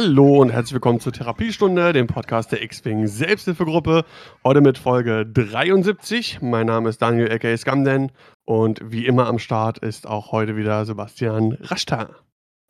[0.00, 4.04] Hallo und herzlich willkommen zur Therapiestunde, dem Podcast der X-Wing Selbsthilfegruppe.
[4.44, 6.38] Heute mit Folge 73.
[6.40, 8.12] Mein Name ist Daniel aka Scamden
[8.44, 12.10] und wie immer am Start ist auch heute wieder Sebastian Raschta.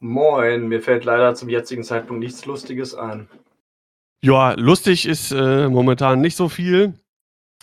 [0.00, 3.28] Moin, mir fällt leider zum jetzigen Zeitpunkt nichts Lustiges ein.
[4.22, 6.94] Ja, lustig ist äh, momentan nicht so viel.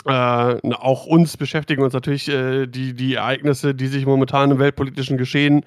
[0.05, 5.17] Äh, auch uns beschäftigen uns natürlich äh, die, die Ereignisse, die sich momentan im weltpolitischen
[5.17, 5.65] Geschehen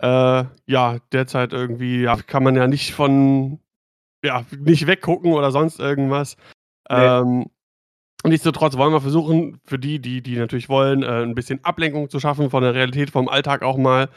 [0.00, 3.60] äh, ja, derzeit irgendwie ja, kann man ja nicht von,
[4.24, 6.36] ja, nicht weggucken oder sonst irgendwas.
[6.88, 6.96] Nee.
[6.96, 7.50] Ähm,
[8.24, 12.18] nichtsdestotrotz wollen wir versuchen, für die, die, die natürlich wollen, äh, ein bisschen Ablenkung zu
[12.18, 14.08] schaffen von der Realität, vom Alltag auch mal.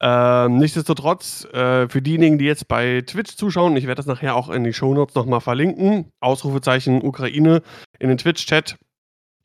[0.00, 4.50] Ähm, nichtsdestotrotz, äh, für diejenigen, die jetzt bei Twitch zuschauen, ich werde das nachher auch
[4.50, 6.12] in die Shownotes nochmal verlinken.
[6.20, 7.62] Ausrufezeichen Ukraine
[7.98, 8.76] in den Twitch-Chat.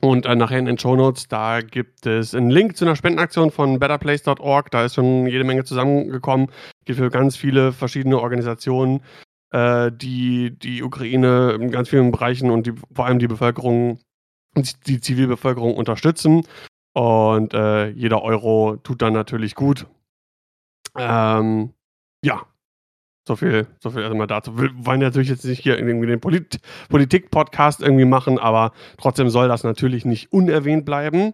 [0.01, 3.51] Und äh, nachher in den Show Notes, da gibt es einen Link zu einer Spendenaktion
[3.51, 4.71] von betterplace.org.
[4.71, 6.47] Da ist schon jede Menge zusammengekommen.
[6.85, 9.01] Geht für ganz viele verschiedene Organisationen,
[9.51, 13.99] äh, die die Ukraine in ganz vielen Bereichen und die, vor allem die Bevölkerung,
[14.87, 16.47] die Zivilbevölkerung unterstützen.
[16.93, 19.85] Und äh, jeder Euro tut dann natürlich gut.
[20.97, 21.73] Ähm,
[22.23, 22.41] ja,
[23.27, 24.57] so viel, so viel erstmal dazu.
[24.57, 29.47] Wir wollen natürlich jetzt nicht hier irgendwie den Polit Politik-Podcast irgendwie machen, aber trotzdem soll
[29.47, 31.33] das natürlich nicht unerwähnt bleiben.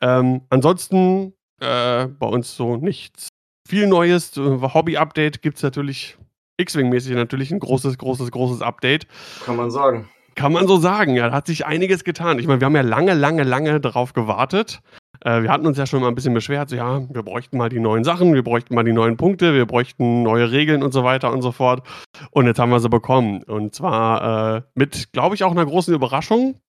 [0.00, 3.28] Ähm, ansonsten äh, bei uns so nichts
[3.68, 4.36] viel Neues.
[4.36, 6.18] Hobby-Update gibt es natürlich
[6.58, 9.06] X-Wing-mäßig natürlich ein großes, großes, großes Update.
[9.44, 10.08] Kann man sagen.
[10.34, 11.28] Kann man so sagen, ja.
[11.28, 12.38] Da hat sich einiges getan.
[12.38, 14.80] Ich meine, wir haben ja lange, lange, lange darauf gewartet.
[15.24, 17.68] Äh, wir hatten uns ja schon mal ein bisschen beschwert, so, ja, wir bräuchten mal
[17.68, 21.04] die neuen Sachen, wir bräuchten mal die neuen Punkte, wir bräuchten neue Regeln und so
[21.04, 21.86] weiter und so fort.
[22.30, 23.42] Und jetzt haben wir sie bekommen.
[23.44, 26.60] Und zwar äh, mit, glaube ich, auch einer großen Überraschung.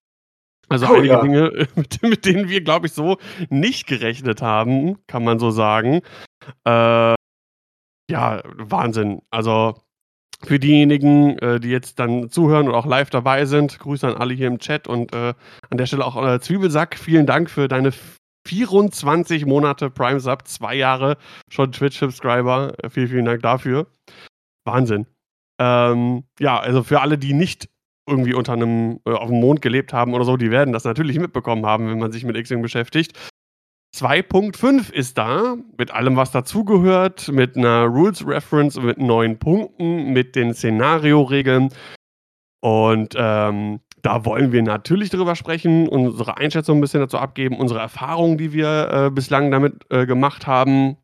[0.70, 1.22] Also oh, einige ja.
[1.22, 3.18] Dinge, mit, mit, denen wir, glaube ich, so
[3.50, 6.02] nicht gerechnet haben, kann man so sagen.
[6.66, 7.16] Äh,
[8.10, 9.22] ja, Wahnsinn.
[9.32, 9.76] Also
[10.44, 14.34] für diejenigen, äh, die jetzt dann zuhören und auch live dabei sind, Grüße an alle
[14.34, 15.34] hier im Chat und äh,
[15.70, 17.94] an der Stelle auch äh, Zwiebelsack, vielen Dank für deine
[18.46, 21.18] 24 Monate Prime Sub, zwei Jahre
[21.50, 22.74] schon Twitch-Subscriber.
[22.90, 23.88] Vielen, vielen Dank dafür.
[24.66, 25.08] Wahnsinn.
[25.60, 27.70] Ähm, ja, also für alle, die nicht
[28.08, 31.20] irgendwie unter einem, äh, auf dem Mond gelebt haben oder so, die werden das natürlich
[31.20, 33.18] mitbekommen haben, wenn man sich mit X-Wing beschäftigt.
[33.96, 40.36] 2.5 ist da, mit allem, was dazugehört, mit einer Rules Reference, mit neuen Punkten, mit
[40.36, 41.70] den Szenario-Regeln.
[42.60, 47.80] Und ähm, da wollen wir natürlich drüber sprechen, unsere Einschätzung ein bisschen dazu abgeben, unsere
[47.80, 50.98] Erfahrungen, die wir äh, bislang damit äh, gemacht haben.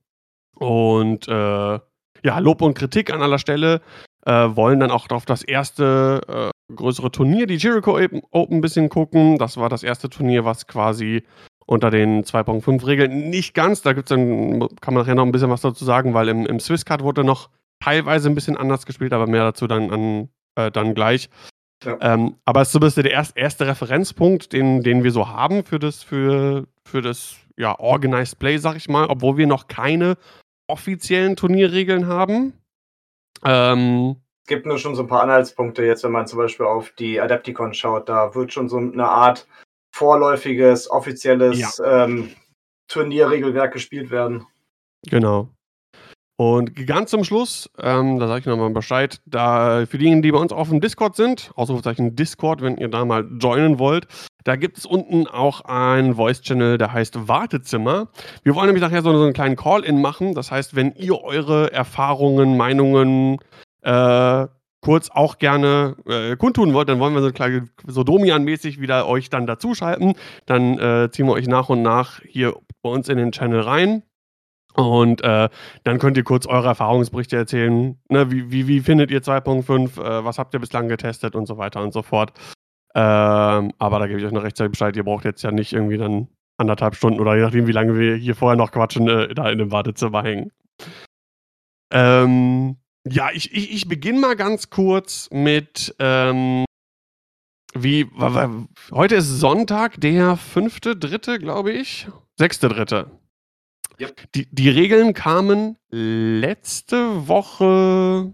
[0.54, 1.80] Und äh,
[2.24, 3.82] ja, Lob und Kritik an aller Stelle.
[4.26, 7.98] Äh, wollen dann auch auf das erste äh, größere Turnier, die Jericho
[8.32, 9.38] Open, ein bisschen gucken.
[9.38, 11.24] Das war das erste Turnier, was quasi
[11.66, 15.52] unter den 2.5 Regeln nicht ganz, da gibt's dann, kann man nachher noch ein bisschen
[15.52, 17.50] was dazu sagen, weil im, im Swisscard wurde noch
[17.80, 21.30] teilweise ein bisschen anders gespielt, aber mehr dazu dann, an, äh, dann gleich.
[21.84, 21.97] Ja.
[22.01, 25.29] Ähm, aber es ist so ein bisschen der erste, erste Referenzpunkt, den, den wir so
[25.29, 29.67] haben für das, für, für das ja, Organized Play, sag ich mal, obwohl wir noch
[29.67, 30.18] keine
[30.68, 32.53] offiziellen Turnierregeln haben.
[33.44, 36.91] Ähm, es gibt nur schon so ein paar Anhaltspunkte, jetzt wenn man zum Beispiel auf
[36.91, 39.47] die Adepticon schaut, da wird schon so eine Art
[39.91, 42.06] vorläufiges, offizielles ja.
[42.06, 42.31] ähm,
[42.88, 44.45] Turnierregelwerk gespielt werden.
[45.07, 45.50] Genau.
[46.39, 50.38] Und ganz zum Schluss, ähm, da sage ich nochmal Bescheid, da für diejenigen, die bei
[50.38, 54.07] uns auf dem Discord sind, Ausrufezeichen Discord, wenn ihr da mal joinen wollt,
[54.45, 58.07] da gibt es unten auch einen Voice-Channel, der heißt Wartezimmer.
[58.44, 60.33] Wir wollen nämlich nachher so, so einen kleinen Call-In machen.
[60.33, 63.39] Das heißt, wenn ihr eure Erfahrungen, Meinungen,
[63.81, 64.47] äh,
[64.80, 69.30] kurz auch gerne äh, kundtun wollt, dann wollen wir so kleine, so Domian-mäßig wieder euch
[69.30, 70.13] dann dazuschalten.
[70.45, 74.03] Dann äh, ziehen wir euch nach und nach hier bei uns in den Channel rein.
[74.80, 75.50] Und äh,
[75.84, 78.00] dann könnt ihr kurz eure Erfahrungsberichte erzählen.
[78.08, 80.02] Ne, wie, wie, wie findet ihr 2.5?
[80.02, 82.31] Äh, was habt ihr bislang getestet und so weiter und so fort.
[82.96, 84.96] Ähm, aber da gebe ich euch noch rechtzeitig Bescheid.
[84.96, 88.16] Ihr braucht jetzt ja nicht irgendwie dann anderthalb Stunden oder je nachdem, wie lange wir
[88.16, 90.52] hier vorher noch quatschen, äh, da in dem Wartezimmer hängen.
[91.92, 96.64] Ähm, ja, ich, ich, ich beginne mal ganz kurz mit, ähm,
[97.74, 98.08] wie,
[98.92, 102.08] heute ist Sonntag, der fünfte, dritte, glaube ich.
[102.38, 103.12] Sechste, dritte.
[104.00, 104.31] Yep.
[104.34, 108.34] Die, die Regeln kamen letzte Woche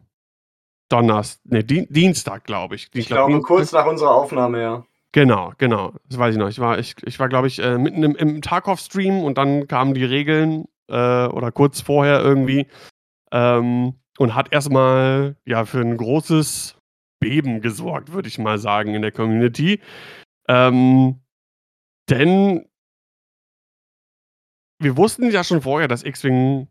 [0.89, 2.89] Donnerstag, ne, Dienstag, glaube ich.
[2.93, 4.85] Ich, glaube, kurz nach unserer Aufnahme, ja.
[5.11, 5.93] Genau, genau.
[6.09, 6.49] Das weiß ich noch.
[6.49, 9.93] Ich war, ich, ich war glaube ich, äh, mitten im, im Tarkov-Stream und dann kamen
[9.93, 12.67] die Regeln äh, oder kurz vorher irgendwie.
[13.31, 16.77] Ähm, und hat erstmal ja für ein großes
[17.19, 19.79] Beben gesorgt, würde ich mal sagen, in der Community.
[20.47, 21.21] Ähm,
[22.09, 22.65] denn
[24.85, 26.67] wir wussten ja schon vorher, dass X-Wing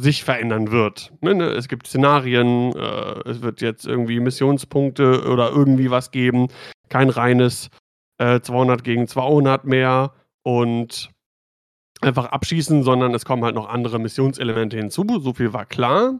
[0.00, 1.12] sich verändern wird.
[1.20, 6.48] Ne, ne, es gibt Szenarien, äh, es wird jetzt irgendwie Missionspunkte oder irgendwie was geben.
[6.88, 7.68] Kein reines
[8.16, 11.10] äh, 200 gegen 200 mehr und
[12.00, 15.04] einfach abschießen, sondern es kommen halt noch andere Missionselemente hinzu.
[15.20, 16.18] So viel war klar.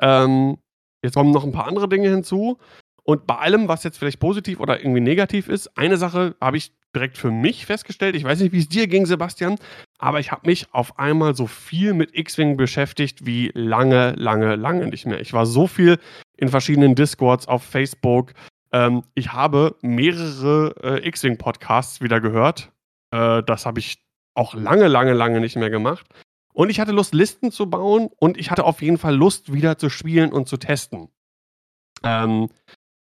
[0.00, 0.58] Ähm,
[1.02, 2.58] jetzt kommen noch ein paar andere Dinge hinzu.
[3.08, 6.74] Und bei allem, was jetzt vielleicht positiv oder irgendwie negativ ist, eine Sache habe ich
[6.94, 8.14] direkt für mich festgestellt.
[8.14, 9.56] Ich weiß nicht, wie es dir ging, Sebastian,
[9.96, 14.88] aber ich habe mich auf einmal so viel mit X-Wing beschäftigt wie lange, lange, lange
[14.88, 15.22] nicht mehr.
[15.22, 15.98] Ich war so viel
[16.36, 18.34] in verschiedenen Discords auf Facebook.
[18.72, 22.72] Ähm, ich habe mehrere äh, X-Wing-Podcasts wieder gehört.
[23.10, 26.04] Äh, das habe ich auch lange, lange, lange nicht mehr gemacht.
[26.52, 29.78] Und ich hatte Lust, Listen zu bauen und ich hatte auf jeden Fall Lust, wieder
[29.78, 31.08] zu spielen und zu testen.
[32.04, 32.50] Ähm,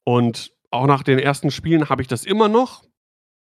[0.05, 2.83] und auch nach den ersten Spielen habe ich das immer noch.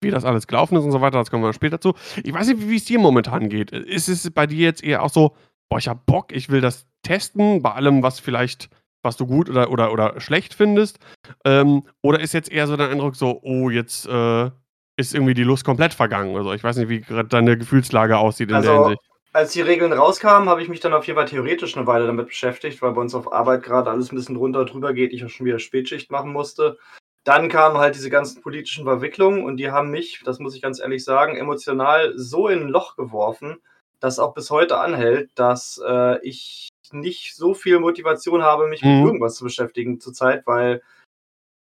[0.00, 1.94] Wie das alles gelaufen ist und so weiter, das kommen wir später zu.
[2.22, 3.72] Ich weiß nicht, wie es dir momentan geht.
[3.72, 5.34] Ist es bei dir jetzt eher auch so,
[5.68, 8.70] boah, ich habe Bock, ich will das testen, bei allem, was vielleicht,
[9.02, 11.00] was du gut oder, oder, oder schlecht findest?
[11.44, 14.50] Ähm, oder ist jetzt eher so dein Eindruck so, oh, jetzt äh,
[14.96, 16.36] ist irgendwie die Lust komplett vergangen?
[16.36, 19.02] Also ich weiß nicht, wie gerade deine Gefühlslage aussieht in also, der Hinsicht.
[19.32, 22.28] Als die Regeln rauskamen, habe ich mich dann auf jeden Fall theoretisch eine Weile damit
[22.28, 25.28] beschäftigt, weil bei uns auf Arbeit gerade alles ein bisschen runter drüber geht, ich auch
[25.28, 26.78] schon wieder Spätschicht machen musste.
[27.24, 30.80] Dann kamen halt diese ganzen politischen Verwicklungen und die haben mich, das muss ich ganz
[30.80, 33.58] ehrlich sagen, emotional so in ein Loch geworfen,
[34.00, 38.88] das auch bis heute anhält, dass äh, ich nicht so viel Motivation habe, mich mhm.
[38.88, 40.82] mit irgendwas zu beschäftigen zurzeit, weil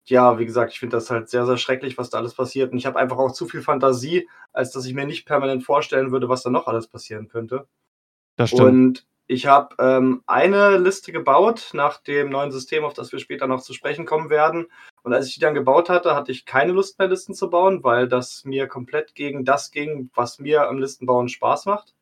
[0.06, 2.72] ja, wie gesagt, ich finde das halt sehr, sehr schrecklich, was da alles passiert.
[2.72, 6.12] Und ich habe einfach auch zu viel Fantasie, als dass ich mir nicht permanent vorstellen
[6.12, 7.68] würde, was da noch alles passieren könnte.
[8.36, 8.62] Das stimmt.
[8.62, 13.48] Und ich habe ähm, eine Liste gebaut nach dem neuen System, auf das wir später
[13.48, 14.68] noch zu sprechen kommen werden.
[15.02, 17.84] Und als ich die dann gebaut hatte, hatte ich keine Lust mehr, Listen zu bauen,
[17.84, 21.96] weil das mir komplett gegen das ging, was mir am Listenbauen Spaß macht.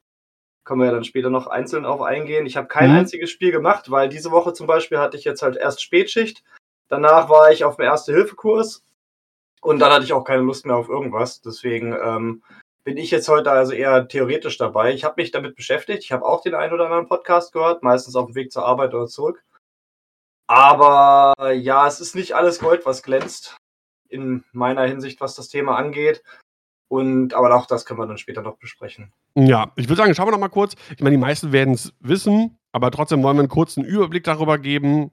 [0.66, 2.46] Können wir ja dann später noch einzeln auf eingehen.
[2.46, 2.98] Ich habe kein mhm.
[2.98, 6.44] einziges Spiel gemacht, weil diese Woche zum Beispiel hatte ich jetzt halt erst Spätschicht
[6.90, 8.84] Danach war ich auf dem Erste-Hilfe-Kurs
[9.62, 11.42] und dann hatte ich auch keine Lust mehr auf irgendwas.
[11.42, 12.44] Deswegen ähm,
[12.84, 14.94] bin ich jetzt heute also eher theoretisch dabei.
[14.94, 16.04] Ich habe mich damit beschäftigt.
[16.04, 18.94] Ich habe auch den einen oder anderen Podcast gehört, meistens auf dem Weg zur Arbeit
[18.94, 19.44] oder zurück.
[20.48, 23.58] Aber ja, es ist nicht alles Gold, was glänzt.
[24.10, 26.24] In meiner Hinsicht, was das Thema angeht.
[26.90, 29.12] Und, aber auch das können wir dann später noch besprechen.
[29.34, 30.76] Ja, ich würde sagen, schauen wir noch mal kurz.
[30.96, 34.60] Ich meine, die meisten werden es wissen, aber trotzdem wollen wir einen kurzen Überblick darüber
[34.60, 35.12] geben,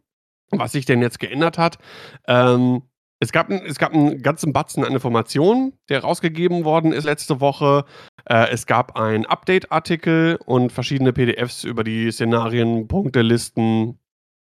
[0.51, 1.79] was sich denn jetzt geändert hat.
[2.27, 2.83] Ähm,
[3.23, 7.85] es gab, es gab einen ganzen Batzen an Informationen, der rausgegeben worden ist letzte Woche.
[8.25, 13.99] Äh, es gab einen Update-Artikel und verschiedene PDFs über die Szenarien, Punktelisten,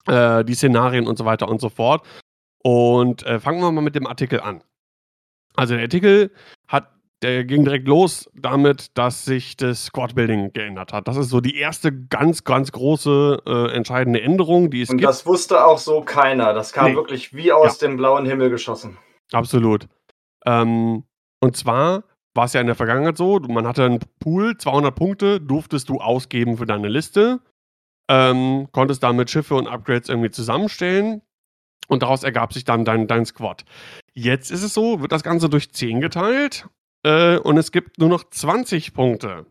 [0.06, 2.06] äh, die Szenarien und so weiter und so fort.
[2.62, 4.62] Und äh, fangen wir mal mit dem Artikel an.
[5.54, 6.32] Also der Artikel
[6.66, 6.88] hat
[7.22, 11.06] der ging direkt los damit, dass sich das Squad-Building geändert hat.
[11.06, 15.08] Das ist so die erste ganz, ganz große äh, entscheidende Änderung, die es Und gibt.
[15.08, 16.52] das wusste auch so keiner.
[16.52, 16.96] Das kam nee.
[16.96, 17.86] wirklich wie aus ja.
[17.86, 18.98] dem blauen Himmel geschossen.
[19.32, 19.88] Absolut.
[20.44, 21.04] Ähm,
[21.40, 25.40] und zwar war es ja in der Vergangenheit so, man hatte einen Pool, 200 Punkte
[25.40, 27.40] durftest du ausgeben für deine Liste,
[28.08, 31.22] ähm, konntest damit Schiffe und Upgrades irgendwie zusammenstellen
[31.88, 33.64] und daraus ergab sich dann dein, dein Squad.
[34.14, 36.66] Jetzt ist es so, wird das Ganze durch 10 geteilt
[37.04, 39.46] äh, und es gibt nur noch 20 Punkte,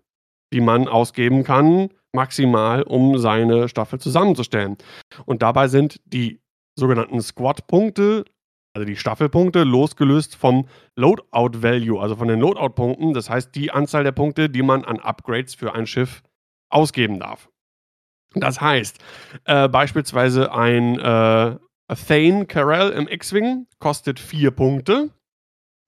[0.54, 4.78] die man ausgeben kann, maximal, um seine Staffel zusammenzustellen.
[5.26, 6.42] Und dabei sind die
[6.76, 8.26] sogenannten Squad-Punkte,
[8.74, 13.14] also die Staffelpunkte, losgelöst vom Loadout-Value, also von den Loadout-Punkten.
[13.14, 16.24] Das heißt, die Anzahl der Punkte, die man an Upgrades für ein Schiff
[16.70, 17.50] ausgeben darf.
[18.34, 19.00] Das heißt,
[19.44, 21.58] äh, beispielsweise ein äh,
[22.08, 25.10] Thane Carell im X-Wing kostet 4 Punkte.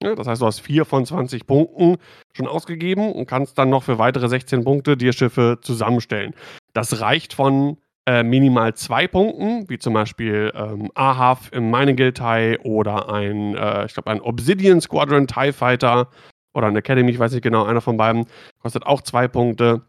[0.02, 1.96] Ja, das heißt, du hast 4 von 20 Punkten
[2.32, 6.34] schon ausgegeben und kannst dann noch für weitere 16 Punkte dir Schiffe zusammenstellen.
[6.72, 12.58] Das reicht von äh, minimal zwei Punkten, wie zum Beispiel ähm, Ahav im Mining Tai
[12.60, 16.10] oder ein, äh, ich glaube, ein Obsidian Squadron TIE Fighter
[16.52, 18.26] oder ein Academy, ich weiß nicht genau, einer von beiden,
[18.60, 19.82] kostet auch zwei Punkte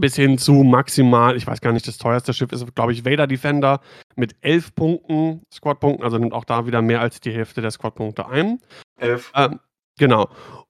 [0.00, 3.26] bis hin zu maximal, ich weiß gar nicht, das teuerste Schiff ist, glaube ich, Vader
[3.26, 3.80] Defender
[4.16, 8.26] mit elf Punkten, Squad-Punkten, also nimmt auch da wieder mehr als die Hälfte der Squad-Punkte
[8.26, 8.58] ein.
[8.96, 9.32] Elf.
[9.34, 9.60] Ähm,
[9.98, 10.28] genau.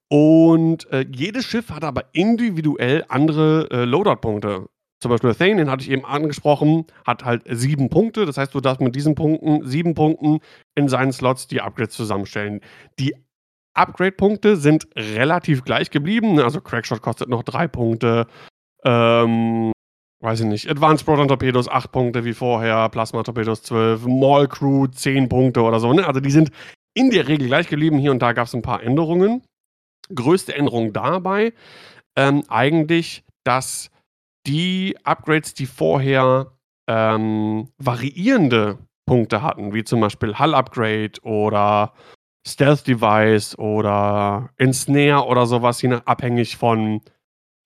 [0.08, 4.68] Und äh, jedes Schiff hat aber individuell andere äh, Loadout-Punkte.
[5.00, 8.24] Zum Beispiel Thane, den hatte ich eben angesprochen, hat halt sieben Punkte.
[8.24, 10.38] Das heißt, du darfst mit diesen Punkten, sieben Punkten
[10.74, 12.60] in seinen Slots die Upgrades zusammenstellen.
[12.98, 13.14] Die
[13.74, 16.38] Upgrade-Punkte sind relativ gleich geblieben.
[16.40, 18.26] Also Crackshot kostet noch drei Punkte,
[18.84, 19.72] ähm,
[20.20, 24.86] weiß ich nicht, Advanced Proton Torpedos 8 Punkte wie vorher, Plasma Torpedos 12, Mall Crew
[24.86, 25.92] 10 Punkte oder so.
[25.92, 26.06] Ne?
[26.06, 26.50] Also die sind
[26.94, 27.98] in der Regel gleich geblieben.
[27.98, 29.42] Hier und da gab es ein paar Änderungen.
[30.14, 31.52] Größte Änderung dabei
[32.16, 33.90] ähm, eigentlich, dass
[34.46, 36.52] die Upgrades, die vorher
[36.88, 41.92] ähm, variierende Punkte hatten, wie zum Beispiel Hull-Upgrade oder
[42.46, 47.00] Stealth-Device oder Ensnare oder sowas, je nach abhängig von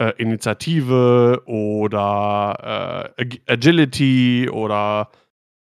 [0.01, 5.11] äh, Initiative oder äh, Agility oder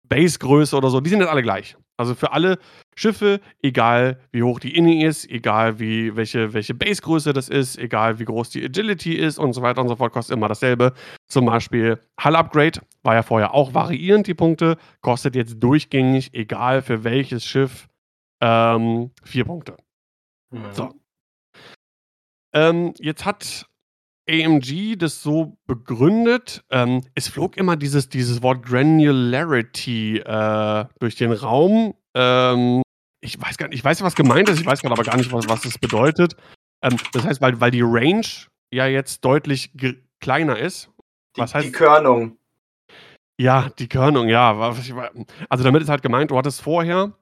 [0.08, 1.76] Basegröße oder so, die sind jetzt alle gleich.
[1.98, 2.58] Also für alle
[2.96, 8.18] Schiffe, egal wie hoch die Inni ist, egal wie, welche, welche Basegröße das ist, egal
[8.18, 10.94] wie groß die Agility ist und so weiter und so fort, kostet immer dasselbe.
[11.28, 16.82] Zum Beispiel Hull Upgrade war ja vorher auch variierend, die Punkte, kostet jetzt durchgängig, egal
[16.82, 17.88] für welches Schiff,
[18.40, 19.76] ähm, vier Punkte.
[20.50, 20.72] Mhm.
[20.72, 20.94] So.
[22.54, 23.66] Ähm, jetzt hat
[24.28, 26.64] AMG das so begründet.
[26.70, 31.94] Ähm, es flog immer dieses, dieses Wort Granularity äh, durch den Raum.
[32.14, 32.82] Ähm,
[33.20, 35.32] ich weiß gar nicht, ich weiß, was gemeint ist, ich weiß gerade aber gar nicht,
[35.32, 36.36] was, was es bedeutet.
[36.82, 38.26] Ähm, das heißt, weil, weil die Range
[38.72, 39.72] ja jetzt deutlich
[40.20, 40.90] kleiner ist.
[41.36, 42.38] Was die, heißt, die Körnung.
[43.40, 44.52] Ja, die Körnung, ja.
[45.48, 47.12] Also damit ist halt gemeint, du hattest vorher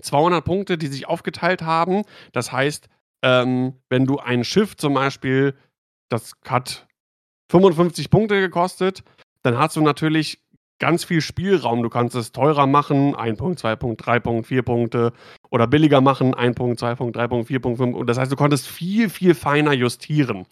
[0.00, 2.02] 200 Punkte, die sich aufgeteilt haben.
[2.32, 2.88] Das heißt,
[3.22, 5.56] ähm, wenn du ein Schiff zum Beispiel
[6.08, 6.86] das hat
[7.50, 9.02] 55 Punkte gekostet.
[9.42, 10.40] Dann hast du natürlich
[10.78, 11.82] ganz viel Spielraum.
[11.82, 15.12] Du kannst es teurer machen, 1 Punkt, 2 Punkt, 3 Punkt, 4 Punkte.
[15.50, 17.96] Oder billiger machen, 1 Punkt, 2 Punkt, 3 Punkt, 4 Punkt, 5.
[17.96, 20.46] Und das heißt, du konntest viel, viel feiner justieren.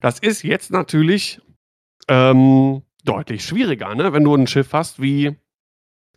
[0.00, 1.40] Das ist jetzt natürlich
[2.08, 4.12] ähm, deutlich schwieriger, ne?
[4.12, 5.36] wenn du ein Schiff hast wie,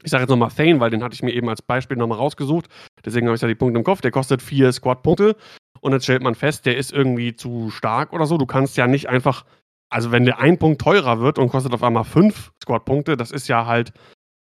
[0.03, 2.67] ich sage jetzt nochmal Thane, weil den hatte ich mir eben als Beispiel nochmal rausgesucht.
[3.05, 4.01] Deswegen habe ich da die Punkte im Kopf.
[4.01, 5.35] Der kostet 4 Squad-Punkte
[5.81, 8.37] und jetzt stellt man fest, der ist irgendwie zu stark oder so.
[8.37, 9.45] Du kannst ja nicht einfach,
[9.89, 13.47] also wenn der ein Punkt teurer wird und kostet auf einmal fünf Squad-Punkte, das ist
[13.47, 13.91] ja halt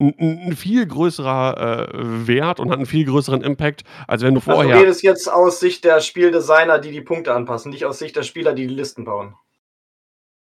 [0.00, 0.14] ein,
[0.48, 4.62] ein viel größerer äh, Wert und hat einen viel größeren Impact, als wenn du vorher.
[4.62, 8.16] Also du redest jetzt aus Sicht der Spieldesigner, die die Punkte anpassen, nicht aus Sicht
[8.16, 9.34] der Spieler, die die Listen bauen.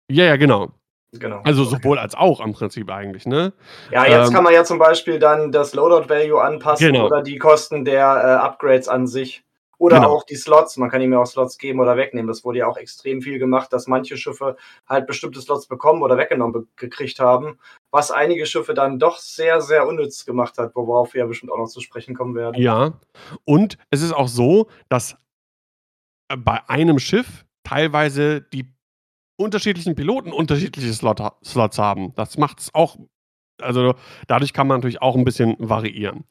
[0.10, 0.72] Ja, ja, genau.
[1.13, 1.41] Genau.
[1.44, 3.53] Also sowohl als auch im Prinzip eigentlich, ne?
[3.91, 7.06] Ja, jetzt ähm, kann man ja zum Beispiel dann das Loadout-Value anpassen genau.
[7.06, 9.44] oder die Kosten der äh, Upgrades an sich.
[9.79, 10.13] Oder genau.
[10.13, 12.27] auch die Slots, man kann ihm ja auch Slots geben oder wegnehmen.
[12.27, 14.57] Das wurde ja auch extrem viel gemacht, dass manche Schiffe
[14.88, 17.60] halt bestimmte Slots bekommen oder weggenommen gekriegt haben,
[17.91, 21.57] was einige Schiffe dann doch sehr, sehr unnütz gemacht hat, worauf wir ja bestimmt auch
[21.57, 22.60] noch zu sprechen kommen werden.
[22.60, 22.93] Ja,
[23.46, 25.15] und es ist auch so, dass
[26.29, 28.74] äh, bei einem Schiff teilweise die
[29.38, 32.13] unterschiedlichen Piloten unterschiedliche Slot Slots haben.
[32.15, 32.98] Das macht es auch,
[33.62, 33.93] also
[34.27, 36.25] dadurch kann man natürlich auch ein bisschen variieren.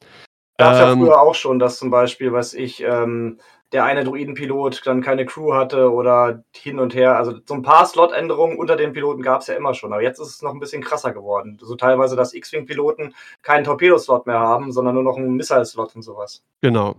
[0.57, 3.39] Gab es ja ähm, früher auch schon, dass zum Beispiel, was ich, ähm,
[3.71, 7.17] der eine Druidenpilot dann keine Crew hatte oder hin und her.
[7.17, 9.91] Also so ein paar Slot-Änderungen unter den Piloten gab es ja immer schon.
[9.93, 11.57] Aber jetzt ist es noch ein bisschen krasser geworden.
[11.61, 16.43] So teilweise, dass X-Wing-Piloten keinen Torpedo-Slot mehr haben, sondern nur noch einen Missile-Slot und sowas.
[16.61, 16.95] Genau.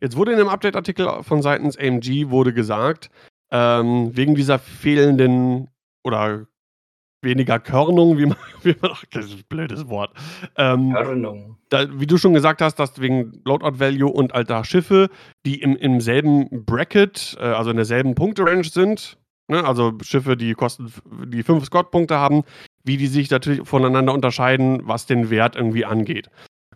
[0.00, 3.10] Jetzt wurde in einem Update-Artikel von seitens AMG wurde gesagt,
[3.52, 5.70] ähm, wegen dieser fehlenden
[6.02, 6.46] oder
[7.24, 10.12] weniger Körnung, wie man, wie man ach, das ist ein blödes Wort.
[10.56, 11.56] Ähm, Körnung.
[11.70, 15.08] Da, wie du schon gesagt hast, dass wegen Loadout Value und alter Schiffe,
[15.44, 20.52] die im, im selben Bracket, äh, also in derselben Punkte-Range sind, ne, also Schiffe, die
[20.54, 20.92] kosten,
[21.26, 22.42] die fünf Scott-Punkte haben,
[22.84, 26.28] wie die sich natürlich voneinander unterscheiden, was den Wert irgendwie angeht.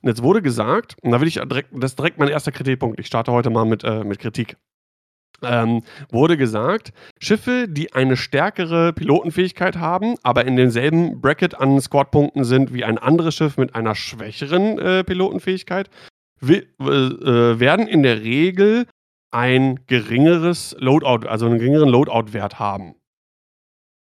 [0.02, 3.00] Und jetzt wurde gesagt, und da will ich direkt, das ist direkt mein erster Kritikpunkt.
[3.00, 4.56] Ich starte heute mal mit, äh, mit Kritik
[5.42, 12.44] ähm, wurde gesagt, Schiffe, die eine stärkere Pilotenfähigkeit haben, aber in demselben Bracket an Squadpunkten
[12.44, 15.90] sind wie ein anderes Schiff mit einer schwächeren äh, Pilotenfähigkeit,
[16.42, 18.86] äh, werden in der Regel
[19.30, 22.94] ein geringeres Loadout, also einen geringeren Loadout-Wert haben.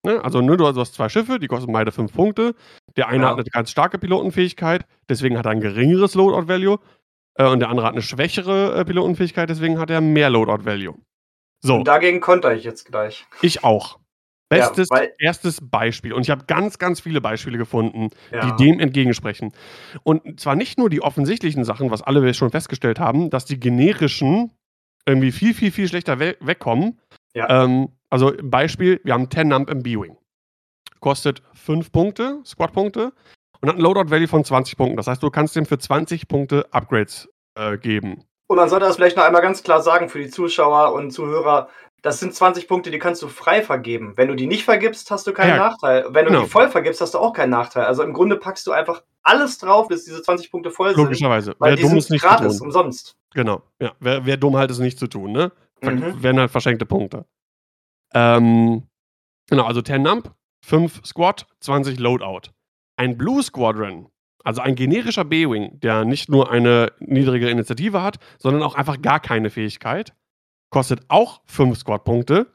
[0.05, 0.23] Ne?
[0.25, 2.55] Also ne, du hast zwei Schiffe, die kosten beide fünf Punkte.
[2.97, 3.31] Der eine ja.
[3.31, 6.79] hat eine ganz starke Pilotenfähigkeit, deswegen hat er ein geringeres Loadout-Value.
[7.35, 10.95] Äh, und der andere hat eine schwächere äh, Pilotenfähigkeit, deswegen hat er mehr Loadout-Value.
[11.63, 11.77] So.
[11.77, 13.25] Und dagegen konnte ich jetzt gleich.
[13.41, 13.99] Ich auch.
[14.49, 16.13] Bestes ja, erstes Beispiel.
[16.13, 18.45] Und ich habe ganz, ganz viele Beispiele gefunden, ja.
[18.45, 19.53] die dem entgegensprechen.
[20.03, 24.53] Und zwar nicht nur die offensichtlichen Sachen, was alle schon festgestellt haben, dass die generischen
[25.07, 27.01] irgendwie viel, viel, viel schlechter we wegkommen.
[27.35, 27.65] Ja.
[27.65, 30.19] Ähm, also Beispiel, wir haben 10 Nump im B-Wing.
[31.01, 33.13] Kostet 5 Punkte, Squad-Punkte
[33.61, 34.97] und hat ein Loadout-Value von 20 Punkten.
[34.97, 38.25] Das heißt, du kannst dem für 20 Punkte Upgrades äh, geben.
[38.53, 41.71] Und man sollte das vielleicht noch einmal ganz klar sagen für die Zuschauer und Zuhörer.
[42.03, 44.13] Das sind 20 Punkte, die kannst du frei vergeben.
[44.17, 46.05] Wenn du die nicht vergibst, hast du keinen ja, Nachteil.
[46.11, 46.43] Wenn du genau.
[46.43, 47.87] die voll vergibst, hast du auch keinen Nachteil.
[47.87, 51.03] Also im Grunde packst du einfach alles drauf, bis diese 20 Punkte voll sind.
[51.03, 51.55] Logischerweise.
[51.61, 53.17] Weil wer dumm ist nicht gratis, umsonst.
[53.33, 53.63] Genau.
[53.81, 55.51] Ja, wer, wer dumm halt ist, nicht zu tun, ne?
[55.81, 56.23] Mhm.
[56.23, 57.25] Werden halt verschenkte Punkte.
[58.13, 58.83] Ähm,
[59.49, 60.31] genau, also 10 Nump,
[60.67, 62.51] 5 Squad, 20 Loadout.
[62.99, 64.12] Ein Blue Squadron
[64.45, 69.21] also ein generischer B-Wing, der nicht nur eine niedrige Initiative hat, sondern auch einfach gar
[69.21, 70.15] keine Fähigkeit,
[70.71, 72.47] kostet auch 5 Squad-Punkte,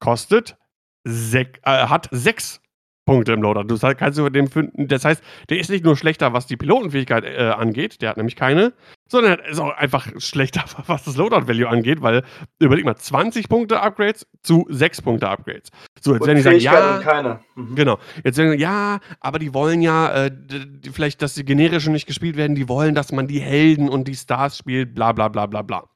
[0.00, 0.56] kostet
[1.04, 2.60] sech, äh, hat 6
[3.04, 3.64] Punkte im Loadout.
[3.64, 7.24] Du kannst über den finden, das heißt, der ist nicht nur schlechter, was die Pilotenfähigkeit
[7.24, 8.72] äh, angeht, der hat nämlich keine,
[9.08, 12.22] sondern er ist auch einfach schlechter, was das Loadout-Value angeht, weil,
[12.60, 15.70] überleg mal, 20 Punkte Upgrades zu 6 Punkte Upgrades.
[16.00, 16.98] So, jetzt werden die sagen, ja.
[16.98, 17.40] Keine.
[17.56, 17.74] Mhm.
[17.74, 17.98] Genau.
[18.24, 22.06] Jetzt werden die, ja, aber die wollen ja, äh, die, vielleicht, dass die generischen nicht
[22.06, 25.46] gespielt werden, die wollen, dass man die Helden und die Stars spielt, bla bla bla
[25.46, 25.88] bla bla.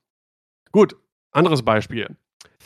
[0.73, 0.97] Gut,
[1.31, 2.17] anderes Beispiel.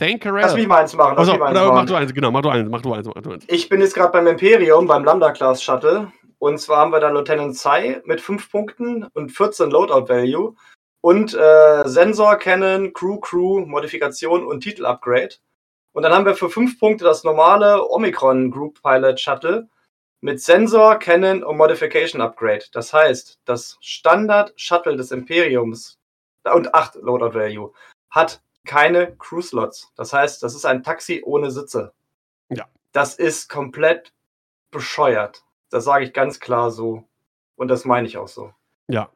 [0.01, 0.41] Thankerell.
[0.41, 1.19] Lass mich mal eins machen.
[1.19, 1.75] Also, oder machen.
[1.75, 3.45] mach du eins, genau, mach du eins, mach du eins, mach du eins.
[3.49, 6.11] Ich bin jetzt gerade beim Imperium, beim Lambda-Class Shuttle.
[6.39, 10.55] Und zwar haben wir da Lieutenant Tsai mit 5 Punkten und 14 Loadout Value.
[11.03, 15.35] Und äh, Sensor, Cannon, Crew, Crew, Modifikation und Titel-Upgrade.
[15.93, 19.69] Und dann haben wir für 5 Punkte das normale Omicron Group Pilot Shuttle
[20.23, 22.65] mit Sensor, Cannon und Modification Upgrade.
[22.73, 25.99] Das heißt, das Standard Shuttle des Imperiums
[26.51, 27.71] und 8 Loadout Value
[28.09, 29.93] hat keine Crew-Slots.
[29.97, 31.93] Das heißt, das ist ein Taxi ohne Sitze.
[32.49, 32.67] Ja.
[32.93, 34.13] Das ist komplett
[34.71, 35.45] bescheuert.
[35.71, 37.05] Das sage ich ganz klar so.
[37.57, 38.53] Und das meine ich auch so.
[38.89, 39.11] Ja.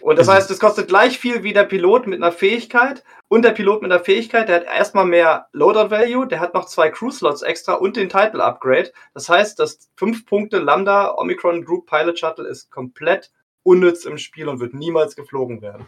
[0.00, 0.32] Und das mhm.
[0.32, 3.04] heißt, es kostet gleich viel wie der Pilot mit einer Fähigkeit.
[3.28, 6.66] Und der Pilot mit einer Fähigkeit, der hat erstmal mehr Loadout Value, der hat noch
[6.66, 8.92] zwei Crew Slots extra und den Title Upgrade.
[9.14, 13.30] Das heißt, das 5 Punkte Lambda Omicron Group Pilot Shuttle ist komplett
[13.62, 15.86] unnütz im Spiel und wird niemals geflogen werden.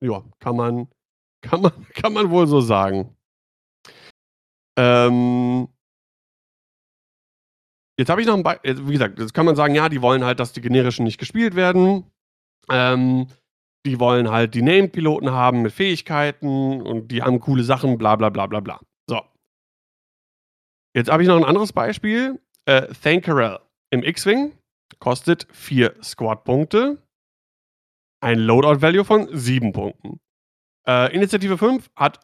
[0.00, 0.88] Ja, kann man,
[1.42, 3.16] kann man, kann man wohl so sagen.
[4.78, 5.68] Ähm,
[7.98, 8.86] jetzt habe ich noch ein Beispiel.
[8.88, 11.56] Wie gesagt, jetzt kann man sagen, ja, die wollen halt, dass die generischen nicht gespielt
[11.56, 12.10] werden.
[12.70, 13.28] Ähm,
[13.86, 18.30] die wollen halt die Named-Piloten haben mit Fähigkeiten und die haben coole Sachen, bla bla
[18.30, 18.80] bla bla bla.
[19.08, 19.22] So.
[20.94, 22.40] Jetzt habe ich noch ein anderes Beispiel.
[22.64, 24.52] Äh, Thankerel im X-Wing
[24.98, 26.98] kostet 4 Squad-Punkte
[28.26, 30.18] ein Loadout-Value von 7 Punkten.
[30.86, 32.18] Äh, Initiative 5 hat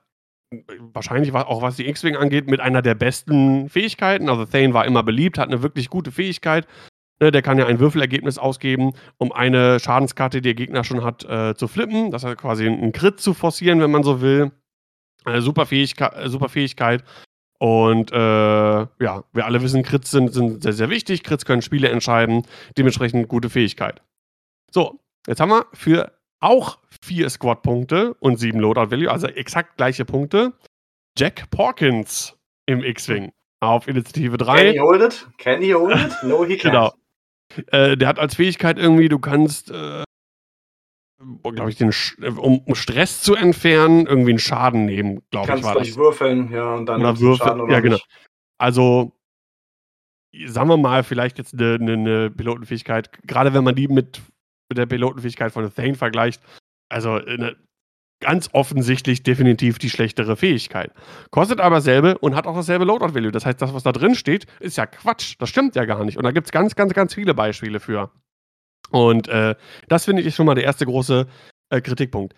[0.92, 4.28] wahrscheinlich auch was die X-Wing angeht, mit einer der besten Fähigkeiten.
[4.28, 6.66] Also Thane war immer beliebt, hat eine wirklich gute Fähigkeit.
[7.20, 11.24] Ne, der kann ja ein Würfelergebnis ausgeben, um eine Schadenskarte, die der Gegner schon hat,
[11.24, 12.10] äh, zu flippen.
[12.10, 14.50] Das heißt quasi einen Crit zu forcieren, wenn man so will.
[15.24, 17.04] Eine super, Fähigkeit, äh, super Fähigkeit.
[17.60, 21.22] Und äh, ja, wir alle wissen, Crits sind, sind sehr, sehr wichtig.
[21.22, 22.42] Crits können Spiele entscheiden.
[22.76, 24.02] Dementsprechend gute Fähigkeit.
[24.72, 30.52] So, Jetzt haben wir für auch vier Squad-Punkte und sieben Loadout-Value, also exakt gleiche Punkte,
[31.16, 34.64] Jack Porkins im X-Wing auf Initiative 3.
[34.64, 35.28] Can he hold it?
[35.38, 36.12] Can he hold it?
[36.24, 36.62] No, he can't.
[36.62, 36.92] Genau.
[37.70, 40.02] Äh, der hat als Fähigkeit irgendwie, du kannst, äh,
[41.42, 41.92] glaube ich, den,
[42.38, 45.62] um, um, Stress zu entfernen, irgendwie einen Schaden nehmen, glaube ich.
[45.62, 47.98] Kannst durch würfeln, ja, und dann oder würfeln, Schaden oder ja, genau.
[48.58, 49.12] Also,
[50.46, 54.22] sagen wir mal, vielleicht jetzt eine, eine, eine Pilotenfähigkeit, gerade wenn man die mit
[54.72, 56.42] mit der Pilotenfähigkeit von Thane vergleicht,
[56.88, 57.56] also eine,
[58.22, 60.92] ganz offensichtlich definitiv die schlechtere Fähigkeit.
[61.30, 63.32] Kostet aber selbe und hat auch dasselbe Loadout-Value.
[63.32, 65.34] Das heißt, das, was da drin steht, ist ja Quatsch.
[65.38, 66.16] Das stimmt ja gar nicht.
[66.16, 68.10] Und da gibt es ganz, ganz, ganz viele Beispiele für.
[68.90, 69.56] Und äh,
[69.88, 71.26] das finde ich schon mal der erste große
[71.70, 72.34] äh, Kritikpunkt.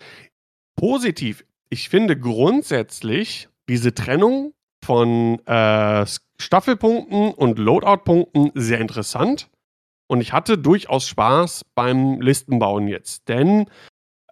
[0.76, 6.06] Positiv, ich finde grundsätzlich diese Trennung von äh,
[6.38, 9.48] Staffelpunkten und Loadout-Punkten sehr interessant.
[10.06, 13.28] Und ich hatte durchaus Spaß beim Listenbauen jetzt.
[13.28, 13.66] Denn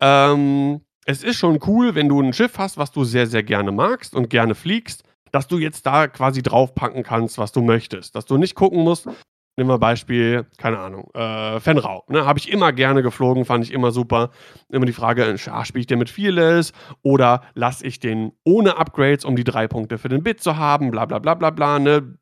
[0.01, 3.73] ähm, es ist schon cool, wenn du ein Schiff hast, was du sehr, sehr gerne
[3.73, 8.15] magst und gerne fliegst, dass du jetzt da quasi draufpacken kannst, was du möchtest.
[8.15, 9.09] Dass du nicht gucken musst,
[9.57, 12.05] nehmen wir Beispiel, keine Ahnung, äh, Fenrau.
[12.09, 12.25] Ne?
[12.25, 14.31] Habe ich immer gerne geflogen, fand ich immer super.
[14.69, 19.25] Immer die Frage, ah, spiele ich den mit Fearless oder lasse ich den ohne Upgrades,
[19.25, 21.79] um die drei Punkte für den Bit zu haben, bla bla bla bla bla.
[21.79, 22.19] Ne?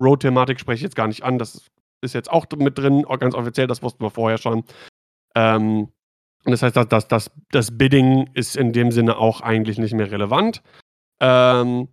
[0.00, 3.66] Road-Thematik spreche ich jetzt gar nicht an, das ist jetzt auch mit drin, ganz offiziell,
[3.66, 4.64] das wussten wir vorher schon.
[5.34, 5.88] Ähm,
[6.44, 9.94] und das heißt, dass, dass, dass, das Bidding ist in dem Sinne auch eigentlich nicht
[9.94, 10.62] mehr relevant.
[11.20, 11.88] Ähm,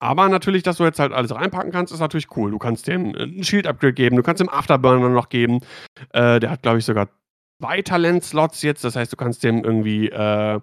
[0.00, 2.50] aber natürlich, dass du jetzt halt alles reinpacken kannst, ist natürlich cool.
[2.50, 5.60] Du kannst dem ein Shield-Upgrade geben, du kannst dem Afterburner noch geben.
[6.12, 7.08] Äh, der hat, glaube ich, sogar
[7.60, 8.84] zwei Talent-Slots jetzt.
[8.84, 10.60] Das heißt, du kannst dem irgendwie äh,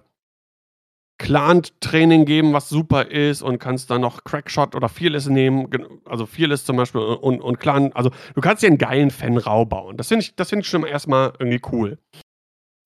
[1.22, 5.70] Clan-Training geben, was super ist und kannst dann noch Crackshot oder Fearless nehmen,
[6.04, 9.98] also Fearless zum Beispiel und, und Clan, also du kannst dir einen geilen Fan-Rau bauen.
[9.98, 12.00] Das finde ich, das ich schon erstmal irgendwie cool.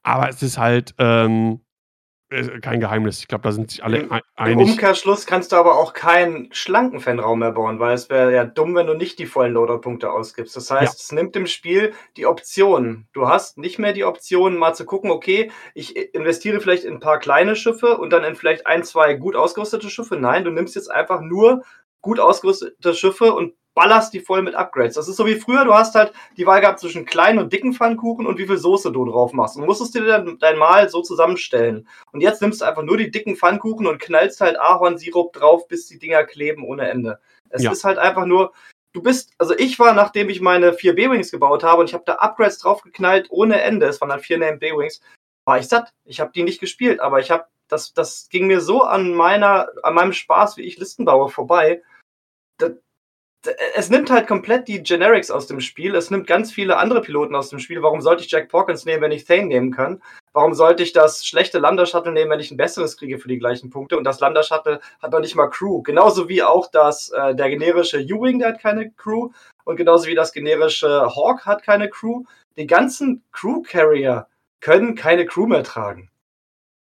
[0.03, 1.64] Aber es ist halt, ähm, äh,
[2.61, 3.19] kein Geheimnis.
[3.19, 4.53] Ich glaube, da sind sich alle Im, einig.
[4.53, 8.45] Im Umkehrschluss kannst du aber auch keinen schlanken Fanraum mehr bauen, weil es wäre ja
[8.45, 10.55] dumm, wenn du nicht die vollen Loader-Punkte ausgibst.
[10.55, 10.99] Das heißt, ja.
[10.99, 13.07] es nimmt im Spiel die Optionen.
[13.13, 16.99] Du hast nicht mehr die Option, mal zu gucken, okay, ich investiere vielleicht in ein
[16.99, 20.15] paar kleine Schiffe und dann in vielleicht ein, zwei gut ausgerüstete Schiffe.
[20.17, 21.63] Nein, du nimmst jetzt einfach nur
[22.01, 24.95] gut ausgerüstete Schiffe und ballerst die voll mit Upgrades.
[24.95, 27.73] Das ist so wie früher, du hast halt die Wahl gehabt zwischen kleinen und dicken
[27.73, 29.57] Pfannkuchen und wie viel Soße du drauf machst.
[29.57, 31.87] Und musstest dir dann dein Mal so zusammenstellen.
[32.11, 35.87] Und jetzt nimmst du einfach nur die dicken Pfannkuchen und knallst halt Ahornsirup drauf, bis
[35.87, 37.19] die Dinger kleben ohne Ende.
[37.49, 37.71] Es ja.
[37.71, 38.53] ist halt einfach nur,
[38.93, 42.05] du bist, also ich war, nachdem ich meine vier B-Wings gebaut habe und ich habe
[42.05, 45.01] da Upgrades draufgeknallt ohne Ende, es waren dann vier Named B-Wings,
[45.45, 45.93] war ich satt.
[46.05, 49.69] Ich habe die nicht gespielt, aber ich habe, das, das ging mir so an meiner,
[49.83, 51.83] an meinem Spaß, wie ich Listen baue, vorbei.
[52.57, 52.71] Das,
[53.75, 55.95] es nimmt halt komplett die Generics aus dem Spiel.
[55.95, 57.81] Es nimmt ganz viele andere Piloten aus dem Spiel.
[57.81, 60.01] Warum sollte ich Jack Porkins nehmen, wenn ich Thane nehmen kann?
[60.33, 63.69] Warum sollte ich das schlechte Lander-Shuttle nehmen, wenn ich ein besseres kriege für die gleichen
[63.69, 63.97] Punkte?
[63.97, 65.81] Und das Lander-Shuttle hat noch nicht mal Crew.
[65.81, 69.29] Genauso wie auch das, äh, der generische U-Wing, der hat keine Crew.
[69.63, 72.23] Und genauso wie das generische Hawk hat keine Crew.
[72.57, 74.27] Die ganzen Crew-Carrier
[74.59, 76.09] können keine Crew mehr tragen.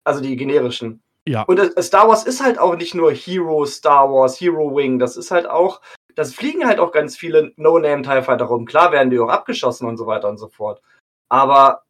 [0.03, 1.01] Also die generischen.
[1.27, 1.43] Ja.
[1.43, 4.99] Und äh, Star Wars ist halt auch nicht nur Hero Star Wars, Hero Wing.
[4.99, 5.81] Das ist halt auch
[6.15, 8.65] das fliegen halt auch ganz viele No-Name-TIE Fighter rum.
[8.65, 10.81] Klar werden die auch abgeschossen und so weiter und so fort.
[11.29, 11.83] Aber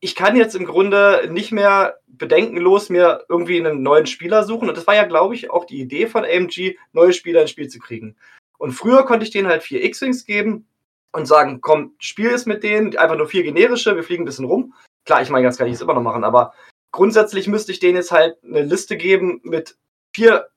[0.00, 4.68] ich kann jetzt im Grunde nicht mehr bedenkenlos mir irgendwie einen neuen Spieler suchen.
[4.68, 7.68] Und das war ja, glaube ich, auch die Idee von AMG, neue Spieler ins Spiel
[7.68, 8.16] zu kriegen.
[8.58, 10.66] Und früher konnte ich denen halt vier X-Wings geben
[11.12, 14.44] und sagen, komm, spiel es mit denen, einfach nur vier generische, wir fliegen ein bisschen
[14.44, 14.74] rum.
[15.04, 16.52] Klar, ich meine, ganz kann ich es immer noch machen, aber
[16.90, 19.76] grundsätzlich müsste ich denen jetzt halt eine Liste geben mit
[20.14, 20.48] vier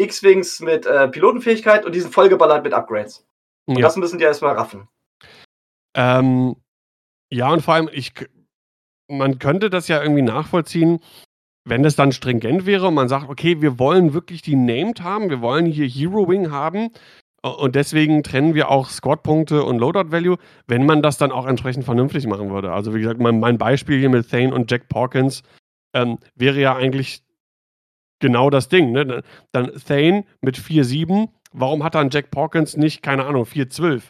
[0.00, 3.26] X-Wings mit äh, Pilotenfähigkeit und diesen vollgeballert mit Upgrades.
[3.66, 3.82] Und ja.
[3.82, 4.88] das müssen die erstmal raffen.
[5.94, 6.56] Ähm,
[7.30, 8.12] ja, und vor allem, ich,
[9.08, 11.00] man könnte das ja irgendwie nachvollziehen,
[11.64, 15.30] wenn das dann stringent wäre und man sagt, okay, wir wollen wirklich die Named haben,
[15.30, 16.90] wir wollen hier Hero Wing haben
[17.42, 20.36] und deswegen trennen wir auch Squad-Punkte und Loadout-Value,
[20.66, 22.72] wenn man das dann auch entsprechend vernünftig machen würde.
[22.72, 25.42] Also wie gesagt, mein, mein Beispiel hier mit Thane und Jack Porkins
[25.94, 27.22] ähm, wäre ja eigentlich
[28.20, 28.92] genau das Ding.
[28.92, 29.22] Ne?
[29.52, 31.28] Dann Thane mit 4-7.
[31.52, 34.02] Warum hat dann Jack Porkins nicht, keine Ahnung, 4-12?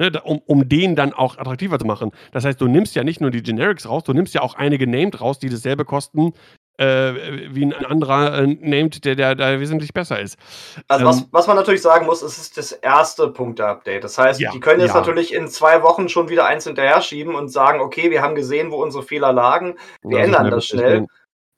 [0.00, 0.20] Ne?
[0.22, 2.10] Um, um den dann auch attraktiver zu machen.
[2.32, 4.86] Das heißt, du nimmst ja nicht nur die Generics raus, du nimmst ja auch einige
[4.86, 6.32] Named raus, die dasselbe kosten
[6.78, 10.38] äh, wie ein anderer äh, Named, der, der, der wesentlich besser ist.
[10.86, 14.04] Also, ähm, was, was man natürlich sagen muss, es ist das erste Punkte-Update.
[14.04, 15.00] Das heißt, ja, die können jetzt ja.
[15.00, 18.70] natürlich in zwei Wochen schon wieder eins hinterher schieben und sagen, okay, wir haben gesehen,
[18.70, 21.06] wo unsere Fehler lagen, wir ändern das schnell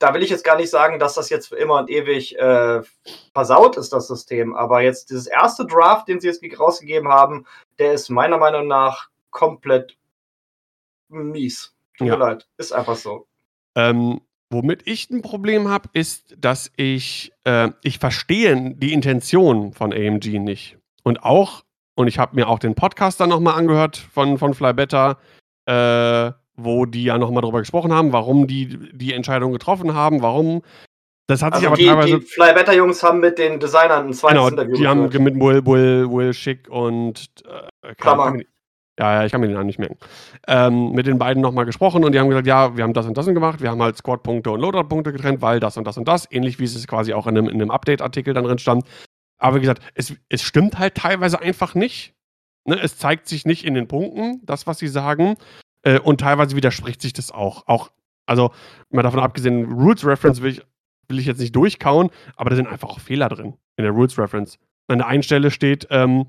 [0.01, 2.81] da will ich jetzt gar nicht sagen, dass das jetzt für immer und ewig äh,
[3.33, 4.55] versaut ist, das System.
[4.55, 7.45] Aber jetzt dieses erste Draft, den sie jetzt rausgegeben haben,
[7.77, 9.95] der ist meiner Meinung nach komplett
[11.07, 11.75] mies.
[11.97, 12.17] Tut ja.
[12.17, 12.47] mir leid.
[12.57, 13.27] Ist einfach so.
[13.75, 19.93] Ähm, womit ich ein Problem habe, ist, dass ich, äh, ich verstehe die Intention von
[19.93, 20.79] AMG nicht.
[21.03, 24.73] Und auch, und ich habe mir auch den Podcast dann nochmal angehört von, von Fly
[24.73, 25.19] Better,
[25.67, 26.31] äh,
[26.63, 30.61] wo die ja nochmal drüber gesprochen haben, warum die die Entscheidung getroffen haben, warum.
[31.27, 32.19] Das hat also sich aber die, teilweise.
[32.19, 35.39] Die Fly Better Jungs haben mit den Designern ein zweites genau, Interview Die haben mit
[35.39, 37.31] Will, Will, Will Schick und.
[37.83, 38.35] Äh, Klammer.
[38.99, 39.97] Ja, ja, ich kann mir den Namen nicht merken.
[40.47, 43.17] Ähm, mit den beiden nochmal gesprochen und die haben gesagt, ja, wir haben das und
[43.17, 46.27] das gemacht, wir haben halt Squad-Punkte und Loadout-Punkte getrennt, weil das und das und das,
[46.29, 48.83] ähnlich wie es quasi auch in einem, in einem Update-Artikel dann drin stand.
[49.39, 52.13] Aber wie gesagt, es, es stimmt halt teilweise einfach nicht.
[52.65, 52.79] Ne?
[52.79, 55.35] Es zeigt sich nicht in den Punkten, das, was sie sagen.
[55.83, 57.67] Äh, und teilweise widerspricht sich das auch.
[57.67, 57.91] Auch,
[58.25, 58.51] also
[58.89, 60.61] mal davon abgesehen, Rules Reference will ich,
[61.07, 64.17] will ich jetzt nicht durchkauen, aber da sind einfach auch Fehler drin in der Rules
[64.17, 64.59] Reference.
[64.87, 66.27] An der einen Stelle steht ähm,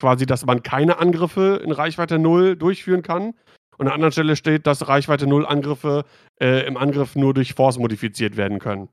[0.00, 3.34] quasi, dass man keine Angriffe in Reichweite 0 durchführen kann.
[3.76, 6.04] Und an der anderen Stelle steht, dass Reichweite 0 Angriffe
[6.40, 8.88] äh, im Angriff nur durch Force modifiziert werden können.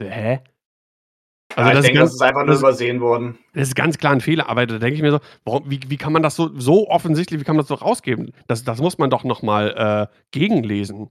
[0.00, 0.40] Hä?
[1.56, 3.38] Also ja, ich denke, ganz, das ist einfach nur das, übersehen worden.
[3.54, 5.96] Das ist ganz klar ein Fehler, aber da denke ich mir so, warum, wie, wie
[5.96, 8.32] kann man das so, so offensichtlich, wie kann man das so rausgeben?
[8.46, 11.10] Das, das muss man doch nochmal äh, gegenlesen.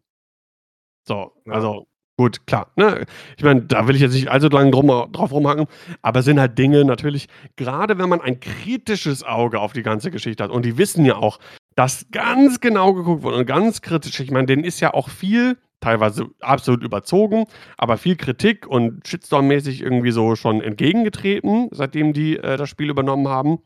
[1.07, 1.53] So, ja.
[1.53, 2.71] also gut, klar.
[2.75, 3.05] Ne?
[3.37, 5.67] Ich meine, da will ich jetzt nicht allzu lange drum, drauf rumhacken,
[6.01, 10.09] aber es sind halt Dinge natürlich, gerade wenn man ein kritisches Auge auf die ganze
[10.11, 11.39] Geschichte hat, und die wissen ja auch,
[11.75, 15.57] dass ganz genau geguckt wurde und ganz kritisch, ich meine, denen ist ja auch viel
[15.79, 17.45] teilweise absolut überzogen,
[17.77, 23.27] aber viel Kritik und Shitstorm-mäßig irgendwie so schon entgegengetreten, seitdem die äh, das Spiel übernommen
[23.27, 23.59] haben.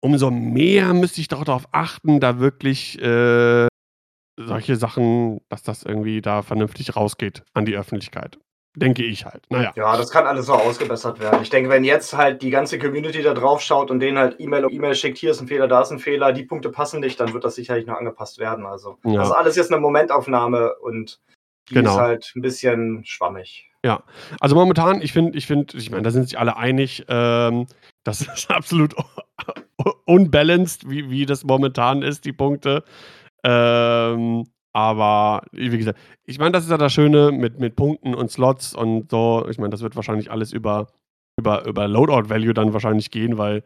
[0.00, 3.68] Umso mehr müsste ich doch darauf achten, da wirklich äh,
[4.36, 8.38] solche Sachen, dass das irgendwie da vernünftig rausgeht an die Öffentlichkeit.
[8.74, 9.44] Denke ich halt.
[9.50, 9.72] Naja.
[9.76, 11.42] Ja, das kann alles so ausgebessert werden.
[11.42, 14.64] Ich denke, wenn jetzt halt die ganze Community da drauf schaut und denen halt E-Mail
[14.64, 17.20] um E-Mail schickt, hier ist ein Fehler, da ist ein Fehler, die Punkte passen nicht,
[17.20, 18.64] dann wird das sicherlich noch angepasst werden.
[18.64, 19.16] Also, ja.
[19.16, 21.20] das ist alles jetzt eine Momentaufnahme und
[21.68, 21.90] die genau.
[21.90, 23.70] ist halt ein bisschen schwammig.
[23.84, 24.04] Ja,
[24.40, 27.66] also momentan, ich finde, ich finde, ich meine, da sind sich alle einig, ähm,
[28.04, 28.94] das ist absolut
[30.06, 32.84] unbalanced, wie, wie das momentan ist, die Punkte.
[33.44, 38.30] Ähm, aber wie gesagt, ich meine, das ist ja das Schöne mit, mit Punkten und
[38.30, 39.46] Slots und so.
[39.50, 40.88] Ich meine, das wird wahrscheinlich alles über,
[41.38, 43.64] über, über Loadout-Value dann wahrscheinlich gehen, weil,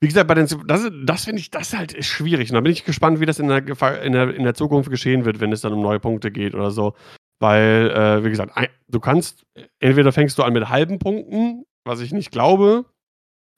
[0.00, 2.50] wie gesagt, bei den, das, das finde ich, das halt schwierig.
[2.50, 3.58] Und da bin ich gespannt, wie das in der,
[4.02, 6.70] in, der, in der Zukunft geschehen wird, wenn es dann um neue Punkte geht oder
[6.70, 6.94] so.
[7.38, 8.52] Weil, äh, wie gesagt,
[8.88, 9.44] du kannst,
[9.78, 12.86] entweder fängst du an mit halben Punkten, was ich nicht glaube,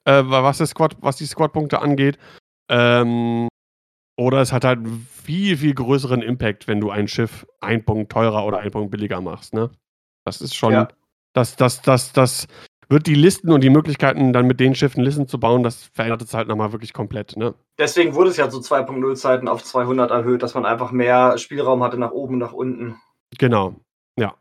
[0.04, 2.18] äh, was, das Squad, was die Squad-Punkte angeht.
[2.68, 3.48] Ähm,
[4.22, 8.12] oder es hat halt einen viel, viel größeren Impact, wenn du ein Schiff ein Punkt
[8.12, 9.54] teurer oder ein Punkt billiger machst.
[9.54, 9.70] Ne?
[10.24, 10.88] Das ist schon, ja.
[11.32, 12.46] das, das, das, das
[12.88, 16.22] wird die Listen und die Möglichkeiten, dann mit den Schiffen Listen zu bauen, das verändert
[16.22, 17.36] es halt nochmal wirklich komplett.
[17.36, 17.54] Ne?
[17.78, 21.82] Deswegen wurde es ja so 2.0 Zeiten auf 200 erhöht, dass man einfach mehr Spielraum
[21.82, 22.96] hatte nach oben, nach unten.
[23.38, 23.76] Genau,
[24.18, 24.34] ja.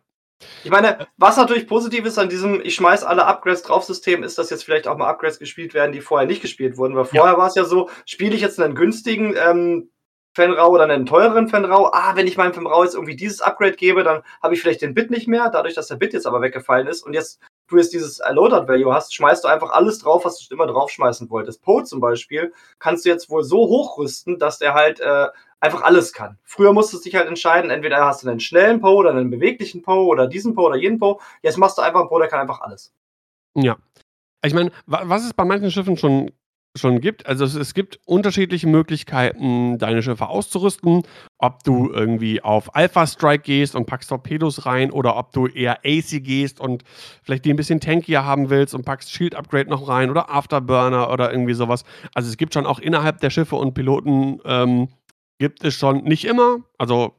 [0.64, 4.38] Ich meine, was natürlich positiv ist an diesem Ich schmeiß alle Upgrades drauf System, ist,
[4.38, 6.96] dass jetzt vielleicht auch mal Upgrades gespielt werden, die vorher nicht gespielt wurden.
[6.96, 7.38] Weil vorher ja.
[7.38, 9.90] war es ja so, spiele ich jetzt einen günstigen ähm,
[10.34, 11.92] Fenrau oder einen teureren Fenrau.
[11.92, 14.94] Ah, wenn ich meinem Fenrau jetzt irgendwie dieses Upgrade gebe, dann habe ich vielleicht den
[14.94, 17.04] Bit nicht mehr, dadurch, dass der Bit jetzt aber weggefallen ist.
[17.06, 17.42] Und jetzt
[17.72, 21.30] du jetzt dieses Loadout Value hast, schmeißt du einfach alles drauf, was du immer draufschmeißen
[21.30, 21.64] wolltest.
[21.64, 25.28] Poe zum Beispiel kannst du jetzt wohl so hochrüsten, dass der halt äh,
[25.60, 26.38] einfach alles kann.
[26.44, 29.82] Früher musstest du dich halt entscheiden, entweder hast du einen schnellen Poe oder einen beweglichen
[29.82, 31.18] Poe oder diesen Poe oder jeden Poe.
[31.42, 32.94] Jetzt machst du einfach einen Poe, der kann einfach alles.
[33.56, 33.78] Ja.
[34.44, 36.32] Ich meine, was es bei manchen Schiffen schon
[36.78, 37.26] schon gibt.
[37.26, 41.04] Also es, es, gibt unterschiedliche Möglichkeiten, deine Schiffe auszurüsten.
[41.38, 45.80] Ob du irgendwie auf Alpha Strike gehst und packst Torpedos rein oder ob du eher
[45.86, 46.84] AC gehst und
[47.24, 51.12] vielleicht die ein bisschen tankier haben willst und packst Shield Upgrade noch rein oder Afterburner
[51.12, 51.84] oder irgendwie sowas.
[52.14, 54.88] Also es gibt schon auch innerhalb der Schiffe und Piloten ähm,
[55.40, 56.60] gibt es schon nicht immer.
[56.78, 57.16] Also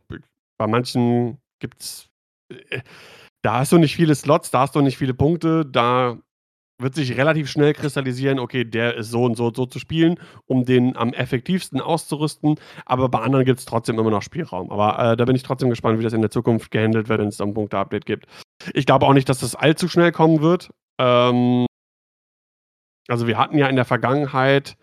[0.58, 2.08] bei manchen gibt es
[2.48, 2.80] äh,
[3.42, 6.16] da hast du nicht viele Slots, da hast du nicht viele Punkte, da
[6.78, 10.18] wird sich relativ schnell kristallisieren, okay, der ist so und so und so zu spielen,
[10.46, 12.58] um den am effektivsten auszurüsten.
[12.86, 14.70] Aber bei anderen gibt es trotzdem immer noch Spielraum.
[14.70, 17.28] Aber äh, da bin ich trotzdem gespannt, wie das in der Zukunft gehandelt wird, wenn
[17.28, 18.26] es dann Punkte-Update gibt.
[18.74, 20.70] Ich glaube auch nicht, dass das allzu schnell kommen wird.
[20.98, 21.66] Ähm,
[23.08, 24.76] also wir hatten ja in der Vergangenheit,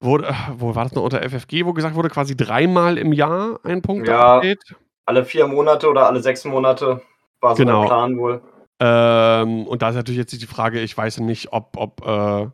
[0.00, 3.82] wurde, wo war das noch unter FFG, wo gesagt wurde, quasi dreimal im Jahr ein
[3.82, 4.62] Punkte-Update?
[4.70, 7.02] Ja, alle vier Monate oder alle sechs Monate
[7.40, 7.82] war so genau.
[7.82, 8.42] der Plan wohl.
[8.80, 12.48] Ähm, und da ist natürlich jetzt die Frage, ich weiß nicht, ob, ob äh,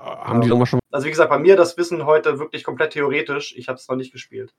[0.00, 0.80] haben die nochmal schon.
[0.90, 3.54] Also wie gesagt, bei mir das Wissen heute wirklich komplett theoretisch.
[3.56, 4.54] Ich habe es noch nicht gespielt.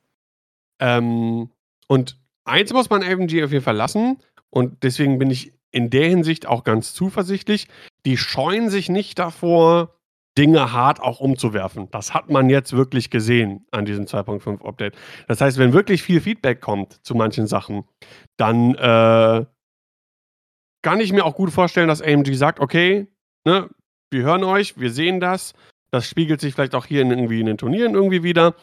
[0.80, 1.50] Ähm,
[1.88, 4.22] und eins muss man AMG auf jeden Fall lassen.
[4.50, 7.68] Und deswegen bin ich in der Hinsicht auch ganz zuversichtlich.
[8.06, 9.96] Die scheuen sich nicht davor,
[10.38, 11.90] Dinge hart auch umzuwerfen.
[11.92, 14.96] Das hat man jetzt wirklich gesehen an diesem 2.5 Update.
[15.28, 17.84] Das heißt, wenn wirklich viel Feedback kommt zu manchen Sachen,
[18.38, 19.46] dann äh,
[20.82, 23.08] kann ich mir auch gut vorstellen, dass AMG sagt, okay,
[23.46, 23.70] ne,
[24.10, 25.54] wir hören euch, wir sehen das.
[25.92, 28.56] Das spiegelt sich vielleicht auch hier in, irgendwie in den Turnieren irgendwie wieder.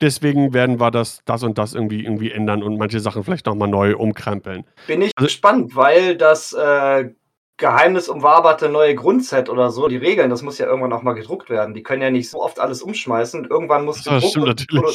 [0.00, 3.68] Deswegen werden wir das, das und das irgendwie, irgendwie ändern und manche Sachen vielleicht nochmal
[3.68, 4.64] neu umkrempeln.
[4.86, 7.10] Bin ich also, gespannt, weil das äh,
[7.58, 11.50] Geheimnis umwaberte neue Grundset oder so, die Regeln, das muss ja irgendwann auch mal gedruckt
[11.50, 11.74] werden.
[11.74, 13.44] Die können ja nicht so oft alles umschmeißen.
[13.44, 14.92] Irgendwann muss das gedruckt produ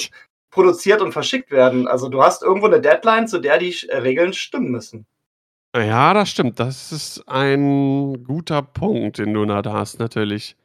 [0.50, 1.88] produziert und verschickt werden.
[1.88, 5.06] Also du hast irgendwo eine Deadline, zu der die äh, Regeln stimmen müssen.
[5.76, 6.60] Ja, das stimmt.
[6.60, 10.56] Das ist ein guter Punkt, den du da hast, natürlich.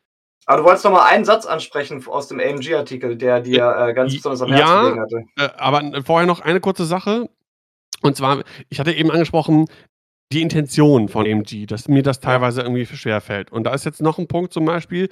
[0.44, 4.14] Aber du wolltest noch mal einen Satz ansprechen aus dem AMG-Artikel, der dir äh, ganz
[4.14, 5.24] besonders am Herzen ja, gelegen hatte.
[5.37, 7.28] Äh, aber vorher noch eine kurze Sache.
[8.02, 9.66] Und zwar, ich hatte eben angesprochen,
[10.32, 13.50] die Intention von AMG, dass mir das teilweise irgendwie schwerfällt.
[13.50, 15.08] Und da ist jetzt noch ein Punkt zum Beispiel,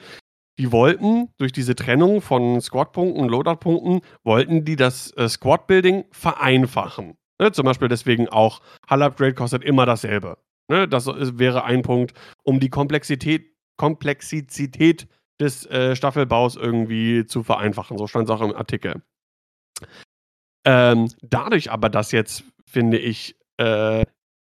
[0.59, 7.17] die wollten durch diese Trennung von Squad-Punkten und Loadout-Punkten, wollten die das äh, Squad-Building vereinfachen.
[7.41, 7.53] Ne?
[7.53, 10.39] Zum Beispiel deswegen auch Hull-Upgrade kostet immer dasselbe.
[10.69, 10.89] Ne?
[10.89, 15.09] Das wäre ein Punkt, um die Komplexität, Komplexität
[15.41, 17.99] des äh, Staffelbaus irgendwie zu vereinfachen.
[17.99, 19.03] So stand es auch im Artikel.
[20.65, 24.05] Ähm, dadurch aber, dass jetzt, finde ich, äh,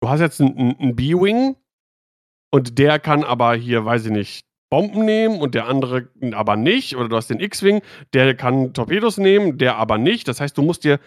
[0.01, 1.55] du hast jetzt einen B-Wing
[2.51, 6.95] und der kann aber hier, weiß ich nicht, Bomben nehmen und der andere aber nicht.
[6.95, 7.81] Oder du hast den X-Wing,
[8.13, 10.27] der kann Torpedos nehmen, der aber nicht.
[10.27, 10.99] Das heißt, du musst dir,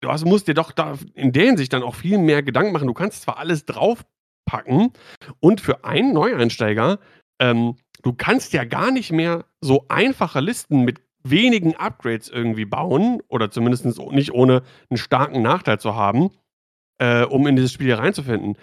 [0.00, 2.86] du hast, musst dir doch da in der Hinsicht dann auch viel mehr Gedanken machen.
[2.86, 4.92] Du kannst zwar alles draufpacken
[5.40, 6.98] und für einen Neueinsteiger,
[7.40, 13.22] ähm, du kannst ja gar nicht mehr so einfache Listen mit wenigen Upgrades irgendwie bauen
[13.28, 16.30] oder zumindest nicht ohne einen starken Nachteil zu haben
[16.98, 18.56] äh, um in dieses Spiel hier reinzufinden.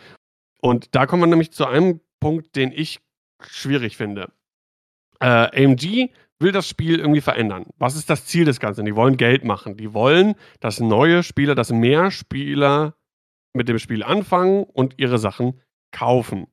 [0.62, 3.00] Und da kommen wir nämlich zu einem Punkt, den ich
[3.42, 4.32] schwierig finde.
[5.20, 7.68] Äh, AMG will das Spiel irgendwie verändern.
[7.78, 8.86] Was ist das Ziel des Ganzen?
[8.86, 9.78] Die wollen Geld machen.
[9.78, 12.96] Die wollen, dass neue Spieler, dass mehr Spieler
[13.54, 16.48] mit dem Spiel anfangen und ihre Sachen kaufen.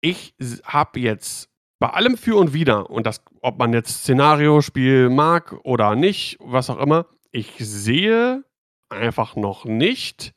[0.00, 0.34] Ich
[0.64, 5.94] habe jetzt bei allem für und wider, und das, ob man jetzt Szenario-Spiel mag oder
[5.94, 8.44] nicht, was auch immer, ich sehe
[8.90, 10.32] einfach noch nicht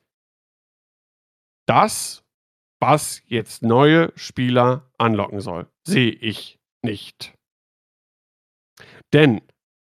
[1.68, 2.24] das,
[2.80, 5.68] was jetzt neue Spieler anlocken soll.
[5.88, 7.34] Sehe ich nicht.
[9.14, 9.42] Denn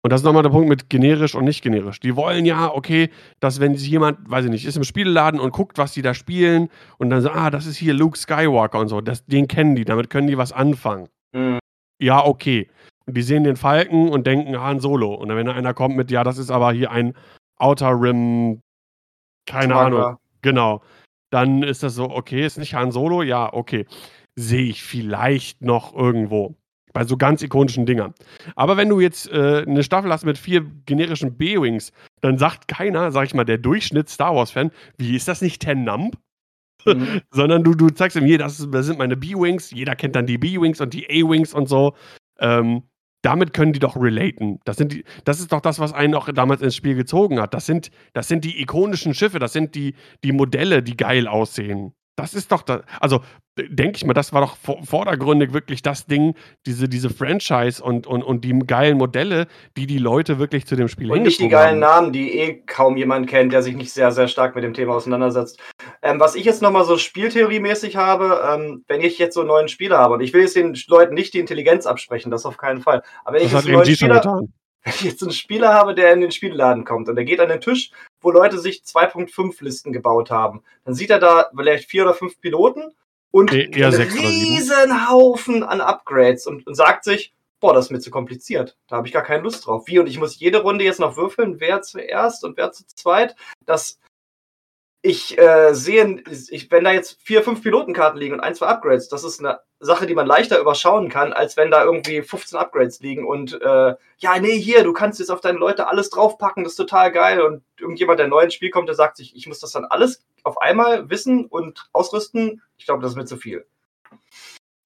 [0.04, 2.00] Und das ist nochmal der Punkt mit generisch und nicht generisch.
[2.00, 5.52] Die wollen ja, okay, dass wenn sich jemand, weiß ich nicht, ist im Spielladen und
[5.52, 8.88] guckt, was die da spielen und dann so, ah, das ist hier Luke Skywalker und
[8.88, 11.08] so, das, den kennen die, damit können die was anfangen.
[11.32, 11.60] Mhm.
[12.02, 12.68] Ja, okay.
[13.06, 15.14] Und die sehen den Falken und denken Han Solo.
[15.14, 17.14] Und dann, wenn einer kommt mit, ja, das ist aber hier ein
[17.62, 18.60] Outer Rim,
[19.46, 20.06] keine Trager.
[20.06, 20.18] Ahnung.
[20.42, 20.82] Genau.
[21.30, 23.22] Dann ist das so, okay, ist nicht Han Solo?
[23.22, 23.86] Ja, okay.
[24.34, 26.56] Sehe ich vielleicht noch irgendwo.
[26.92, 28.12] Bei so ganz ikonischen Dingern.
[28.54, 33.12] Aber wenn du jetzt äh, eine Staffel hast mit vier generischen B-Wings, dann sagt keiner,
[33.12, 36.16] sag ich mal, der Durchschnitt-Star Wars-Fan, wie ist das nicht Ten Numb?
[36.84, 37.20] Mhm.
[37.30, 40.36] Sondern du, du zeigst ihm hier, das, das sind meine B-Wings, jeder kennt dann die
[40.36, 41.94] B-Wings und die A-Wings und so.
[42.40, 42.82] Ähm,
[43.22, 44.60] damit können die doch relaten.
[44.64, 47.54] Das, sind die, das ist doch das, was einen auch damals ins Spiel gezogen hat.
[47.54, 51.94] Das sind, das sind die ikonischen Schiffe, das sind die, die Modelle, die geil aussehen.
[52.16, 53.20] Das ist doch, da, also
[53.56, 56.34] denke ich mal, das war doch vordergründig wirklich das Ding,
[56.66, 59.46] diese, diese Franchise und, und, und die geilen Modelle,
[59.76, 62.04] die die Leute wirklich zu dem Spiel Und nicht die geilen haben.
[62.04, 64.94] Namen, die eh kaum jemand kennt, der sich nicht sehr, sehr stark mit dem Thema
[64.94, 65.60] auseinandersetzt.
[66.02, 69.68] Ähm, was ich jetzt nochmal so spieltheoriemäßig habe, ähm, wenn ich jetzt so einen neuen
[69.68, 72.80] Spieler habe, und ich will jetzt den Leuten nicht die Intelligenz absprechen, das auf keinen
[72.80, 73.02] Fall.
[73.24, 74.42] Aber wenn das ich jetzt einen neuen Spieler,
[74.84, 77.48] wenn ich jetzt einen Spieler habe, der in den Spielladen kommt und der geht an
[77.48, 77.90] den Tisch,
[78.20, 82.40] wo Leute sich 2.5 Listen gebaut haben, dann sieht er da vielleicht vier oder fünf
[82.40, 82.92] Piloten
[83.30, 88.00] und nee, einen riesen Haufen an Upgrades und, und sagt sich, boah, das ist mir
[88.00, 88.76] zu kompliziert.
[88.88, 89.86] Da habe ich gar keine Lust drauf.
[89.86, 89.98] Wie?
[89.98, 93.36] Und ich muss jede Runde jetzt noch würfeln, wer zuerst und wer zu zweit.
[93.64, 93.98] Das
[95.02, 99.08] ich äh, sehe, ich, wenn da jetzt vier, fünf Pilotenkarten liegen und ein, zwei Upgrades,
[99.08, 103.00] das ist eine Sache, die man leichter überschauen kann, als wenn da irgendwie 15 Upgrades
[103.00, 106.74] liegen und äh, ja, nee, hier, du kannst jetzt auf deine Leute alles draufpacken, das
[106.74, 109.58] ist total geil und irgendjemand, der neu ins Spiel kommt, der sagt sich, ich muss
[109.58, 112.62] das dann alles auf einmal wissen und ausrüsten.
[112.76, 113.66] Ich glaube, das ist mir zu viel.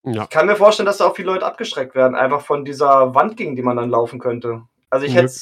[0.03, 0.23] Ja.
[0.23, 3.37] Ich kann mir vorstellen, dass da auch viele Leute abgeschreckt werden, einfach von dieser Wand
[3.37, 4.63] gegen die man dann laufen könnte.
[4.89, 5.17] Also ich mhm.
[5.17, 5.33] hätte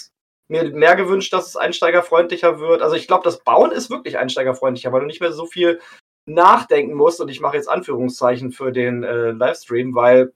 [0.48, 2.82] mir mehr gewünscht, dass es einsteigerfreundlicher wird.
[2.82, 5.80] Also ich glaube, das Bauen ist wirklich einsteigerfreundlicher, weil du nicht mehr so viel
[6.26, 7.20] nachdenken musst.
[7.20, 10.32] Und ich mache jetzt Anführungszeichen für den äh, Livestream, weil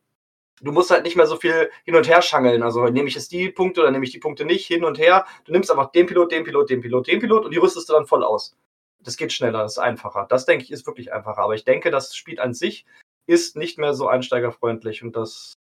[0.60, 2.62] du musst halt nicht mehr so viel hin und her schangeln.
[2.62, 5.26] Also nehme ich jetzt die Punkte oder nehme ich die Punkte nicht hin und her.
[5.44, 7.92] Du nimmst einfach den Pilot, den Pilot, den Pilot, den Pilot und die rüstest du
[7.92, 8.56] dann voll aus.
[9.00, 10.26] Das geht schneller, das ist einfacher.
[10.28, 11.42] Das denke ich ist wirklich einfacher.
[11.42, 12.84] Aber ich denke, das Spiel an sich
[13.26, 15.54] ist nicht mehr so einsteigerfreundlich und das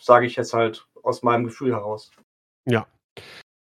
[0.00, 2.10] sage ich jetzt halt aus meinem Gefühl heraus.
[2.66, 2.86] Ja,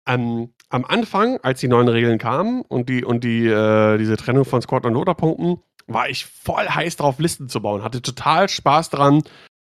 [0.07, 4.45] ähm, am Anfang, als die neuen Regeln kamen und, die, und die, äh, diese Trennung
[4.45, 7.83] von Squad- und Loader-Punkten, war ich voll heiß drauf, Listen zu bauen.
[7.83, 9.23] Hatte total Spaß dran.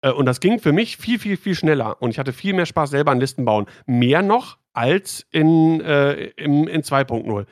[0.02, 2.00] Äh, und das ging für mich viel, viel, viel schneller.
[2.00, 3.66] Und ich hatte viel mehr Spaß selber an Listen bauen.
[3.86, 7.46] Mehr noch als in, äh, im, in 2.0.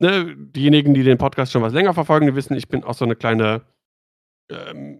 [0.00, 3.04] Ne, diejenigen, die den Podcast schon was länger verfolgen, die wissen, ich bin auch so
[3.04, 3.62] eine kleine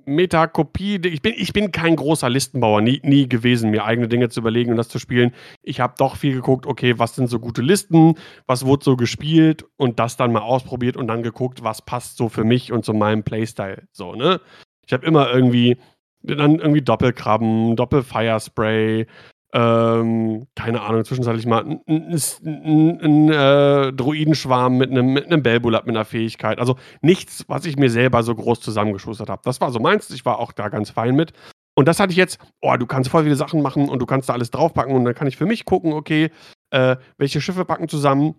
[0.04, 1.00] Metakopie.
[1.04, 4.70] Ich bin, ich bin kein großer Listenbauer, nie, nie gewesen, mir eigene Dinge zu überlegen
[4.70, 5.32] und das zu spielen.
[5.62, 8.14] Ich habe doch viel geguckt, okay, was sind so gute Listen,
[8.46, 12.28] was wurde so gespielt und das dann mal ausprobiert und dann geguckt, was passt so
[12.28, 13.88] für mich und zu meinem Playstyle.
[13.92, 14.40] So, ne?
[14.86, 15.78] Ich habe immer irgendwie
[16.22, 19.06] dann irgendwie Doppelkrabben, Doppelfirespray,
[19.54, 26.58] ähm, keine Ahnung, zwischenzeitlich mal ein äh, Druidenschwarm mit einem mit einem mit einer Fähigkeit.
[26.58, 29.40] Also nichts, was ich mir selber so groß zusammengeschustert habe.
[29.44, 31.32] Das war so meins, ich war auch da ganz fein mit.
[31.74, 34.28] Und das hatte ich jetzt, oh, du kannst voll viele Sachen machen und du kannst
[34.28, 36.30] da alles draufpacken und dann kann ich für mich gucken, okay,
[36.70, 38.34] äh, welche Schiffe packen zusammen.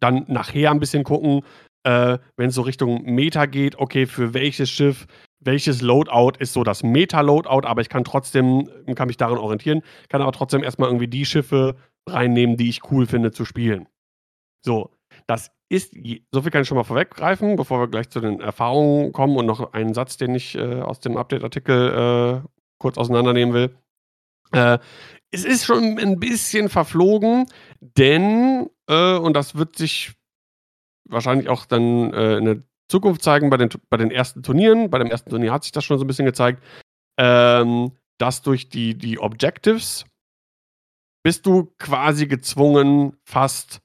[0.00, 1.42] Dann nachher ein bisschen gucken,
[1.84, 5.06] äh, wenn es so Richtung Meta geht, okay, für welches Schiff
[5.44, 10.22] welches Loadout ist so das Meta-Loadout, aber ich kann trotzdem, kann mich daran orientieren, kann
[10.22, 11.76] aber trotzdem erstmal irgendwie die Schiffe
[12.08, 13.88] reinnehmen, die ich cool finde zu spielen.
[14.64, 14.90] So,
[15.26, 15.94] das ist,
[16.32, 19.46] so viel kann ich schon mal vorweggreifen, bevor wir gleich zu den Erfahrungen kommen und
[19.46, 23.76] noch einen Satz, den ich äh, aus dem Update-Artikel äh, kurz auseinandernehmen will.
[24.52, 24.78] Äh,
[25.30, 27.46] es ist schon ein bisschen verflogen,
[27.80, 30.12] denn, äh, und das wird sich
[31.08, 32.62] wahrscheinlich auch dann äh, in der
[32.94, 34.88] Zukunft zeigen bei den, bei den ersten Turnieren.
[34.88, 36.62] Bei dem ersten Turnier hat sich das schon so ein bisschen gezeigt,
[37.18, 40.06] ähm, dass durch die, die Objectives
[41.24, 43.80] bist du quasi gezwungen, fast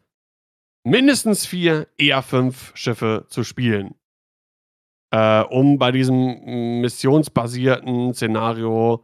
[0.86, 3.95] mindestens vier, eher fünf Schiffe zu spielen.
[5.12, 9.03] Äh, um bei diesem missionsbasierten Szenario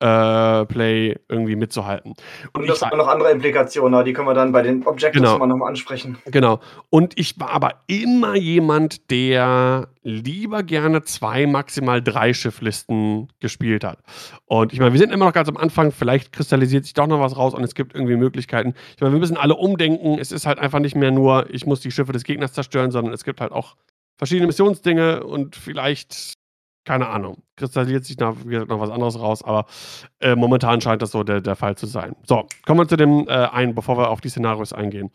[0.00, 2.14] äh, Play irgendwie mitzuhalten.
[2.52, 5.46] Und, und das hat noch andere Implikationen, die können wir dann bei den Objectives genau,
[5.46, 6.18] nochmal ansprechen.
[6.26, 6.60] Genau.
[6.88, 13.98] Und ich war aber immer jemand, der lieber gerne zwei, maximal drei Schifflisten gespielt hat.
[14.46, 17.20] Und ich meine, wir sind immer noch ganz am Anfang, vielleicht kristallisiert sich doch noch
[17.20, 18.74] was raus und es gibt irgendwie Möglichkeiten.
[18.96, 20.18] Ich meine, wir müssen alle umdenken.
[20.18, 23.12] Es ist halt einfach nicht mehr nur, ich muss die Schiffe des Gegners zerstören, sondern
[23.12, 23.76] es gibt halt auch
[24.16, 26.39] verschiedene Missionsdinge und vielleicht
[26.84, 27.42] keine Ahnung.
[27.56, 29.66] Kristallisiert sich da noch was anderes raus, aber
[30.20, 32.16] äh, momentan scheint das so der, der Fall zu sein.
[32.26, 35.10] So, kommen wir zu dem äh, einen, bevor wir auf die Szenarios eingehen.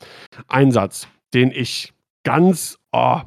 [0.47, 1.93] Ein Satz, den ich
[2.24, 3.22] ganz oh,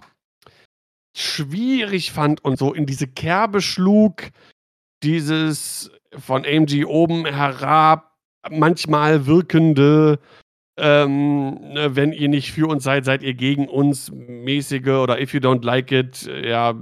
[1.16, 4.30] schwierig fand und so in diese Kerbe schlug,
[5.02, 8.16] dieses von AMG oben herab,
[8.50, 10.20] manchmal wirkende,
[10.78, 15.34] ähm, ne, wenn ihr nicht für uns seid, seid ihr gegen uns mäßige oder if
[15.34, 16.74] you don't like it, ja,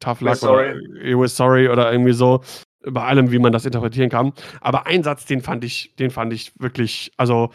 [0.00, 0.70] tough luck sorry.
[0.70, 2.42] oder you were sorry oder irgendwie so.
[2.88, 4.32] Bei allem, wie man das interpretieren kann.
[4.60, 7.50] Aber ein Satz, den fand ich, den fand ich wirklich, also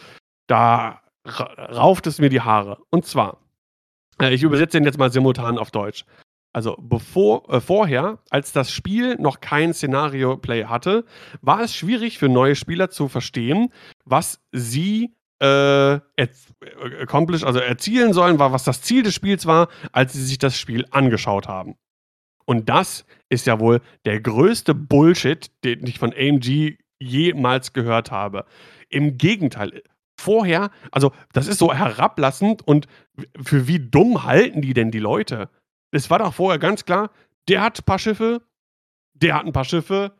[0.48, 2.80] da rauft es mir die Haare.
[2.89, 3.38] Und zwar,
[4.22, 6.06] äh, ich übersetze den jetzt mal simultan auf Deutsch.
[6.54, 11.06] Also bevor, äh, vorher, als das Spiel noch kein Szenario-Play hatte,
[11.42, 13.72] war es schwierig für neue Spieler zu verstehen,
[14.04, 16.00] was sie äh,
[17.02, 20.58] accomplish, also erzielen sollen, war, was das Ziel des Spiels war, als sie sich das
[20.58, 21.76] Spiel angeschaut haben.
[22.46, 28.46] Und das ist ja wohl der größte Bullshit, den ich von AMG jemals gehört habe.
[28.89, 29.84] Im Gegenteil,
[30.20, 32.88] vorher, also das ist so herablassend und
[33.42, 35.50] für wie dumm halten die denn die Leute?
[35.92, 37.12] Es war doch vorher ganz klar,
[37.50, 38.42] der hat ein paar Schiffe,
[39.14, 40.14] der hat ein paar Schiffe.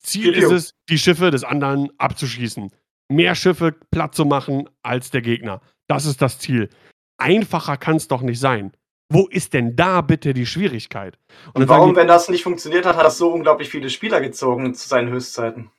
[0.00, 2.70] Ziel ist es, die Schiffe des anderen abzuschießen.
[3.10, 5.60] Mehr Schiffe platt zu machen als der Gegner.
[5.88, 6.68] Das ist das Ziel.
[7.16, 8.72] Einfacher kann es doch nicht sein.
[9.10, 11.18] Wo ist denn da bitte die Schwierigkeit?
[11.54, 14.20] Und, Und warum, die, wenn das nicht funktioniert hat, hat das so unglaublich viele Spieler
[14.20, 15.70] gezogen zu seinen Höchstzeiten?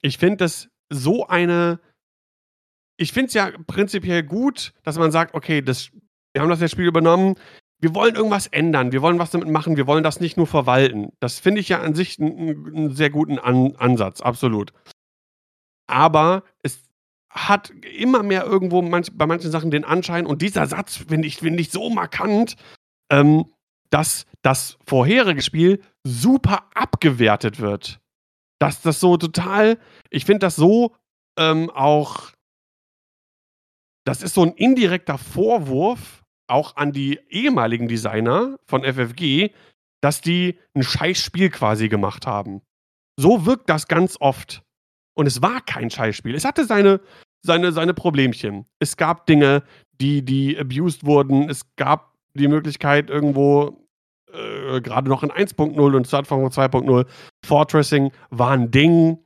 [0.00, 1.80] Ich finde das so eine.
[2.96, 5.90] Ich finde es ja prinzipiell gut, dass man sagt, okay, das,
[6.32, 7.36] wir haben das Spiel übernommen,
[7.80, 11.12] wir wollen irgendwas ändern, wir wollen was damit machen, wir wollen das nicht nur verwalten.
[11.20, 14.72] Das finde ich ja an sich einen, einen sehr guten an Ansatz, absolut.
[15.86, 16.82] Aber es
[17.30, 21.36] hat immer mehr irgendwo manch, bei manchen Sachen den Anschein, und dieser Satz finde ich,
[21.36, 22.56] find ich so markant,
[23.10, 23.52] ähm,
[23.90, 28.00] dass das vorherige Spiel super abgewertet wird.
[28.60, 29.78] Dass das so total,
[30.10, 30.94] ich finde das so
[31.38, 32.32] ähm, auch,
[34.04, 39.50] das ist so ein indirekter Vorwurf auch an die ehemaligen Designer von FFG,
[40.00, 42.62] dass die ein Scheißspiel quasi gemacht haben.
[43.18, 44.62] So wirkt das ganz oft.
[45.14, 46.34] Und es war kein Scheißspiel.
[46.34, 47.00] Es hatte seine,
[47.44, 48.66] seine, seine Problemchen.
[48.78, 49.64] Es gab Dinge,
[50.00, 51.50] die, die abused wurden.
[51.50, 53.88] Es gab die Möglichkeit, irgendwo
[54.32, 57.06] äh, gerade noch in 1.0 und zu Anfang von 2.0,
[57.44, 59.18] Fortressing war ein Ding,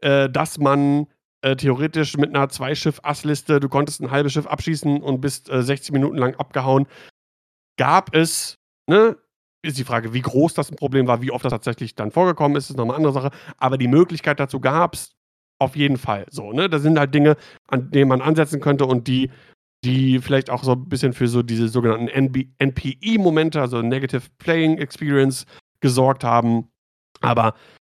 [0.00, 1.06] äh, dass man
[1.42, 5.92] äh, theoretisch mit einer Zwei-Schiff-Assliste, du konntest ein halbes Schiff abschießen und bist äh, 60
[5.92, 6.86] Minuten lang abgehauen.
[7.76, 9.16] Gab es, ne?
[9.60, 12.56] Ist die Frage, wie groß das ein Problem war, wie oft das tatsächlich dann vorgekommen
[12.56, 13.36] ist, ist nochmal eine andere Sache.
[13.56, 15.16] Aber die Möglichkeit dazu gab es
[15.60, 16.26] auf jeden Fall.
[16.30, 16.68] So, ne?
[16.68, 17.36] Das sind halt Dinge,
[17.66, 19.30] an denen man ansetzen könnte und die
[19.84, 22.08] die vielleicht auch so ein bisschen für so diese sogenannten
[22.58, 25.46] NPE-Momente, also Negative Playing Experience,
[25.80, 26.70] gesorgt haben.
[27.20, 27.54] Aber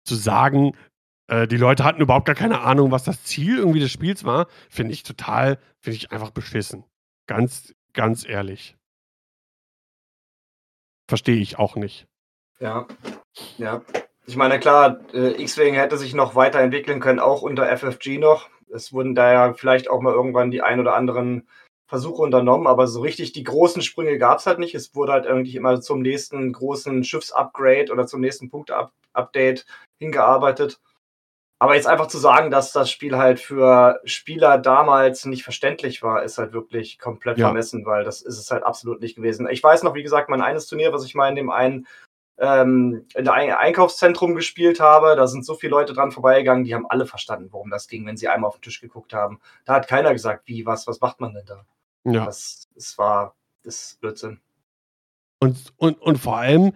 [0.05, 0.77] zu sagen,
[1.29, 4.49] äh, die Leute hatten überhaupt gar keine Ahnung, was das Ziel irgendwie des Spiels war,
[4.69, 6.85] finde ich total, finde ich einfach beschissen.
[7.27, 8.77] Ganz, ganz ehrlich.
[11.09, 12.07] Verstehe ich auch nicht.
[12.59, 12.87] Ja,
[13.57, 13.83] ja.
[14.27, 18.51] Ich meine, klar, äh, X-Wing hätte sich noch weiterentwickeln können, auch unter FFG noch.
[18.71, 21.49] Es wurden da ja vielleicht auch mal irgendwann die ein oder anderen
[21.89, 24.75] Versuche unternommen, aber so richtig die großen Sprünge gab es halt nicht.
[24.75, 29.65] Es wurde halt irgendwie immer zum nächsten großen Schiffsupgrade oder zum nächsten Punkte-Update
[29.99, 30.81] hingearbeitet.
[31.59, 36.23] Aber jetzt einfach zu sagen, dass das Spiel halt für Spieler damals nicht verständlich war,
[36.23, 37.47] ist halt wirklich komplett ja.
[37.47, 39.49] vermessen, weil das ist es halt absolut nicht gewesen.
[39.51, 41.87] Ich weiß noch, wie gesagt, mein eines Turnier, was ich mal in dem einen
[42.39, 45.17] ähm, in einem Einkaufszentrum gespielt habe.
[45.17, 48.19] Da sind so viele Leute dran vorbeigegangen, die haben alle verstanden, worum das ging, wenn
[48.19, 49.41] sie einmal auf den Tisch geguckt haben.
[49.65, 51.65] Da hat keiner gesagt, wie, was, was macht man denn da?
[52.05, 52.27] Ja.
[52.27, 54.41] Das, das war, das Blödsinn.
[55.41, 56.73] Und, und, und vor allem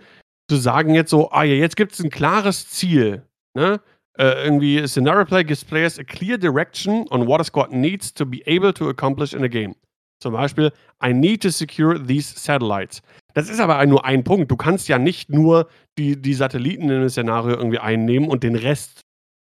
[0.48, 3.80] zu sagen jetzt so, ah ja, jetzt gibt es ein klares Ziel, ne?
[4.18, 8.26] Uh, irgendwie Scenario Play gives players a clear direction on what a squad needs to
[8.26, 9.74] be able to accomplish in a game.
[10.20, 10.70] Zum Beispiel,
[11.02, 13.00] I need to secure these satellites.
[13.32, 14.50] Das ist aber nur ein Punkt.
[14.50, 15.66] Du kannst ja nicht nur
[15.98, 19.00] die, die Satelliten in das Szenario irgendwie einnehmen und den Rest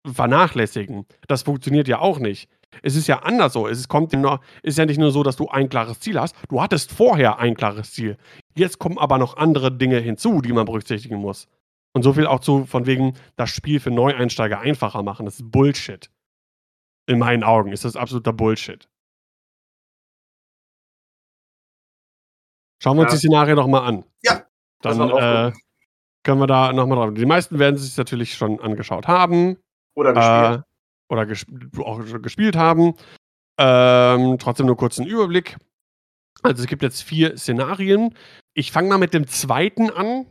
[0.06, 1.06] vernachlässigen.
[1.28, 2.48] Das funktioniert ja auch nicht.
[2.84, 3.68] Es ist ja anders so.
[3.68, 6.36] Es kommt noch, ist ja nicht nur so, dass du ein klares Ziel hast.
[6.50, 8.18] Du hattest vorher ein klares Ziel.
[8.56, 11.48] Jetzt kommen aber noch andere Dinge hinzu, die man berücksichtigen muss.
[11.94, 15.26] Und so viel auch zu, von wegen, das Spiel für Neueinsteiger einfacher machen.
[15.26, 16.10] Das ist Bullshit.
[17.08, 18.88] In meinen Augen ist das absoluter Bullshit.
[22.82, 23.10] Schauen wir ja.
[23.10, 24.06] uns die Szenarien nochmal an.
[24.24, 24.44] Ja.
[24.82, 25.52] Dann äh,
[26.24, 27.14] können wir da nochmal drauf.
[27.14, 29.58] Die meisten werden sich natürlich schon angeschaut haben.
[29.94, 30.64] Oder gespielt.
[30.66, 30.71] Äh,
[31.12, 31.50] oder gesp
[31.80, 32.94] auch gespielt haben.
[33.60, 35.58] Ähm, trotzdem nur kurz einen Überblick.
[36.42, 38.16] Also es gibt jetzt vier Szenarien.
[38.54, 40.26] Ich fange mal mit dem zweiten an.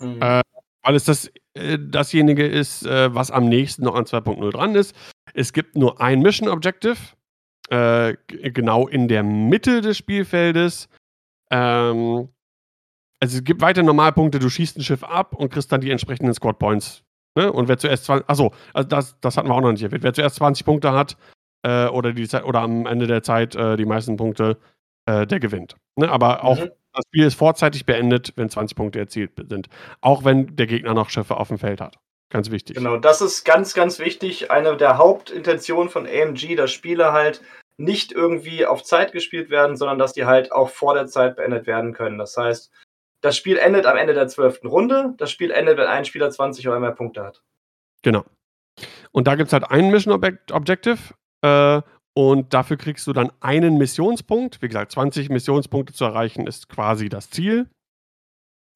[0.00, 0.22] Mhm.
[0.22, 0.42] Äh,
[0.82, 4.94] weil es das, äh, dasjenige ist, äh, was am nächsten noch an 2.0 dran ist.
[5.34, 6.96] Es gibt nur ein Mission Objective,
[7.68, 10.88] äh, genau in der Mitte des Spielfeldes.
[11.50, 12.28] Ähm,
[13.20, 16.32] also es gibt weitere Normalpunkte, du schießt ein Schiff ab und kriegst dann die entsprechenden
[16.32, 17.02] Squad Points.
[17.36, 17.52] Ne?
[17.52, 20.02] Und wer zuerst 20, achso, also das, das hatten wir auch noch nicht erwähnt.
[20.02, 21.16] Wer zuerst 20 Punkte hat
[21.62, 24.58] äh, oder, die, oder am Ende der Zeit äh, die meisten Punkte,
[25.06, 25.76] äh, der gewinnt.
[25.96, 26.10] Ne?
[26.10, 26.70] Aber auch mhm.
[26.92, 29.68] das Spiel ist vorzeitig beendet, wenn 20 Punkte erzielt sind.
[30.00, 31.96] Auch wenn der Gegner noch Schiffe auf dem Feld hat.
[32.30, 32.76] Ganz wichtig.
[32.76, 34.52] Genau, das ist ganz, ganz wichtig.
[34.52, 37.42] Eine der Hauptintentionen von AMG, dass Spiele halt
[37.76, 41.66] nicht irgendwie auf Zeit gespielt werden, sondern dass die halt auch vor der Zeit beendet
[41.66, 42.18] werden können.
[42.18, 42.70] Das heißt,
[43.20, 45.14] das Spiel endet am Ende der zwölften Runde.
[45.18, 47.42] Das Spiel endet, wenn ein Spieler 20 oder mehr Punkte hat.
[48.02, 48.24] Genau.
[49.12, 50.14] Und da gibt es halt einen Mission
[50.52, 50.98] Objective.
[51.42, 51.82] Äh,
[52.14, 54.62] und dafür kriegst du dann einen Missionspunkt.
[54.62, 57.68] Wie gesagt, 20 Missionspunkte zu erreichen ist quasi das Ziel.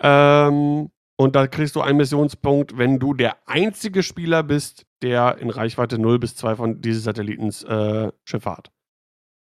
[0.01, 5.51] Ähm, und da kriegst du einen Missionspunkt, wenn du der einzige Spieler bist, der in
[5.51, 8.72] Reichweite 0 bis 2 von dieses Satellitens äh, Schiffe hat.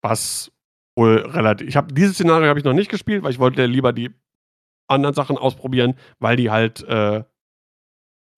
[0.02, 0.52] Was
[0.96, 1.68] wohl relativ.
[1.68, 4.10] Ich habe dieses Szenario habe ich noch nicht gespielt, weil ich wollte lieber die
[4.86, 7.24] anderen Sachen ausprobieren, weil die halt äh,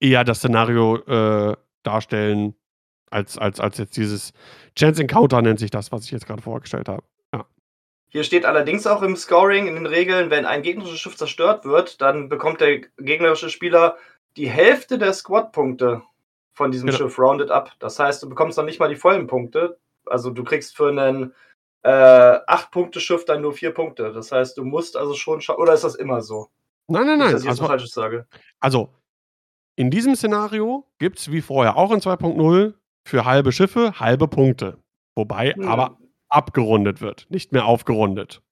[0.01, 2.55] eher das Szenario äh, darstellen,
[3.11, 4.33] als, als, als jetzt dieses
[4.77, 7.03] Chance Encounter nennt sich das, was ich jetzt gerade vorgestellt habe.
[7.33, 7.47] Ja.
[8.09, 12.01] Hier steht allerdings auch im Scoring in den Regeln, wenn ein gegnerisches Schiff zerstört wird,
[12.01, 13.97] dann bekommt der gegnerische Spieler
[14.37, 16.03] die Hälfte der Squad-Punkte
[16.53, 16.99] von diesem genau.
[16.99, 17.73] Schiff rounded up.
[17.79, 19.79] Das heißt, du bekommst noch nicht mal die vollen Punkte.
[20.07, 21.35] Also du kriegst für einen
[21.83, 24.13] äh, 8-Punkte-Schiff dann nur 4 Punkte.
[24.13, 25.59] Das heißt, du musst also schon schauen.
[25.59, 26.49] Oder ist das immer so?
[26.89, 27.27] Nein, nein, nein.
[27.29, 28.27] Nicht, dass ich also, was Falsches sage.
[28.61, 28.95] Also,
[29.77, 32.75] in diesem Szenario gibt es wie vorher auch in 2.0
[33.05, 34.79] für halbe Schiffe halbe Punkte.
[35.15, 35.69] Wobei hm.
[35.69, 35.99] aber
[36.29, 38.43] abgerundet wird, nicht mehr aufgerundet.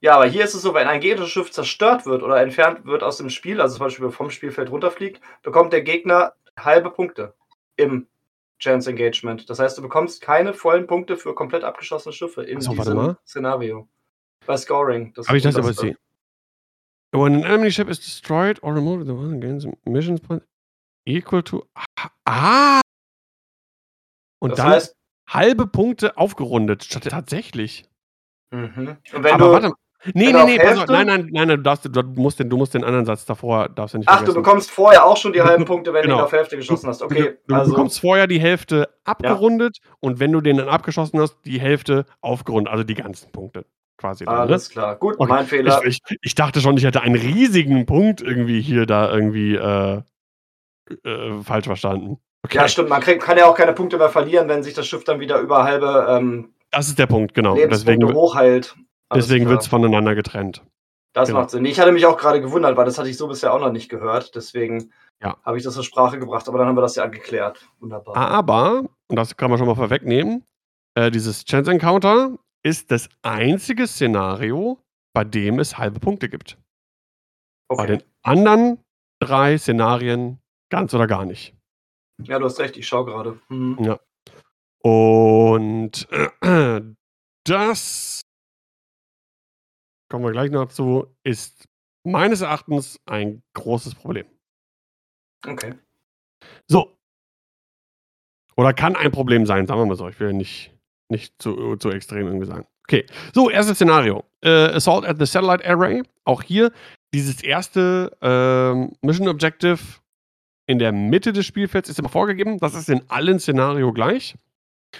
[0.00, 3.02] Ja, aber hier ist es so, wenn ein gegnerisches Schiff zerstört wird oder entfernt wird
[3.02, 7.34] aus dem Spiel, also zum Beispiel vom Spielfeld runterfliegt, bekommt der Gegner halbe Punkte
[7.76, 8.06] im
[8.58, 9.48] Chance Engagement.
[9.48, 13.88] Das heißt, du bekommst keine vollen Punkte für komplett abgeschossene Schiffe in so, diesem Szenario.
[14.46, 15.14] Bei Scoring.
[15.26, 15.96] Habe ich das aber gesehen.
[17.12, 20.42] When an enemy ship is destroyed or removed, the one against missions point
[21.06, 21.66] equal to.
[22.26, 22.80] Ah!
[24.40, 24.96] Und das dann heißt,
[25.28, 26.88] halbe Punkte aufgerundet.
[26.90, 27.88] Tatsächlich.
[28.50, 28.96] Mhm.
[29.12, 29.72] aber du, warte,
[30.14, 30.86] Nee, nee, nee, pass auf.
[30.86, 33.94] Nein, nein, nein, du, darfst, du, musst den, du musst den anderen Satz davor darfst
[33.94, 34.34] du nicht Ach, vergessen.
[34.36, 36.16] du bekommst vorher auch schon die halben Punkte, wenn genau.
[36.16, 37.02] du ihn auf Hälfte geschossen hast.
[37.02, 37.72] Okay, du, du also.
[37.72, 39.90] bekommst vorher die Hälfte abgerundet ja.
[40.00, 43.64] und wenn du den dann abgeschossen hast, die Hälfte aufgerundet, also die ganzen Punkte
[43.96, 44.24] quasi.
[44.24, 44.72] Alles dann, ne?
[44.72, 45.28] klar, gut, okay.
[45.28, 45.80] mein Fehler.
[45.84, 50.02] Ich, ich, ich, dachte schon, ich hätte einen riesigen Punkt irgendwie hier da irgendwie äh,
[51.04, 52.18] äh, falsch verstanden.
[52.44, 52.58] Okay.
[52.58, 55.02] Ja, stimmt, man krieg, kann ja auch keine Punkte mehr verlieren, wenn sich das Schiff
[55.02, 57.54] dann wieder über halbe ähm, das ist der Punkt, genau.
[57.54, 58.76] Deswegen hochheilt.
[59.14, 60.62] Deswegen wird es voneinander getrennt.
[61.14, 61.40] Das genau.
[61.40, 61.64] macht Sinn.
[61.64, 63.88] Ich hatte mich auch gerade gewundert, weil das hatte ich so bisher auch noch nicht
[63.88, 64.34] gehört.
[64.34, 64.92] Deswegen
[65.22, 65.36] ja.
[65.44, 66.48] habe ich das zur Sprache gebracht.
[66.48, 67.66] Aber dann haben wir das ja geklärt.
[67.80, 68.16] Wunderbar.
[68.16, 70.44] Aber, und das kann man schon mal vorwegnehmen,
[70.94, 74.78] äh, dieses Chance Encounter ist das einzige Szenario,
[75.14, 76.58] bei dem es halbe Punkte gibt.
[77.68, 77.82] Okay.
[77.82, 78.78] Bei den anderen
[79.20, 80.38] drei Szenarien
[80.70, 81.54] ganz oder gar nicht.
[82.22, 83.40] Ja, du hast recht, ich schaue gerade.
[83.48, 83.78] Mhm.
[83.80, 84.00] Ja.
[84.82, 86.08] Und
[86.42, 86.80] äh,
[87.44, 88.22] das
[90.08, 91.68] kommen wir gleich noch zu, ist
[92.04, 94.26] meines Erachtens ein großes Problem.
[95.46, 95.74] Okay.
[96.66, 96.96] So.
[98.56, 100.08] Oder kann ein Problem sein, sagen wir mal so.
[100.08, 100.74] Ich will nicht,
[101.08, 102.66] nicht zu, zu extrem irgendwie sagen.
[102.88, 103.04] Okay,
[103.34, 104.24] so, erstes Szenario.
[104.42, 106.02] Äh, Assault at the Satellite Array.
[106.24, 106.72] Auch hier
[107.12, 109.78] dieses erste äh, Mission Objective
[110.66, 112.58] in der Mitte des Spielfelds ist immer vorgegeben.
[112.58, 114.34] Das ist in allen Szenario gleich.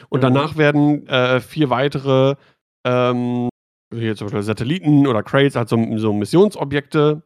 [0.09, 0.23] Und mhm.
[0.23, 2.37] danach werden äh, vier weitere
[2.85, 3.49] ähm,
[3.93, 7.23] hier zum Beispiel Satelliten oder Crates, halt so, so Missionsobjekte,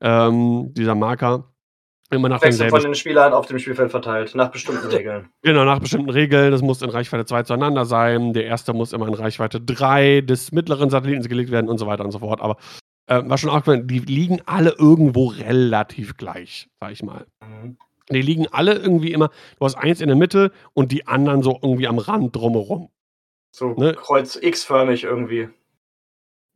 [0.00, 1.44] ähm, dieser Marker.
[2.12, 5.28] Immer nach Wechsel von den Spielern auf dem Spielfeld verteilt, nach bestimmten Regeln.
[5.42, 6.50] Genau, nach bestimmten Regeln.
[6.50, 8.32] Das muss in Reichweite 2 zueinander sein.
[8.32, 12.04] Der erste muss immer in Reichweite 3 des mittleren Satelliten gelegt werden und so weiter
[12.04, 12.40] und so fort.
[12.40, 12.56] Aber
[13.06, 17.26] äh, war schon auch, die liegen alle irgendwo relativ gleich, sag ich mal.
[17.40, 17.76] Mhm.
[18.10, 21.60] Die liegen alle irgendwie immer, du hast eins in der Mitte und die anderen so
[21.62, 22.90] irgendwie am Rand drumherum.
[23.52, 23.94] So ne?
[23.94, 25.48] kreuz X-förmig irgendwie.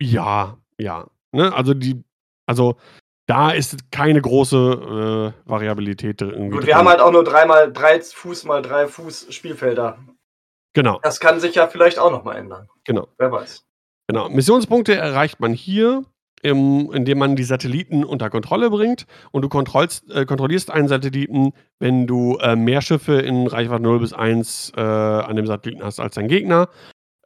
[0.00, 1.06] Ja, ja.
[1.32, 1.52] Ne?
[1.52, 2.04] Also die,
[2.46, 2.76] also
[3.26, 6.50] da ist keine große äh, Variabilität drin.
[6.50, 9.98] Gut, wir haben halt auch nur dreimal drei Fuß mal drei Fuß Spielfelder.
[10.74, 11.00] Genau.
[11.02, 12.68] Das kann sich ja vielleicht auch nochmal ändern.
[12.84, 13.08] Genau.
[13.18, 13.64] Wer weiß.
[14.08, 14.28] Genau.
[14.28, 16.04] Missionspunkte erreicht man hier,
[16.42, 22.06] im, indem man die Satelliten unter Kontrolle bringt und du äh, kontrollierst einen Satelliten, wenn
[22.06, 26.16] du äh, mehr Schiffe in Reichweite 0 bis 1 äh, an dem Satelliten hast als
[26.16, 26.68] dein Gegner.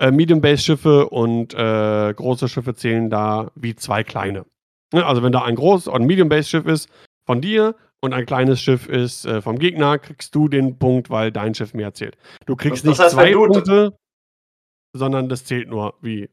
[0.00, 4.46] Äh, Medium-Base-Schiffe und äh, große Schiffe zählen da wie zwei kleine.
[4.92, 5.04] Ne?
[5.04, 6.88] Also wenn da ein großes oder ein Medium-Base-Schiff ist,
[7.26, 11.32] von dir und ein kleines Schiff ist äh, vom Gegner, kriegst du den Punkt, weil
[11.32, 12.16] dein Schiff mehr zählt.
[12.46, 13.98] Du kriegst das heißt, nicht zwei Punkte,
[14.92, 16.30] sondern das zählt nur wie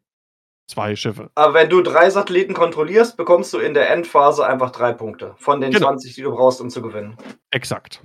[0.68, 1.32] zwei Schiffe.
[1.36, 5.60] Aber wenn du drei Satelliten kontrollierst, bekommst du in der Endphase einfach drei Punkte von
[5.60, 5.88] den genau.
[5.88, 7.18] 20, die du brauchst, um zu gewinnen.
[7.52, 8.04] Exakt.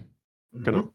[0.52, 0.64] Mhm.
[0.64, 0.88] Genau.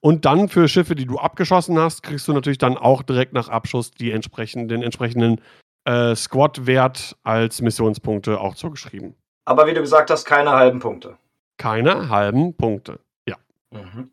[0.00, 3.48] Und dann für Schiffe, die du abgeschossen hast, kriegst du natürlich dann auch direkt nach
[3.48, 5.40] Abschuss die entsprechenden, den entsprechenden
[5.84, 9.14] äh, Squad-Wert als Missionspunkte auch zugeschrieben.
[9.44, 11.16] Aber wie du gesagt hast, keine halben Punkte.
[11.58, 13.36] Keine halben Punkte, ja.
[13.70, 14.10] Mhm.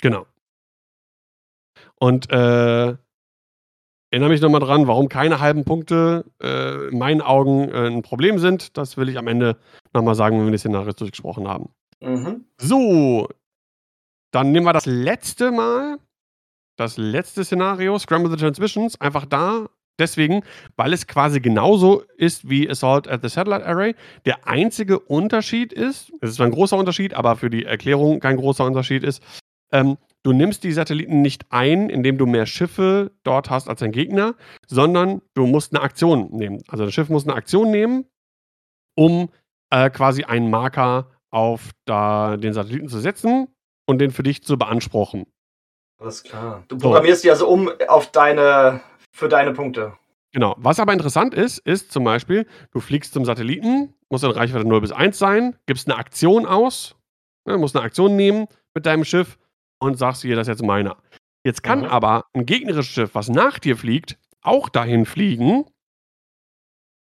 [0.00, 0.26] Genau.
[1.96, 2.96] Und äh,
[4.10, 8.38] erinnere mich nochmal dran, warum keine halben Punkte äh, in meinen Augen äh, ein Problem
[8.38, 8.76] sind.
[8.76, 9.56] Das will ich am Ende
[9.92, 11.70] nochmal sagen, wenn wir die Szenarios durchgesprochen haben.
[12.00, 12.44] Mhm.
[12.58, 13.28] So,
[14.34, 15.98] dann nehmen wir das letzte Mal,
[16.76, 19.68] das letzte Szenario, Scramble the Transmissions, einfach da.
[20.00, 20.42] Deswegen,
[20.74, 23.94] weil es quasi genauso ist wie Assault at the Satellite Array.
[24.24, 28.36] Der einzige Unterschied ist, es ist zwar ein großer Unterschied, aber für die Erklärung kein
[28.36, 29.22] großer Unterschied ist,
[29.70, 33.92] ähm, du nimmst die Satelliten nicht ein, indem du mehr Schiffe dort hast als dein
[33.92, 34.34] Gegner,
[34.66, 36.60] sondern du musst eine Aktion nehmen.
[36.66, 38.06] Also das Schiff muss eine Aktion nehmen,
[38.96, 39.28] um
[39.70, 43.46] äh, quasi einen Marker auf da, den Satelliten zu setzen
[43.86, 45.26] und den für dich zu beanspruchen.
[45.98, 46.64] Alles klar.
[46.68, 47.26] Du programmierst so.
[47.26, 48.80] die also um auf deine,
[49.12, 49.94] für deine Punkte.
[50.32, 50.56] Genau.
[50.58, 54.80] Was aber interessant ist, ist zum Beispiel, du fliegst zum Satelliten, muss in Reichweite 0
[54.80, 56.96] bis 1 sein, gibst eine Aktion aus,
[57.46, 59.38] ne, musst eine Aktion nehmen mit deinem Schiff
[59.78, 60.96] und sagst hier, das ist jetzt meiner.
[61.44, 61.86] Jetzt kann mhm.
[61.86, 65.66] aber ein gegnerisches Schiff, was nach dir fliegt, auch dahin fliegen,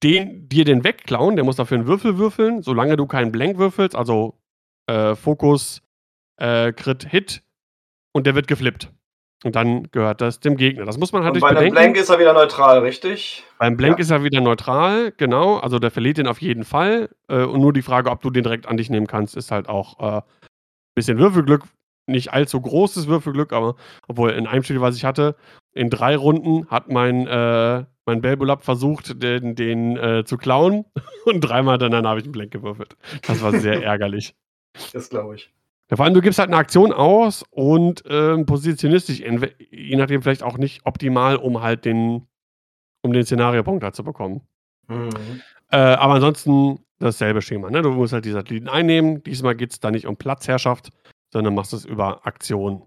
[0.03, 3.95] den, dir den wegklauen, der muss dafür einen Würfel würfeln, solange du keinen Blank würfelst,
[3.95, 4.39] also
[4.87, 5.83] äh, Fokus,
[6.41, 7.43] äh, Crit Hit
[8.13, 8.93] und der wird geflippt.
[9.43, 10.85] Und dann gehört das dem Gegner.
[10.85, 11.75] Das muss man halt und nicht bei bedenken.
[11.75, 13.45] Beim Blank ist er wieder neutral, richtig?
[13.59, 14.03] Beim Blank ja.
[14.03, 15.57] ist er wieder neutral, genau.
[15.57, 17.09] Also der verliert den auf jeden Fall.
[17.29, 19.69] Äh, und nur die Frage, ob du den direkt an dich nehmen kannst, ist halt
[19.69, 20.23] auch ein äh,
[20.95, 21.63] bisschen Würfelglück.
[22.07, 23.77] Nicht allzu großes Würfelglück, aber
[24.09, 25.37] obwohl in einem Spiel, was ich hatte,
[25.73, 30.85] in drei Runden hat mein, äh, mein Belbulab versucht, den, den äh, zu klauen.
[31.25, 32.97] Und dreimal dann habe ich einen Blank gewürfelt.
[33.27, 34.35] Das war sehr ärgerlich.
[34.93, 35.51] Das glaube ich.
[35.91, 39.25] Ja, vor allem, du gibst halt eine Aktion aus und ähm, positionierst dich,
[39.71, 42.29] je nachdem vielleicht auch nicht optimal, um halt den,
[43.03, 44.43] um den Szenariopunkt halt zu bekommen.
[44.87, 45.11] Mhm.
[45.71, 47.71] Äh, aber ansonsten dasselbe Schema.
[47.71, 47.83] Ne?
[47.83, 49.23] Du musst halt die Satelliten einnehmen.
[49.25, 50.91] Diesmal geht es da nicht um Platzherrschaft,
[51.33, 52.87] sondern machst es über Aktion.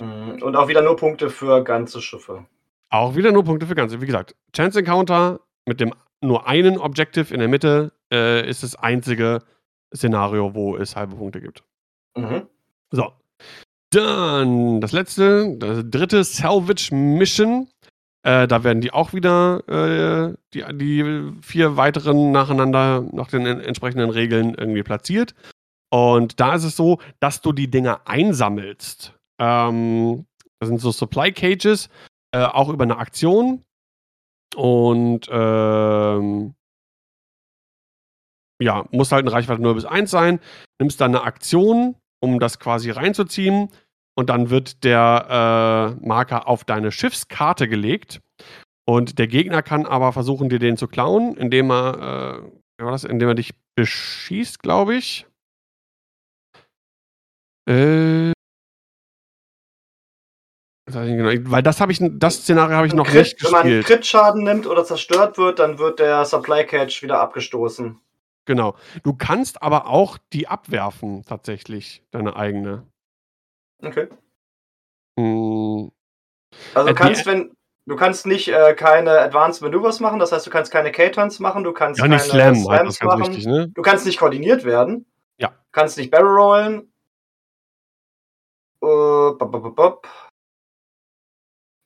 [0.00, 0.42] Mhm.
[0.42, 2.46] Und auch wieder nur Punkte für ganze Schiffe.
[2.90, 4.00] Auch wieder nur Punkte für ganze.
[4.00, 8.76] Wie gesagt, Chance Encounter mit dem nur einen Objective in der Mitte äh, ist das
[8.76, 9.40] einzige,
[9.94, 11.62] Szenario, wo es halbe Punkte gibt.
[12.16, 12.46] Mhm.
[12.90, 13.12] So.
[13.90, 17.68] Dann das letzte, das dritte Salvage Mission.
[18.22, 24.10] Äh, da werden die auch wieder, äh, die, die vier weiteren nacheinander nach den entsprechenden
[24.10, 25.34] Regeln irgendwie platziert.
[25.90, 29.14] Und da ist es so, dass du die Dinger einsammelst.
[29.38, 30.26] Ähm,
[30.58, 31.88] das sind so Supply Cages,
[32.32, 33.62] äh, auch über eine Aktion.
[34.56, 36.54] Und ähm,
[38.60, 40.40] ja, muss halt eine Reichweite 0 bis 1 sein,
[40.80, 43.70] nimmst dann eine Aktion, um das quasi reinzuziehen
[44.16, 48.20] und dann wird der äh, Marker auf deine Schiffskarte gelegt
[48.86, 52.42] und der Gegner kann aber versuchen, dir den zu klauen, indem er,
[52.78, 55.26] äh, das, indem er dich beschießt, glaube ich.
[57.68, 58.32] Äh,
[60.86, 63.64] Genau, weil das habe ich, das Szenario habe ich noch Crit, nicht gespielt.
[63.64, 67.98] Wenn man Crit-Schaden nimmt oder zerstört wird, dann wird der Supply Catch wieder abgestoßen.
[68.46, 68.76] Genau.
[69.02, 72.86] Du kannst aber auch die abwerfen, tatsächlich, deine eigene.
[73.82, 74.08] Okay.
[75.18, 75.90] Hm.
[76.74, 77.54] Also du kannst, wenn,
[77.86, 81.64] du kannst nicht äh, keine Advanced Maneuvers machen, das heißt, du kannst keine K-Turns machen,
[81.64, 83.68] du kannst ja, keine Slam, Slams halt, machen, wichtig, ne?
[83.68, 85.06] du kannst nicht koordiniert werden,
[85.38, 85.48] ja.
[85.48, 86.92] Du kannst nicht Barrel rollen.
[88.82, 90.08] Uh, bop, bop, bop.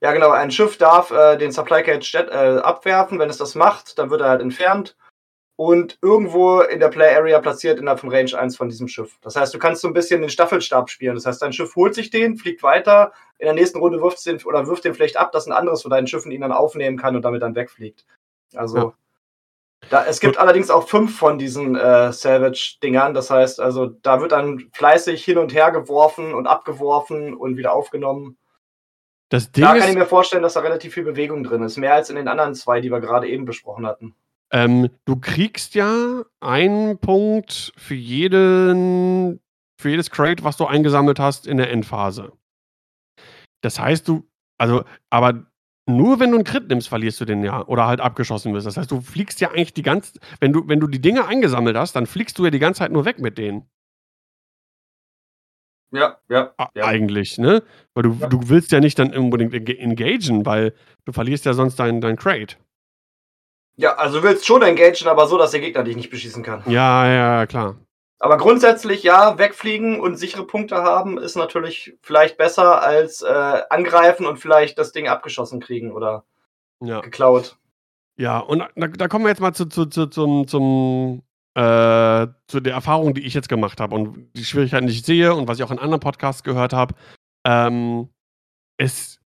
[0.01, 3.99] Ja, genau, ein Schiff darf äh, den Supply Cage äh, abwerfen, wenn es das macht,
[3.99, 4.97] dann wird er halt entfernt
[5.59, 9.19] und irgendwo in der Play Area platziert innerhalb von Range 1 von diesem Schiff.
[9.23, 11.17] Das heißt, du kannst so ein bisschen den Staffelstab spielen.
[11.17, 14.41] Das heißt, dein Schiff holt sich den, fliegt weiter, in der nächsten Runde wirft den
[14.45, 17.17] oder wirft den vielleicht ab, dass ein anderes von deinen Schiffen ihn dann aufnehmen kann
[17.17, 18.07] und damit dann wegfliegt.
[18.55, 18.95] Also ja.
[19.91, 20.43] Da, es gibt Gut.
[20.43, 23.15] allerdings auch fünf von diesen äh, Salvage-Dingern.
[23.15, 27.73] Das heißt, also da wird dann fleißig hin und her geworfen und abgeworfen und wieder
[27.73, 28.37] aufgenommen.
[29.29, 31.79] Das Ding da kann ich mir vorstellen, dass da relativ viel Bewegung drin ist.
[31.79, 34.15] Mehr als in den anderen zwei, die wir gerade eben besprochen hatten.
[34.53, 39.41] Ähm, du kriegst ja einen Punkt für jeden,
[39.81, 42.33] für jedes Crate, was du eingesammelt hast in der Endphase.
[43.63, 44.29] Das heißt, du,
[44.59, 45.47] also, aber
[45.89, 47.67] Nur wenn du einen Crit nimmst, verlierst du den ja.
[47.67, 48.67] Oder halt abgeschossen wirst.
[48.67, 51.77] Das heißt, du fliegst ja eigentlich die ganze wenn du, wenn du die Dinge eingesammelt
[51.79, 53.69] hast, dann fliegst du ja die ganze Zeit nur weg mit denen.
[55.91, 56.55] Ja, ja.
[56.75, 56.85] ja.
[56.85, 57.63] Eigentlich, ne?
[57.95, 58.27] Weil du, ja.
[58.29, 60.75] du willst ja nicht dann unbedingt engagen, weil
[61.07, 62.57] du verlierst ja sonst dein, dein Crate.
[63.79, 66.65] Ja, also du willst schon engagen, aber so, dass der Gegner dich nicht beschießen kann.
[66.67, 67.77] Ja, ja, klar.
[68.19, 74.27] Aber grundsätzlich, ja, wegfliegen und sichere Punkte haben ist natürlich vielleicht besser als äh, angreifen
[74.27, 76.25] und vielleicht das Ding abgeschossen kriegen oder
[76.81, 77.01] ja.
[77.03, 77.57] geklaut.
[78.17, 81.23] Ja, und da, da, kommen wir jetzt mal zu, zu, zu, zum, zum,
[81.55, 85.33] äh, zu der Erfahrung, die ich jetzt gemacht habe und die Schwierigkeiten, die ich sehe
[85.33, 86.97] und was ich auch in anderen Podcasts gehört habe.
[87.47, 88.09] Ähm,
[88.77, 89.21] es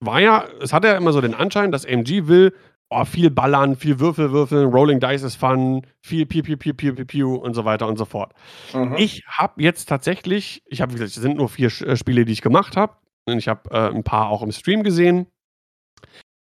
[0.00, 2.54] war ja, es hat ja immer so den Anschein, dass AMG will,
[2.92, 6.94] oh, viel ballern, viel Würfel würfeln, Rolling Dice ist fun, viel Piu, Piu, Piu, Piu,
[6.94, 8.32] Piu, Piu und so weiter und so fort.
[8.74, 8.94] Mhm.
[8.98, 12.32] Ich habe jetzt tatsächlich, ich habe, wie gesagt, es sind nur vier äh, Spiele, die
[12.32, 12.96] ich gemacht habe.
[13.24, 15.26] Und ich habe äh, ein paar auch im Stream gesehen,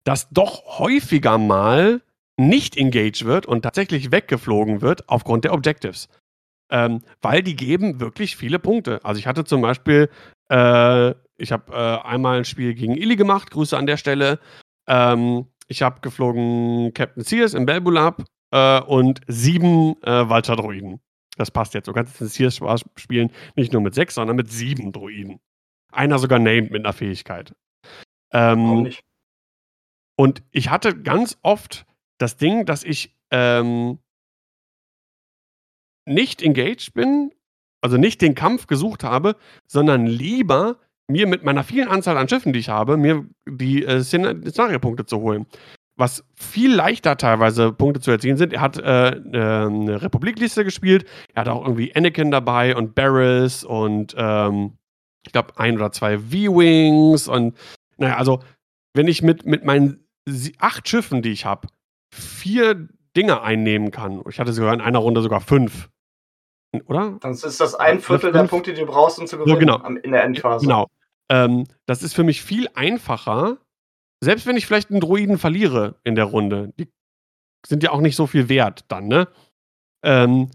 [0.05, 2.01] dass doch häufiger mal
[2.39, 6.09] nicht engaged wird und tatsächlich weggeflogen wird aufgrund der Objectives.
[6.71, 9.01] Ähm, weil die geben wirklich viele Punkte.
[9.05, 10.09] Also ich hatte zum Beispiel,
[10.49, 14.39] äh, ich habe äh, einmal ein Spiel gegen Illy gemacht, Grüße an der Stelle.
[14.89, 21.01] Ähm, ich habe geflogen Captain Sears im Belbulab äh, und sieben äh, Walter-Droiden.
[21.37, 21.89] Das passt jetzt.
[21.89, 22.61] Du kannst den Sears
[22.97, 25.41] spielen, nicht nur mit sechs, sondern mit sieben Droiden.
[25.91, 27.55] Einer sogar named mit einer Fähigkeit.
[28.33, 29.03] Ähm, nicht.
[30.17, 31.87] Und ich hatte ganz oft
[32.19, 33.99] das Ding, dass ich ähm,
[36.07, 37.33] nicht engaged bin,
[37.81, 39.37] also nicht den Kampf gesucht habe,
[39.67, 44.03] sondern lieber mir mit meiner vielen Anzahl an Schiffen, die ich habe, mir die äh,
[44.03, 45.47] Szenario-Punkte zu holen.
[45.97, 48.53] Was viel leichter teilweise Punkte zu erzielen sind.
[48.53, 51.05] Er hat äh, äh, eine Republikliste gespielt.
[51.35, 54.79] Er hat auch irgendwie Anakin dabei und Barris und ähm,
[55.25, 57.57] ich glaube ein oder zwei V-Wings und
[57.99, 58.41] naja, also
[58.95, 60.05] wenn ich mit, mit meinen
[60.59, 61.69] acht Schiffen, die ich habe,
[62.13, 65.89] vier Dinge einnehmen kann, ich hatte sogar in einer Runde sogar fünf,
[66.87, 67.19] oder?
[67.21, 69.87] Dann ist das ein Viertel der Punkte, die du brauchst, um zu gewinnen so, genau.
[70.03, 70.67] in der Endphase.
[70.67, 70.89] Genau.
[71.29, 73.59] Ähm, das ist für mich viel einfacher,
[74.21, 76.73] selbst wenn ich vielleicht einen Druiden verliere in der Runde.
[76.79, 76.89] Die
[77.67, 79.29] sind ja auch nicht so viel wert dann, ne?
[80.05, 80.51] Ähm,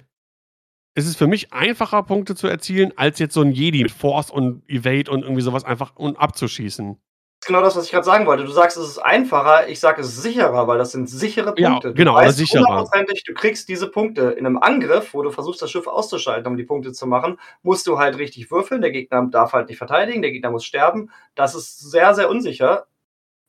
[0.95, 4.31] es ist für mich einfacher, Punkte zu erzielen, als jetzt so ein Jedi mit Force
[4.31, 6.97] und Evade und irgendwie sowas einfach und abzuschießen
[7.45, 8.43] genau das, was ich gerade sagen wollte.
[8.43, 11.89] Du sagst, es ist einfacher, ich sage, es ist sicherer, weil das sind sichere Punkte.
[11.89, 12.85] Ja, genau, du weißt sicherer.
[13.25, 14.31] Du kriegst diese Punkte.
[14.31, 17.87] In einem Angriff, wo du versuchst, das Schiff auszuschalten, um die Punkte zu machen, musst
[17.87, 18.81] du halt richtig würfeln.
[18.81, 21.11] Der Gegner darf halt nicht verteidigen, der Gegner muss sterben.
[21.35, 22.87] Das ist sehr, sehr unsicher.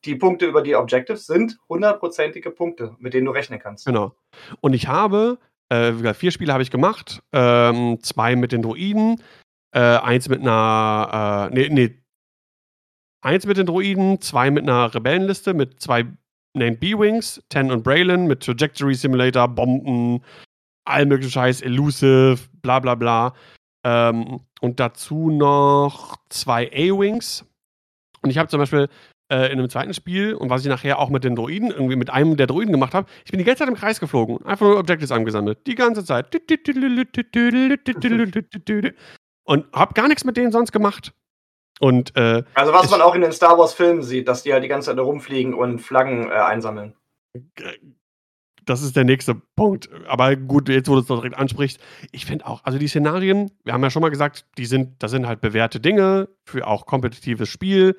[0.05, 3.85] Die Punkte über die Objectives sind hundertprozentige Punkte, mit denen du rechnen kannst.
[3.85, 4.15] Genau.
[4.61, 9.21] Und ich habe, äh, vier Spiele habe ich gemacht, ähm, zwei mit den Druiden,
[9.75, 12.01] äh, eins mit einer, äh, nee, nee,
[13.21, 16.05] Eins mit den Droiden, zwei mit einer Rebellenliste, mit zwei
[16.53, 20.23] Named B-Wings, Ten und Braylon, mit Trajectory Simulator, Bomben,
[20.85, 23.33] all möglichen Scheiß, Elusive, bla bla bla.
[23.85, 27.45] Ähm, und dazu noch zwei A-Wings.
[28.21, 28.89] Und ich habe zum Beispiel
[29.31, 32.09] äh, in einem zweiten Spiel, und was ich nachher auch mit den Droiden, irgendwie mit
[32.09, 34.77] einem der Droiden gemacht habe, ich bin die ganze Zeit im Kreis geflogen, einfach nur
[34.77, 35.59] Objectives angesammelt.
[35.67, 36.33] Die ganze Zeit.
[39.43, 41.13] Und habe gar nichts mit denen sonst gemacht.
[41.79, 44.63] Und, äh, also was man auch in den Star Wars Filmen sieht, dass die halt
[44.63, 46.93] die ganze Zeit rumfliegen und Flaggen äh, einsammeln.
[48.65, 49.89] Das ist der nächste Punkt.
[50.05, 51.79] Aber gut, jetzt wo du es direkt ansprichst,
[52.11, 55.11] ich finde auch, also die Szenarien, wir haben ja schon mal gesagt, die sind, das
[55.11, 57.97] sind halt bewährte Dinge für auch kompetitives Spiel.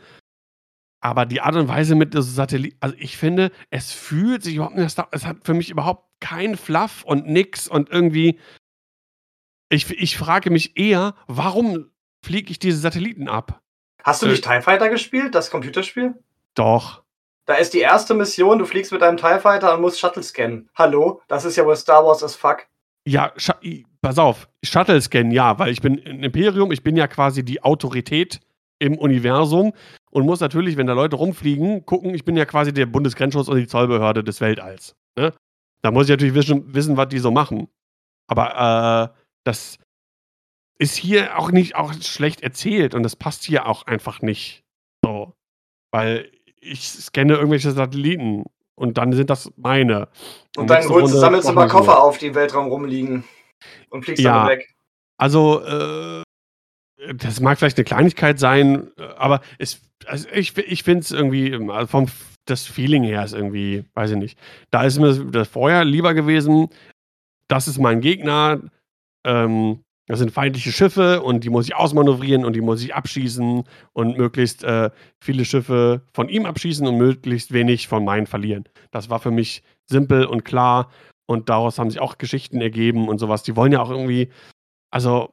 [1.02, 4.76] Aber die Art und Weise mit dem Satellit, also ich finde, es fühlt sich überhaupt
[4.76, 8.38] nicht, es hat für mich überhaupt kein Fluff und nix und irgendwie,
[9.70, 11.90] ich, ich frage mich eher, warum
[12.22, 13.62] fliege ich diese Satelliten ab?
[14.04, 16.14] Hast du nicht äh, TIE Fighter gespielt, das Computerspiel?
[16.54, 17.02] Doch.
[17.46, 20.70] Da ist die erste Mission, du fliegst mit deinem TIE Fighter und musst Shuttle scannen.
[20.74, 21.22] Hallo?
[21.28, 22.66] Das ist ja wohl Star Wars as fuck.
[23.06, 23.32] Ja,
[24.02, 27.62] pass auf, Shuttle scannen, ja, weil ich bin ein Imperium, ich bin ja quasi die
[27.62, 28.40] Autorität
[28.78, 29.72] im Universum
[30.10, 33.56] und muss natürlich, wenn da Leute rumfliegen, gucken, ich bin ja quasi der Bundesgrenzschutz und
[33.56, 34.96] die Zollbehörde des Weltalls.
[35.16, 35.32] Ne?
[35.82, 37.68] Da muss ich natürlich wissen, wissen, was die so machen.
[38.26, 39.78] Aber äh, das,
[40.80, 44.64] ist hier auch nicht auch schlecht erzählt und das passt hier auch einfach nicht
[45.04, 45.34] so.
[45.92, 48.44] Weil ich scanne irgendwelche Satelliten
[48.76, 50.08] und dann sind das meine.
[50.56, 53.24] Und, und dann holst, sammelst du mal Koffer auf, die im Weltraum rumliegen
[53.90, 54.74] und fliegst ja, damit weg.
[55.18, 56.22] Also, äh,
[57.14, 61.86] das mag vielleicht eine Kleinigkeit sein, aber es, also ich, ich finde es irgendwie, also
[61.86, 62.06] vom
[62.46, 64.38] das Feeling her ist irgendwie, weiß ich nicht.
[64.70, 66.68] Da ist mir das vorher lieber gewesen,
[67.48, 68.60] das ist mein Gegner,
[69.24, 73.62] ähm, das sind feindliche Schiffe und die muss ich ausmanövrieren und die muss ich abschießen
[73.92, 74.90] und möglichst äh,
[75.20, 78.64] viele Schiffe von ihm abschießen und möglichst wenig von meinen verlieren.
[78.90, 80.90] Das war für mich simpel und klar
[81.26, 83.44] und daraus haben sich auch Geschichten ergeben und sowas.
[83.44, 84.32] Die wollen ja auch irgendwie,
[84.90, 85.32] also,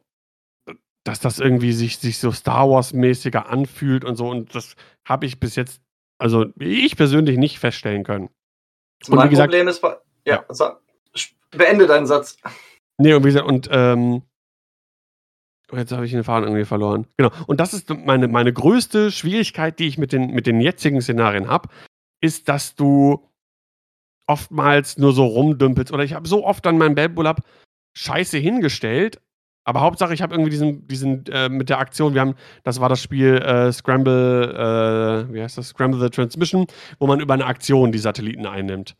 [1.04, 4.76] dass das irgendwie sich, sich so Star Wars-mäßiger anfühlt und so und das
[5.08, 5.82] habe ich bis jetzt,
[6.20, 8.30] also ich persönlich nicht feststellen können.
[9.08, 9.82] Und mein gesagt, Problem ist,
[10.24, 10.78] ja, ja.
[11.50, 12.38] Beende deinen Satz.
[13.00, 14.22] Nee, und wie gesagt, und ähm,
[15.74, 17.08] Jetzt habe ich den Faden irgendwie verloren.
[17.18, 17.32] Genau.
[17.46, 21.48] Und das ist meine, meine größte Schwierigkeit, die ich mit den, mit den jetzigen Szenarien
[21.48, 21.70] habe,
[22.22, 23.28] ist, dass du
[24.28, 25.92] oftmals nur so rumdümpelst.
[25.92, 27.42] Oder ich habe so oft an meinem Babulab
[27.98, 29.20] Scheiße hingestellt,
[29.68, 32.88] aber Hauptsache, ich habe irgendwie diesen, diesen äh, mit der Aktion, wir haben, das war
[32.88, 35.70] das Spiel äh, Scramble, äh, wie heißt das?
[35.70, 36.68] Scramble the Transmission,
[37.00, 38.96] wo man über eine Aktion die Satelliten einnimmt.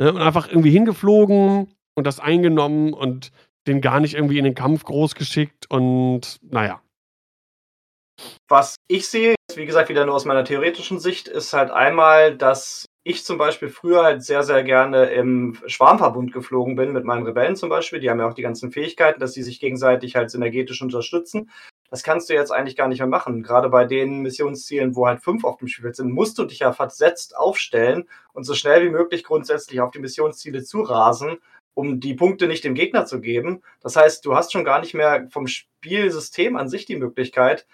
[0.00, 0.12] Ne?
[0.12, 3.32] Und einfach irgendwie hingeflogen und das eingenommen und
[3.66, 6.80] den gar nicht irgendwie in den Kampf groß geschickt und naja.
[8.48, 12.86] Was ich sehe, wie gesagt, wieder nur aus meiner theoretischen Sicht, ist halt einmal, dass
[13.02, 17.56] ich zum Beispiel früher halt sehr, sehr gerne im Schwarmverbund geflogen bin mit meinen Rebellen
[17.56, 17.98] zum Beispiel.
[17.98, 21.50] Die haben ja auch die ganzen Fähigkeiten, dass sie sich gegenseitig halt synergetisch unterstützen.
[21.90, 23.42] Das kannst du jetzt eigentlich gar nicht mehr machen.
[23.42, 26.72] Gerade bei den Missionszielen, wo halt fünf auf dem Spiel sind, musst du dich ja
[26.72, 31.38] versetzt aufstellen und so schnell wie möglich grundsätzlich auf die Missionsziele zu rasen,
[31.74, 33.62] um die Punkte nicht dem Gegner zu geben.
[33.80, 37.66] Das heißt, du hast schon gar nicht mehr vom Spielsystem an sich die Möglichkeit,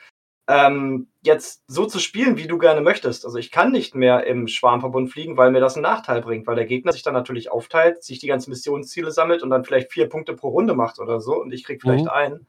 [0.49, 3.25] ähm, jetzt so zu spielen, wie du gerne möchtest.
[3.25, 6.55] Also ich kann nicht mehr im Schwarmverbund fliegen, weil mir das einen Nachteil bringt, weil
[6.55, 10.09] der Gegner sich dann natürlich aufteilt, sich die ganzen Missionsziele sammelt und dann vielleicht vier
[10.09, 12.11] Punkte pro Runde macht oder so und ich krieg vielleicht mhm.
[12.11, 12.47] einen.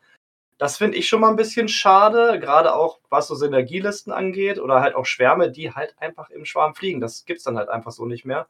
[0.60, 4.82] Das finde ich schon mal ein bisschen schade, gerade auch was so Synergielisten angeht oder
[4.82, 7.00] halt auch Schwärme, die halt einfach im Schwarm fliegen.
[7.00, 8.48] Das gibt's dann halt einfach so nicht mehr.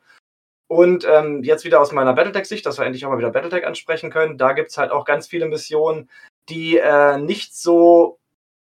[0.68, 4.10] Und ähm, jetzt wieder aus meiner Battletech-Sicht, dass wir endlich auch mal wieder Battletech ansprechen
[4.10, 4.38] können.
[4.38, 6.10] Da gibt's halt auch ganz viele Missionen,
[6.50, 8.20] die äh, nicht so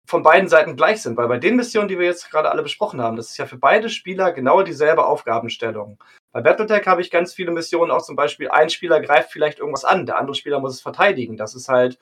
[0.05, 3.01] von beiden Seiten gleich sind, weil bei den Missionen, die wir jetzt gerade alle besprochen
[3.01, 6.01] haben, das ist ja für beide Spieler genau dieselbe Aufgabenstellung.
[6.31, 9.85] Bei Battletech habe ich ganz viele Missionen, auch zum Beispiel, ein Spieler greift vielleicht irgendwas
[9.85, 11.37] an, der andere Spieler muss es verteidigen.
[11.37, 11.99] Das ist halt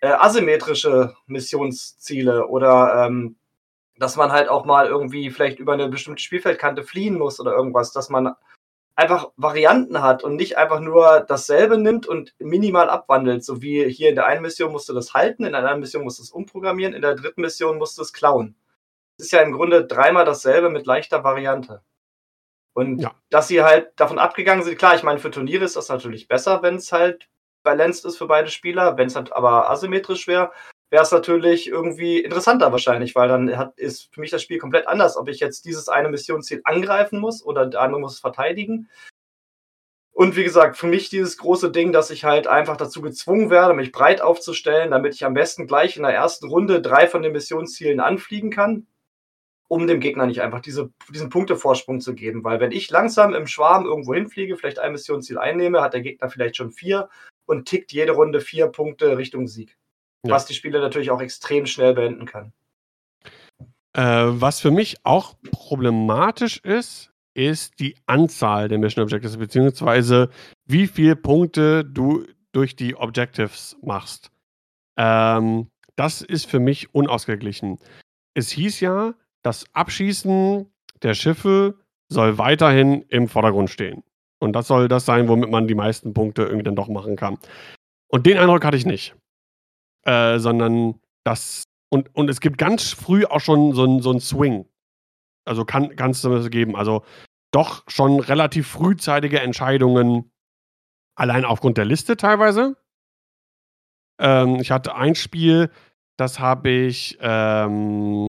[0.00, 3.36] äh, asymmetrische Missionsziele oder ähm,
[3.98, 7.92] dass man halt auch mal irgendwie vielleicht über eine bestimmte Spielfeldkante fliehen muss oder irgendwas,
[7.92, 8.34] dass man
[9.02, 13.44] einfach Varianten hat und nicht einfach nur dasselbe nimmt und minimal abwandelt.
[13.44, 16.04] So wie hier in der einen Mission musst du das halten, in der anderen Mission
[16.04, 18.54] musst du es umprogrammieren, in der dritten Mission musst du es klauen.
[19.18, 21.82] Das ist ja im Grunde dreimal dasselbe mit leichter Variante.
[22.74, 23.12] Und ja.
[23.28, 26.62] dass sie halt davon abgegangen sind, klar, ich meine, für Turniere ist das natürlich besser,
[26.62, 27.28] wenn es halt
[27.62, 28.96] balanced ist für beide Spieler.
[28.96, 30.52] Wenn es halt aber asymmetrisch wäre,
[30.92, 34.86] wäre es natürlich irgendwie interessanter wahrscheinlich, weil dann hat, ist für mich das Spiel komplett
[34.86, 38.90] anders, ob ich jetzt dieses eine Missionsziel angreifen muss oder der andere muss es verteidigen.
[40.12, 43.72] Und wie gesagt, für mich dieses große Ding, dass ich halt einfach dazu gezwungen werde,
[43.72, 47.32] mich breit aufzustellen, damit ich am besten gleich in der ersten Runde drei von den
[47.32, 48.86] Missionszielen anfliegen kann,
[49.68, 52.44] um dem Gegner nicht einfach diese, diesen Punktevorsprung zu geben.
[52.44, 56.28] Weil wenn ich langsam im Schwarm irgendwo hinfliege, vielleicht ein Missionsziel einnehme, hat der Gegner
[56.28, 57.08] vielleicht schon vier
[57.46, 59.78] und tickt jede Runde vier Punkte Richtung Sieg
[60.24, 60.34] ja.
[60.34, 62.52] was die Spiele natürlich auch extrem schnell beenden kann.
[63.94, 70.30] Äh, was für mich auch problematisch ist, ist die Anzahl der Mission Objectives, beziehungsweise
[70.66, 74.30] wie viele Punkte du durch die Objectives machst.
[74.96, 77.78] Ähm, das ist für mich unausgeglichen.
[78.34, 80.70] Es hieß ja, das Abschießen
[81.02, 84.02] der Schiffe soll weiterhin im Vordergrund stehen.
[84.38, 87.38] Und das soll das sein, womit man die meisten Punkte irgendwie dann doch machen kann.
[88.08, 89.14] Und den Eindruck hatte ich nicht.
[90.04, 94.20] Äh, sondern das und, und es gibt ganz früh auch schon so ein, so ein
[94.20, 94.66] Swing.
[95.44, 96.74] Also kann es das geben.
[96.74, 97.04] Also
[97.52, 100.32] doch schon relativ frühzeitige Entscheidungen,
[101.16, 102.76] allein aufgrund der Liste teilweise.
[104.18, 105.70] Ähm, ich hatte ein Spiel,
[106.16, 108.26] das habe ich ähm,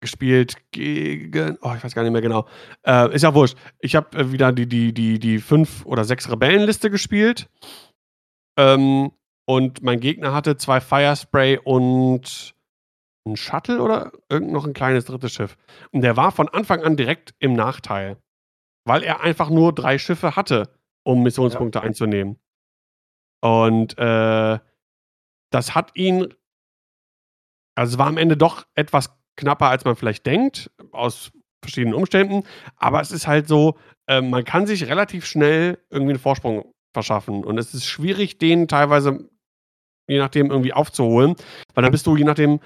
[0.00, 2.48] gespielt gegen, oh, ich weiß gar nicht mehr genau.
[2.86, 3.58] Äh, ist ja wurscht.
[3.78, 7.50] Ich habe äh, wieder die, die, die, die fünf oder sechs Rebellenliste gespielt.
[8.56, 9.12] Ähm,
[9.48, 12.54] und mein Gegner hatte zwei Firespray und
[13.26, 15.56] ein Shuttle oder irgend noch ein kleines drittes Schiff.
[15.90, 18.18] Und der war von Anfang an direkt im Nachteil.
[18.84, 21.84] Weil er einfach nur drei Schiffe hatte, um Missionspunkte ja.
[21.86, 22.38] einzunehmen.
[23.40, 24.58] Und äh,
[25.50, 26.34] das hat ihn.
[27.74, 31.32] Also es war am Ende doch etwas knapper, als man vielleicht denkt, aus
[31.62, 32.42] verschiedenen Umständen.
[32.76, 33.78] Aber es ist halt so,
[34.08, 37.44] äh, man kann sich relativ schnell irgendwie einen Vorsprung verschaffen.
[37.44, 39.30] Und es ist schwierig, den teilweise
[40.08, 41.36] je nachdem irgendwie aufzuholen.
[41.74, 42.60] Weil dann bist du je nachdem,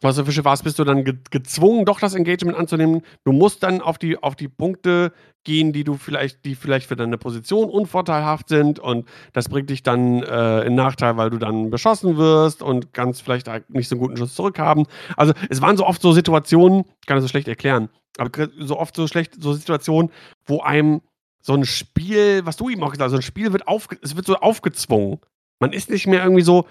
[0.00, 3.02] was du für Schiffe hast, bist du dann ge gezwungen, doch das Engagement anzunehmen.
[3.24, 5.12] Du musst dann auf die, auf die Punkte
[5.44, 9.82] gehen, die du vielleicht, die vielleicht für deine Position unvorteilhaft sind und das bringt dich
[9.82, 14.02] dann äh, in Nachteil, weil du dann beschossen wirst und kannst vielleicht nicht so einen
[14.02, 14.86] guten Schuss zurückhaben.
[15.16, 17.88] Also es waren so oft so Situationen, ich kann das so schlecht erklären,
[18.18, 20.10] aber so oft so schlecht, so Situationen,
[20.46, 21.00] wo einem
[21.40, 24.16] so ein Spiel, was du eben auch gesagt hast, so ein Spiel wird auf, es
[24.16, 25.20] wird so aufgezwungen.
[25.64, 26.66] Man ist nicht mehr irgendwie so,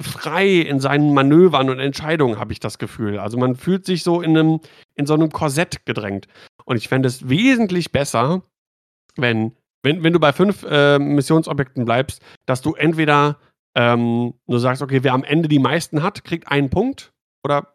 [0.00, 3.18] frei in seinen Manövern und Entscheidungen, habe ich das Gefühl.
[3.18, 4.60] Also man fühlt sich so in, einem,
[4.94, 6.28] in so einem Korsett gedrängt.
[6.64, 8.42] Und ich fände es wesentlich besser,
[9.16, 13.38] wenn, wenn, wenn du bei fünf äh, Missionsobjekten bleibst, dass du entweder
[13.74, 17.12] ähm, du sagst, okay, wer am Ende die meisten hat, kriegt einen Punkt
[17.42, 17.74] oder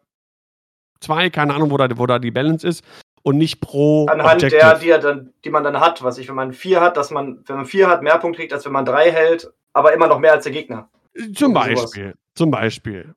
[1.00, 2.82] zwei, keine Ahnung, wo da, wo da die Balance ist.
[3.22, 4.06] Und nicht pro.
[4.06, 4.60] Anhand Objective.
[4.60, 7.42] der, die, dann, die man dann hat, was ich, wenn man vier hat, dass man,
[7.44, 10.18] wenn man vier hat, mehr Punkte kriegt, als wenn man drei hält, aber immer noch
[10.18, 10.88] mehr als der Gegner.
[11.34, 12.14] Zum Beispiel.
[12.34, 13.14] Zum Beispiel.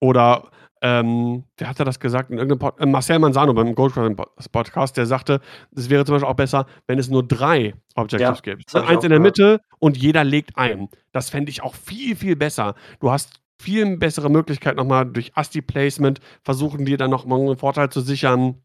[0.00, 2.30] Oder, ähm, wer hat das gesagt?
[2.30, 4.16] In irgendeinem Pod äh, Marcel Manzano beim Goldcraft
[4.50, 5.40] Podcast, der sagte,
[5.76, 8.74] es wäre zum Beispiel auch besser, wenn es nur drei Objectives ja, gibt.
[8.74, 10.88] Eins in der Mitte und jeder legt ein.
[11.12, 12.74] Das fände ich auch viel, viel besser.
[13.00, 18.00] Du hast viel bessere Möglichkeit, nochmal durch ASCII-Placement versuchen, dir dann nochmal einen Vorteil zu
[18.00, 18.62] sichern.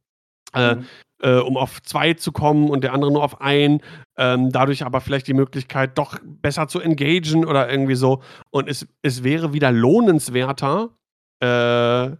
[0.53, 0.85] Äh, mhm
[1.21, 3.81] äh, um auf zwei zu kommen und der andere nur auf ein.
[4.17, 8.21] Ähm, dadurch aber vielleicht die Möglichkeit, doch besser zu engagen oder irgendwie so.
[8.49, 10.97] Und es, es wäre wieder lohnenswerter,
[11.39, 12.15] äh,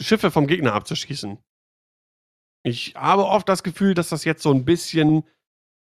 [0.00, 1.38] Schiffe vom Gegner abzuschießen.
[2.64, 5.24] Ich habe oft das Gefühl, dass das jetzt so ein bisschen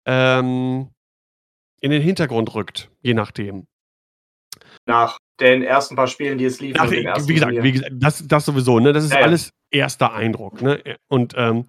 [0.07, 0.91] ähm,
[1.81, 3.67] in den Hintergrund rückt, je nachdem.
[4.87, 6.79] Nach den ersten paar Spielen, die es liefen.
[6.79, 8.93] Nach, wie, gesagt, wie gesagt, das, das sowieso, ne?
[8.93, 10.83] Das ist ja, alles erster Eindruck, ne?
[11.09, 11.67] Und ähm,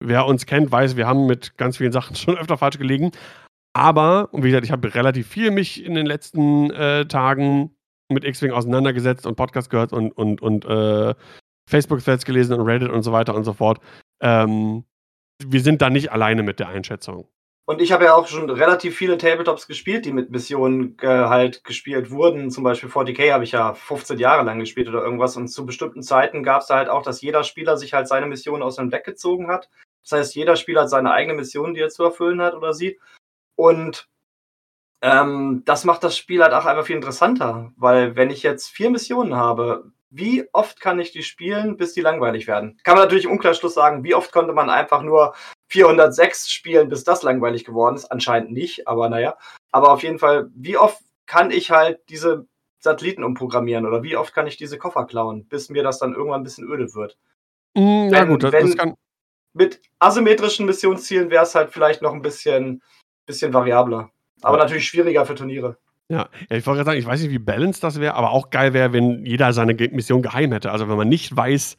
[0.00, 3.10] wer uns kennt, weiß, wir haben mit ganz vielen Sachen schon öfter falsch gelegen.
[3.74, 7.76] Aber, und wie gesagt, ich habe relativ viel mich in den letzten äh, Tagen
[8.08, 11.14] mit X-Wing auseinandergesetzt und Podcast gehört und, und, und äh,
[11.68, 13.80] Facebook-Threads gelesen und Reddit und so weiter und so fort.
[14.22, 14.84] Ähm,
[15.44, 17.28] wir sind da nicht alleine mit der Einschätzung.
[17.68, 21.64] Und ich habe ja auch schon relativ viele Tabletops gespielt, die mit Missionen äh, halt
[21.64, 22.50] gespielt wurden.
[22.52, 25.36] Zum Beispiel 40k habe ich ja 15 Jahre lang gespielt oder irgendwas.
[25.36, 28.26] Und zu bestimmten Zeiten gab es da halt auch, dass jeder Spieler sich halt seine
[28.26, 29.68] Mission aus dem Deck gezogen hat.
[30.02, 33.00] Das heißt, jeder Spieler hat seine eigene Mission, die er zu erfüllen hat oder sie.
[33.56, 34.08] Und
[35.02, 38.90] ähm, das macht das Spiel halt auch einfach viel interessanter, weil wenn ich jetzt vier
[38.90, 42.78] Missionen habe, wie oft kann ich die spielen, bis die langweilig werden?
[42.84, 45.34] Kann man natürlich im Umkehrschluss sagen, wie oft konnte man einfach nur
[45.68, 48.06] 406 spielen, bis das langweilig geworden ist?
[48.06, 49.36] Anscheinend nicht, aber naja.
[49.72, 52.46] Aber auf jeden Fall, wie oft kann ich halt diese
[52.78, 56.40] Satelliten umprogrammieren oder wie oft kann ich diese Koffer klauen, bis mir das dann irgendwann
[56.40, 57.16] ein bisschen öde wird?
[57.74, 58.94] Mm, ja, wenn, gut, das, wenn, das kann
[59.56, 62.82] mit asymmetrischen Missionszielen wäre es halt vielleicht noch ein bisschen,
[63.26, 64.10] bisschen variabler.
[64.42, 64.64] Aber ja.
[64.64, 65.78] natürlich schwieriger für Turniere.
[66.08, 68.50] Ja, ja ich wollte gerade sagen, ich weiß nicht, wie balanced das wäre, aber auch
[68.50, 70.70] geil wäre, wenn jeder seine Mission geheim hätte.
[70.70, 71.78] Also wenn man nicht weiß,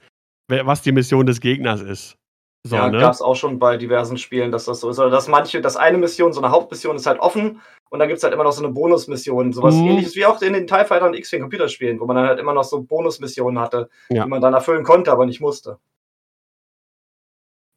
[0.49, 2.17] was die Mission des Gegners ist.
[2.63, 2.99] So, ja, ne?
[2.99, 4.99] gab es auch schon bei diversen Spielen, dass das so ist.
[4.99, 8.17] Oder dass manche, dass eine Mission, so eine Hauptmission ist halt offen und dann gibt
[8.17, 9.53] es halt immer noch so eine Bonusmission.
[9.53, 9.87] Sowas mhm.
[9.87, 12.53] ähnliches wie auch in den TIE Fighter und X-Wing Computerspielen, wo man dann halt immer
[12.53, 14.23] noch so Bonusmissionen hatte, ja.
[14.23, 15.79] die man dann erfüllen konnte, aber nicht musste.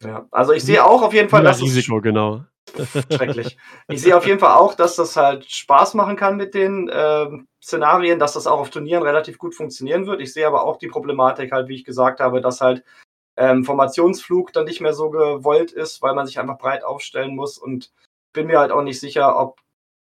[0.02, 2.44] Ja, also ich sehe auch auf jeden Fall, dass Risiko, es, genau.
[3.12, 3.56] Schrecklich.
[3.88, 7.26] Ich sehe auf jeden Fall auch, dass das halt Spaß machen kann mit den äh,
[7.62, 10.20] Szenarien, dass das auch auf Turnieren relativ gut funktionieren wird.
[10.20, 12.84] Ich sehe aber auch die Problematik halt, wie ich gesagt habe, dass halt
[13.40, 17.56] ähm, Formationsflug dann nicht mehr so gewollt ist, weil man sich einfach breit aufstellen muss
[17.56, 17.90] und
[18.34, 19.60] bin mir halt auch nicht sicher, ob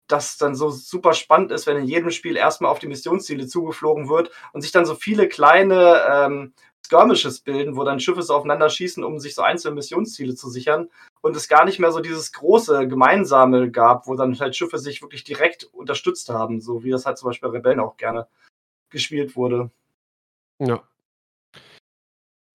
[0.07, 4.09] das dann so super spannend ist, wenn in jedem Spiel erstmal auf die Missionsziele zugeflogen
[4.09, 6.53] wird und sich dann so viele kleine ähm,
[6.85, 10.91] Skirmishes bilden, wo dann Schiffe so aufeinander schießen, um sich so einzelne Missionsziele zu sichern.
[11.21, 15.01] Und es gar nicht mehr so dieses große Gemeinsame gab, wo dann halt Schiffe sich
[15.01, 18.27] wirklich direkt unterstützt haben, so wie das halt zum Beispiel bei Rebellen auch gerne
[18.91, 19.71] gespielt wurde.
[20.59, 20.83] Ja.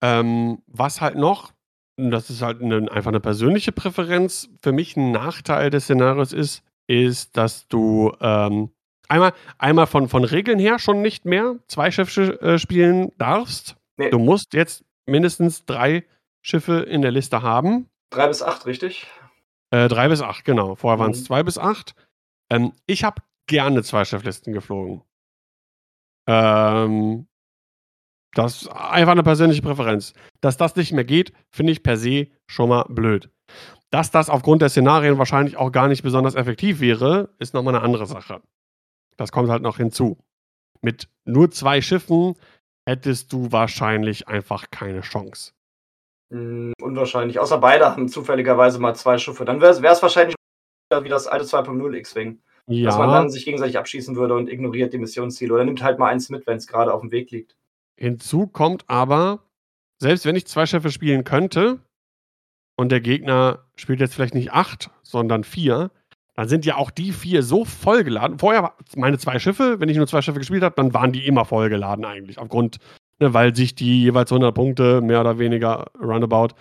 [0.02, 1.52] Ähm, was halt noch,
[1.96, 6.62] das ist halt eine, einfach eine persönliche Präferenz, für mich ein Nachteil des Szenarios ist,
[6.86, 8.70] ist, dass du ähm,
[9.08, 13.76] einmal, einmal von, von Regeln her schon nicht mehr zwei Schiffe äh, spielen darfst.
[13.96, 14.10] Nee.
[14.10, 16.04] Du musst jetzt mindestens drei
[16.42, 17.88] Schiffe in der Liste haben.
[18.10, 19.06] Drei bis acht, richtig?
[19.70, 20.74] Äh, drei bis acht, genau.
[20.74, 21.00] Vorher mhm.
[21.00, 21.94] waren es zwei bis acht.
[22.50, 25.02] Ähm, ich habe gerne zwei Schifflisten geflogen.
[26.26, 27.26] Ähm,
[28.34, 30.12] das ist einfach eine persönliche Präferenz.
[30.40, 33.30] Dass das nicht mehr geht, finde ich per se schon mal blöd.
[33.90, 37.84] Dass das aufgrund der Szenarien wahrscheinlich auch gar nicht besonders effektiv wäre, ist nochmal eine
[37.84, 38.40] andere Sache.
[39.16, 40.18] Das kommt halt noch hinzu.
[40.80, 42.36] Mit nur zwei Schiffen
[42.86, 45.52] hättest du wahrscheinlich einfach keine Chance.
[46.30, 47.40] Mm, unwahrscheinlich.
[47.40, 49.44] Außer beide haben zufälligerweise mal zwei Schiffe.
[49.44, 50.36] Dann wäre es wahrscheinlich
[51.02, 52.40] wie das alte 2.0 X-Wing.
[52.66, 52.86] Ja.
[52.86, 55.52] Dass man dann sich gegenseitig abschießen würde und ignoriert die Missionsziele.
[55.52, 57.56] Oder nimmt halt mal eins mit, wenn es gerade auf dem Weg liegt.
[58.00, 59.44] Hinzu kommt aber,
[59.98, 61.80] selbst wenn ich zwei Schiffe spielen könnte
[62.76, 65.90] und der Gegner spielt jetzt vielleicht nicht acht, sondern vier,
[66.34, 68.38] dann sind ja auch die vier so vollgeladen.
[68.38, 71.44] Vorher meine zwei Schiffe, wenn ich nur zwei Schiffe gespielt habe, dann waren die immer
[71.44, 72.38] vollgeladen eigentlich.
[72.38, 72.78] Aufgrund,
[73.18, 76.54] ne, weil sich die jeweils 100 Punkte mehr oder weniger roundabout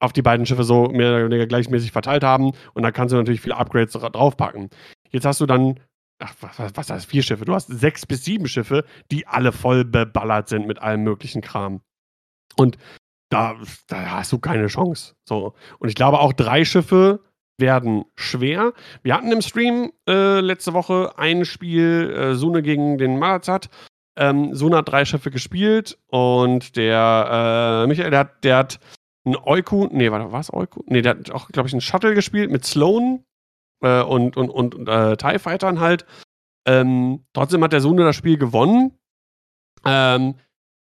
[0.00, 2.52] auf die beiden Schiffe so mehr oder weniger gleichmäßig verteilt haben.
[2.74, 4.68] Und da kannst du natürlich viele Upgrades draufpacken.
[5.10, 5.80] Jetzt hast du dann,
[6.22, 7.44] ach, was, was heißt vier Schiffe?
[7.44, 11.82] Du hast sechs bis sieben Schiffe, die alle voll beballert sind mit allem möglichen Kram.
[12.56, 12.78] Und
[13.28, 13.56] da,
[13.88, 15.14] da hast du keine Chance.
[15.24, 15.54] So.
[15.78, 17.20] Und ich glaube auch drei Schiffe
[17.58, 18.72] werden schwer.
[19.02, 23.68] Wir hatten im Stream äh, letzte Woche ein Spiel, äh, Sune gegen den Malazat.
[24.16, 28.80] Ähm, Sune hat drei Schiffe gespielt und der äh, Michael, der hat, der hat
[29.24, 30.82] ein Euku, nee, warte, was Euku?
[30.86, 33.24] Nee, der hat auch, glaube ich, einen Shuttle gespielt mit Sloan
[33.82, 36.06] äh, und, und, und äh, TIE Fightern halt.
[36.66, 38.98] Ähm, trotzdem hat der Sune das Spiel gewonnen.
[39.84, 40.34] Ähm,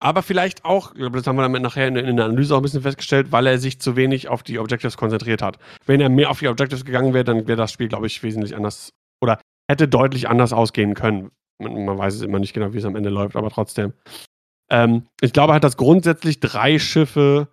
[0.02, 2.82] aber vielleicht auch, das haben wir dann nachher in, in, der Analyse auch ein bisschen
[2.82, 5.58] festgestellt, weil er sich zu wenig auf die Objectives konzentriert hat.
[5.84, 8.56] Wenn er mehr auf die Objectives gegangen wäre, dann wäre das Spiel, glaube ich, wesentlich
[8.56, 8.90] anders
[9.22, 9.38] oder
[9.70, 11.30] hätte deutlich anders ausgehen können.
[11.58, 13.92] Man, man, weiß es immer nicht genau, wie es am Ende läuft, aber trotzdem.
[14.70, 17.48] Ähm, ich glaube, er hat das grundsätzlich drei Schiffe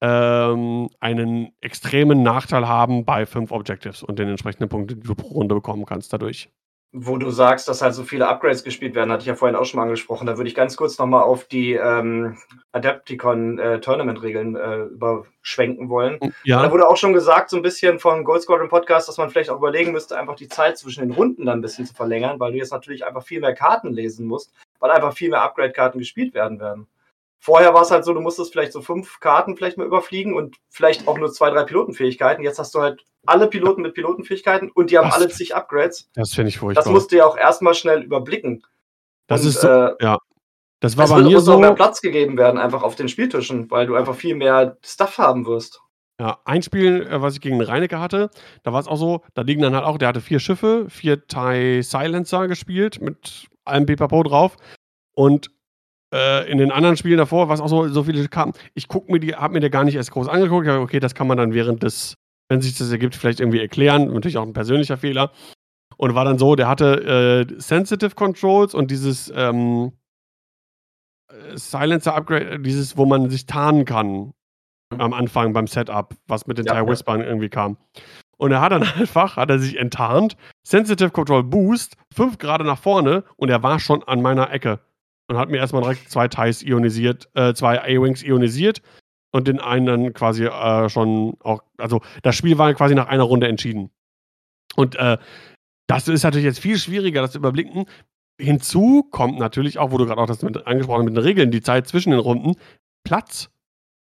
[0.00, 5.28] ähm, einen extremen Nachteil haben bei fünf Objectives und den entsprechenden Punkten, die du pro
[5.28, 6.50] Runde bekommen kannst dadurch.
[6.92, 9.66] Wo du sagst, dass halt so viele Upgrades gespielt werden, hatte ich ja vorhin auch
[9.66, 10.26] schon mal angesprochen.
[10.26, 12.38] Da würde ich ganz kurz nochmal auf die ähm,
[12.72, 16.18] Adepticon-Tournament-Regeln äh, äh, überschwenken wollen.
[16.44, 16.62] Ja.
[16.62, 19.50] Da wurde auch schon gesagt, so ein bisschen vom Gold Squadron Podcast, dass man vielleicht
[19.50, 22.52] auch überlegen müsste, einfach die Zeit zwischen den Runden dann ein bisschen zu verlängern, weil
[22.52, 26.32] du jetzt natürlich einfach viel mehr Karten lesen musst, weil einfach viel mehr Upgrade-Karten gespielt
[26.32, 26.86] werden werden.
[27.40, 30.56] Vorher war es halt so, du musstest vielleicht so fünf Karten vielleicht mal überfliegen und
[30.70, 32.42] vielleicht auch nur zwei, drei Pilotenfähigkeiten.
[32.42, 36.10] Jetzt hast du halt alle Piloten mit Pilotenfähigkeiten und die haben das, alle zig Upgrades.
[36.14, 36.82] Das finde ich furchtbar.
[36.82, 38.64] Das musst du ja auch erstmal schnell überblicken.
[39.28, 40.18] Das und, ist so, äh, ja.
[40.80, 41.54] Das war es bei mir muss so.
[41.54, 45.18] auch mehr Platz gegeben werden, einfach auf den Spieltischen, weil du einfach viel mehr Stuff
[45.18, 45.80] haben wirst.
[46.20, 48.30] Ja, ein Spiel, äh, was ich gegen Reinecke hatte,
[48.64, 51.26] da war es auch so, da liegen dann halt auch, der hatte vier Schiffe, vier
[51.26, 54.56] TIE Silencer gespielt mit allem Pipapo drauf.
[55.14, 55.50] Und
[56.12, 58.52] äh, in den anderen Spielen davor war es auch so, so viele Karten.
[58.74, 60.66] Ich guck mir die, habe mir die gar nicht erst groß angeguckt.
[60.66, 62.14] Ich okay, das kann man dann während des,
[62.48, 64.12] wenn sich das ergibt, vielleicht irgendwie erklären.
[64.12, 65.32] Natürlich auch ein persönlicher Fehler.
[65.96, 69.92] Und war dann so, der hatte äh, Sensitive Controls und dieses ähm,
[71.54, 74.32] Silencer Upgrade, dieses, wo man sich tarnen kann
[74.96, 77.76] am Anfang beim Setup, was mit den ja, TIE Whispern irgendwie kam.
[78.38, 80.36] Und er hat dann einfach, hat er sich enttarnt,
[80.66, 84.80] Sensitive Control Boost, 5 Grad nach vorne und er war schon an meiner Ecke
[85.28, 88.82] und hat mir erstmal direkt zwei TIEs ionisiert, äh, zwei A-Wings ionisiert
[89.30, 93.24] und den einen dann quasi äh, schon auch, also das Spiel war quasi nach einer
[93.24, 93.90] Runde entschieden.
[94.74, 95.18] Und äh,
[95.86, 97.86] das ist natürlich jetzt viel schwieriger, das zu überblicken.
[98.40, 101.50] Hinzu kommt natürlich auch, wo du gerade auch das mit angesprochen hast, mit den Regeln,
[101.50, 102.54] die Zeit zwischen den Runden,
[103.04, 103.50] Platz.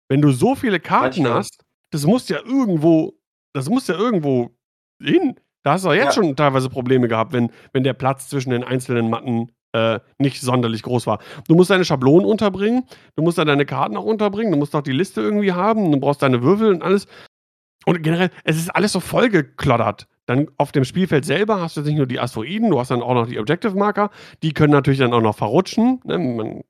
[0.10, 1.40] Wenn du so viele Karten Manchmal.
[1.40, 3.14] hast, das muss ja irgendwo,
[3.54, 4.56] das muss ja irgendwo
[5.02, 5.40] hin.
[5.64, 6.24] Da hast du auch jetzt ja.
[6.24, 10.84] schon teilweise Probleme gehabt, wenn, wenn der Platz zwischen den einzelnen Matten äh, nicht sonderlich
[10.84, 11.20] groß war.
[11.48, 12.84] Du musst deine Schablonen unterbringen,
[13.16, 16.00] du musst da deine Karten auch unterbringen, du musst auch die Liste irgendwie haben, du
[16.00, 17.08] brauchst deine Würfel und alles.
[17.86, 20.08] Und generell, es ist alles so vollgekloddert.
[20.26, 23.14] Dann auf dem Spielfeld selber hast du nicht nur die Asteroiden, du hast dann auch
[23.14, 24.10] noch die Objective-Marker.
[24.44, 26.02] Die können natürlich dann auch noch verrutschen.
[26.04, 26.18] Ne?
[26.18, 26.64] Man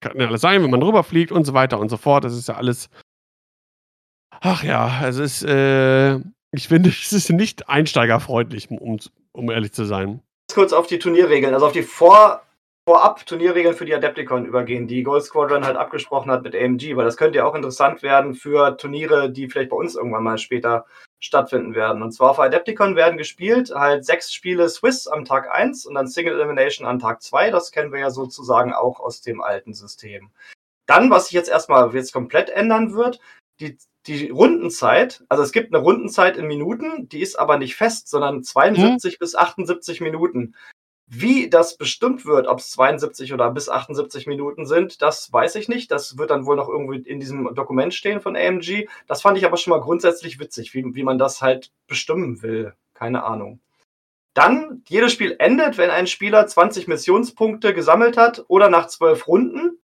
[0.00, 2.24] kann ja alles sein, wenn man drüber fliegt und so weiter und so fort.
[2.24, 2.88] Das ist ja alles.
[4.40, 6.18] Ach ja, es ist, äh,
[6.52, 8.98] ich finde, es ist nicht einsteigerfreundlich, um,
[9.32, 10.20] um ehrlich zu sein
[10.52, 12.42] kurz auf die Turnierregeln, also auf die Vor
[12.86, 17.06] vorab Turnierregeln für die Adepticon übergehen, die Gold Squadron halt abgesprochen hat mit AMG, weil
[17.06, 20.84] das könnte ja auch interessant werden für Turniere, die vielleicht bei uns irgendwann mal später
[21.18, 22.02] stattfinden werden.
[22.02, 26.08] Und zwar auf Adepticon werden gespielt halt sechs Spiele Swiss am Tag 1 und dann
[26.08, 27.50] Single Elimination am Tag 2.
[27.50, 30.30] Das kennen wir ja sozusagen auch aus dem alten System.
[30.86, 33.18] Dann, was sich jetzt erstmal jetzt komplett ändern wird,
[33.60, 38.08] die die Rundenzeit, also es gibt eine Rundenzeit in Minuten, die ist aber nicht fest,
[38.08, 39.18] sondern 72 hm.
[39.18, 40.54] bis 78 Minuten.
[41.06, 45.68] Wie das bestimmt wird, ob es 72 oder bis 78 Minuten sind, das weiß ich
[45.68, 45.90] nicht.
[45.90, 48.88] Das wird dann wohl noch irgendwie in diesem Dokument stehen von AMG.
[49.06, 52.74] Das fand ich aber schon mal grundsätzlich witzig, wie, wie man das halt bestimmen will.
[52.94, 53.60] Keine Ahnung.
[54.32, 59.78] Dann, jedes Spiel endet, wenn ein Spieler 20 Missionspunkte gesammelt hat oder nach 12 Runden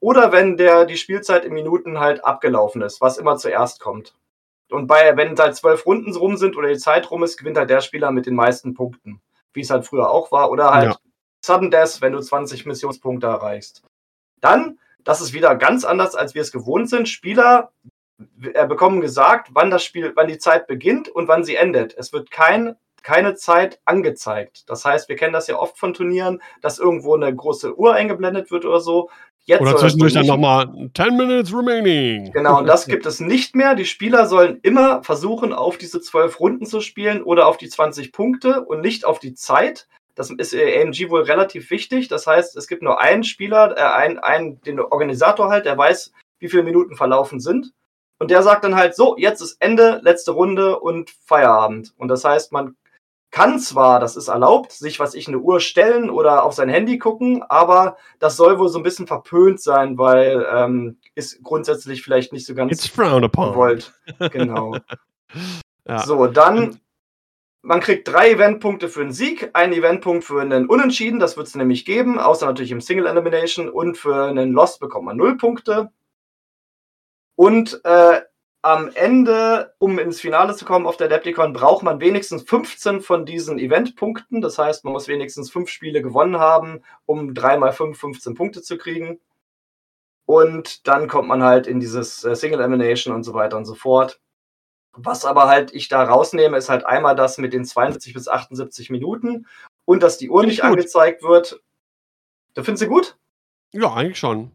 [0.00, 4.14] oder wenn der, die Spielzeit in Minuten halt abgelaufen ist, was immer zuerst kommt.
[4.70, 7.70] Und bei, wenn halt zwölf Runden rum sind oder die Zeit rum ist, gewinnt halt
[7.70, 9.20] der Spieler mit den meisten Punkten.
[9.52, 10.50] Wie es halt früher auch war.
[10.50, 10.96] Oder halt ja.
[11.44, 13.82] Sudden Death, wenn du 20 Missionspunkte erreichst.
[14.40, 17.08] Dann, das ist wieder ganz anders, als wir es gewohnt sind.
[17.08, 17.72] Spieler
[18.68, 21.94] bekommen gesagt, wann das Spiel, wann die Zeit beginnt und wann sie endet.
[21.96, 24.68] Es wird kein keine Zeit angezeigt.
[24.68, 28.50] Das heißt, wir kennen das ja oft von Turnieren, dass irgendwo eine große Uhr eingeblendet
[28.50, 29.10] wird oder so.
[29.46, 32.32] Jetzt Oder zwischendurch dann nochmal 10 Minutes remaining.
[32.32, 33.74] Genau, und das gibt es nicht mehr.
[33.74, 38.12] Die Spieler sollen immer versuchen, auf diese 12 Runden zu spielen oder auf die 20
[38.12, 39.86] Punkte und nicht auf die Zeit.
[40.14, 42.08] Das ist AMG wohl relativ wichtig.
[42.08, 46.12] Das heißt, es gibt nur einen Spieler, äh, einen, einen, den Organisator halt, der weiß,
[46.38, 47.72] wie viele Minuten verlaufen sind.
[48.18, 51.92] Und der sagt dann halt, so, jetzt ist Ende, letzte Runde und Feierabend.
[51.98, 52.76] Und das heißt, man
[53.34, 56.98] kann zwar, das ist erlaubt, sich, was ich, eine Uhr stellen oder auf sein Handy
[56.98, 62.32] gucken, aber das soll wohl so ein bisschen verpönt sein, weil ähm, ist grundsätzlich vielleicht
[62.32, 63.50] nicht so ganz It's frowned upon.
[63.50, 63.92] gewollt.
[64.30, 64.76] Genau.
[65.88, 66.06] ja.
[66.06, 66.78] So, dann,
[67.62, 71.56] man kriegt drei Eventpunkte für einen Sieg, einen Eventpunkt für einen Unentschieden, das wird es
[71.56, 75.90] nämlich geben, außer natürlich im Single Elimination und für einen Lost bekommt man null Punkte.
[77.34, 78.20] Und äh,
[78.64, 83.26] am Ende, um ins Finale zu kommen auf der Adepticon, braucht man wenigstens 15 von
[83.26, 84.40] diesen Eventpunkten.
[84.40, 88.62] Das heißt, man muss wenigstens fünf Spiele gewonnen haben, um 3 mal 5 15 Punkte
[88.62, 89.20] zu kriegen.
[90.24, 93.74] Und dann kommt man halt in dieses äh, Single Elimination und so weiter und so
[93.74, 94.18] fort.
[94.94, 98.88] Was aber halt ich da rausnehme, ist halt einmal das mit den 72 bis 78
[98.88, 99.46] Minuten
[99.84, 101.60] und dass die Uhr Find nicht angezeigt wird.
[102.54, 103.18] Da findest du gut?
[103.72, 104.52] Ja, eigentlich schon.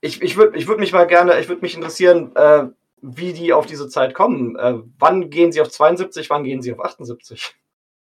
[0.00, 2.68] Ich, ich würde ich würd mich mal gerne, ich würde mich interessieren, äh,
[3.06, 4.56] wie die auf diese Zeit kommen.
[4.56, 7.54] Äh, wann gehen sie auf 72, wann gehen sie auf 78?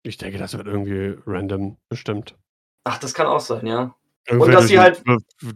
[0.03, 2.35] Ich denke, das wird irgendwie random bestimmt.
[2.83, 3.95] Ach, das kann auch sein, ja.
[4.27, 5.03] Irgendwie und dass sie halt.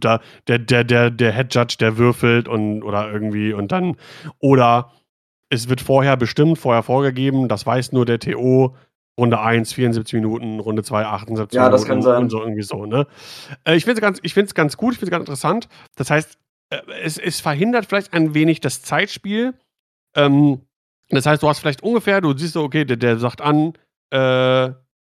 [0.00, 3.96] Da, der, der, der, der Head Judge, der würfelt und oder irgendwie und dann.
[4.38, 4.90] Oder
[5.50, 8.74] es wird vorher bestimmt, vorher vorgegeben, das weiß nur der TO.
[9.16, 11.72] Runde 1, 74 Minuten, Runde 2, 78 ja, Minuten.
[11.72, 12.24] Ja, das kann sein.
[12.24, 13.06] Und so irgendwie so, ne?
[13.64, 15.68] Äh, ich finde es ganz, ganz gut, ich finde es ganz interessant.
[15.94, 16.36] Das heißt,
[17.02, 19.54] es, es verhindert vielleicht ein wenig das Zeitspiel.
[20.16, 20.60] Ähm,
[21.10, 23.74] das heißt, du hast vielleicht ungefähr, du siehst so, okay, der, der sagt an,
[24.12, 24.66] äh,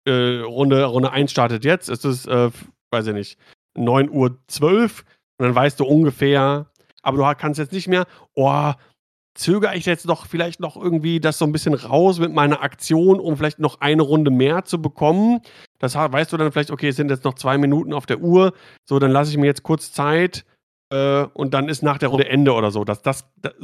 [0.06, 2.50] äh, Runde, Runde 1 startet jetzt, es ist, äh,
[2.90, 3.38] weiß ich nicht,
[3.76, 5.04] 9 Uhr 12
[5.38, 6.66] und dann weißt du ungefähr,
[7.02, 8.72] aber du kannst jetzt nicht mehr, oh,
[9.34, 13.20] zögere ich jetzt doch vielleicht noch irgendwie das so ein bisschen raus mit meiner Aktion,
[13.20, 15.40] um vielleicht noch eine Runde mehr zu bekommen.
[15.78, 18.54] Das weißt du dann vielleicht, okay, es sind jetzt noch zwei Minuten auf der Uhr,
[18.84, 20.46] so, dann lasse ich mir jetzt kurz Zeit,
[20.90, 22.84] äh, und dann ist nach der Runde Ende oder so.
[22.84, 23.54] Das, das, das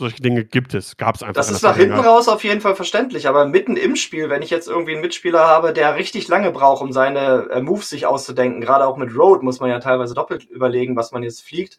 [0.00, 1.34] solche Dinge gibt es, gab es einfach.
[1.34, 4.50] Das ist nach hinten raus auf jeden Fall verständlich, aber mitten im Spiel, wenn ich
[4.50, 8.60] jetzt irgendwie einen Mitspieler habe, der richtig lange braucht, um seine äh, Moves sich auszudenken,
[8.60, 11.78] gerade auch mit Road muss man ja teilweise doppelt überlegen, was man jetzt fliegt.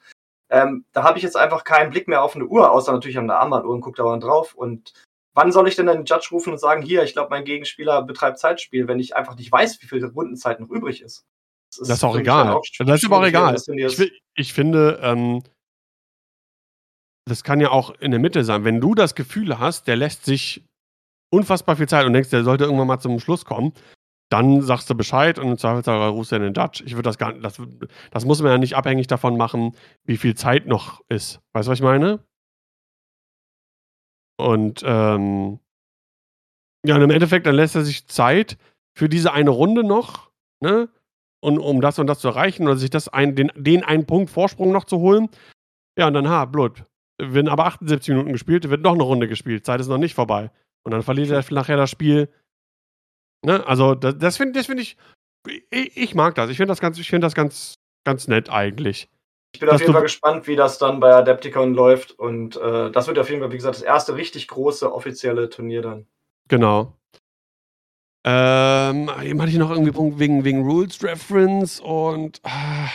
[0.50, 3.28] Ähm, da habe ich jetzt einfach keinen Blick mehr auf eine Uhr, außer natürlich an
[3.28, 4.54] der Armbanduhr und gucke da mal drauf.
[4.54, 4.94] Und
[5.34, 8.38] wann soll ich denn den Judge rufen und sagen, hier, ich glaube, mein Gegenspieler betreibt
[8.38, 11.26] Zeitspiel, wenn ich einfach nicht weiß, wie viel Rundenzeit noch übrig ist?
[11.72, 12.50] Das ist, das ist auch egal.
[12.50, 13.56] Auch das ist aber auch egal.
[13.56, 15.42] Ich, ich, finde, ähm,
[17.26, 18.66] das kann ja auch in der Mitte sein.
[18.66, 20.66] Wenn du das Gefühl hast, der lässt sich
[21.34, 23.74] unfassbar viel Zeit und denkst, der sollte irgendwann mal zum Schluss kommen,
[24.30, 26.82] dann sagst du Bescheid und im Zweifelsfall rufst du den Dutch.
[26.82, 27.62] Ich würde das gar nicht, das,
[28.12, 29.76] das muss man ja nicht abhängig davon machen,
[30.06, 31.40] wie viel Zeit noch ist.
[31.54, 32.20] Weißt du, was ich meine?
[34.38, 35.60] Und ähm,
[36.86, 38.58] ja, und im Endeffekt, dann lässt er sich Zeit
[38.98, 40.32] für diese eine Runde noch,
[40.62, 40.90] ne?
[41.42, 44.30] Und um das und das zu erreichen oder sich das ein, den, den einen Punkt
[44.30, 45.30] Vorsprung noch zu holen.
[45.98, 46.86] Ja, und dann, ha, Blut.
[47.22, 50.50] Werden aber 78 Minuten gespielt, wird noch eine Runde gespielt, Zeit ist noch nicht vorbei.
[50.84, 52.30] Und dann verliert er nachher das Spiel.
[53.46, 53.66] Ne?
[53.68, 54.98] Also, das, das finde das find ich,
[55.70, 56.50] ich, ich, mag das.
[56.50, 59.10] Ich finde das ganz, ich finde das ganz, ganz nett eigentlich.
[59.54, 62.12] Ich bin auf jeden Fall gespannt, wie das dann bei Adepticon läuft.
[62.12, 65.82] Und äh, das wird auf jeden Fall, wie gesagt, das erste richtig große offizielle Turnier
[65.82, 66.08] dann.
[66.48, 66.98] Genau.
[68.24, 72.40] Ähm, eben hatte ich noch irgendwie Punkt wegen, wegen Rules Reference und.
[72.44, 72.90] Ah.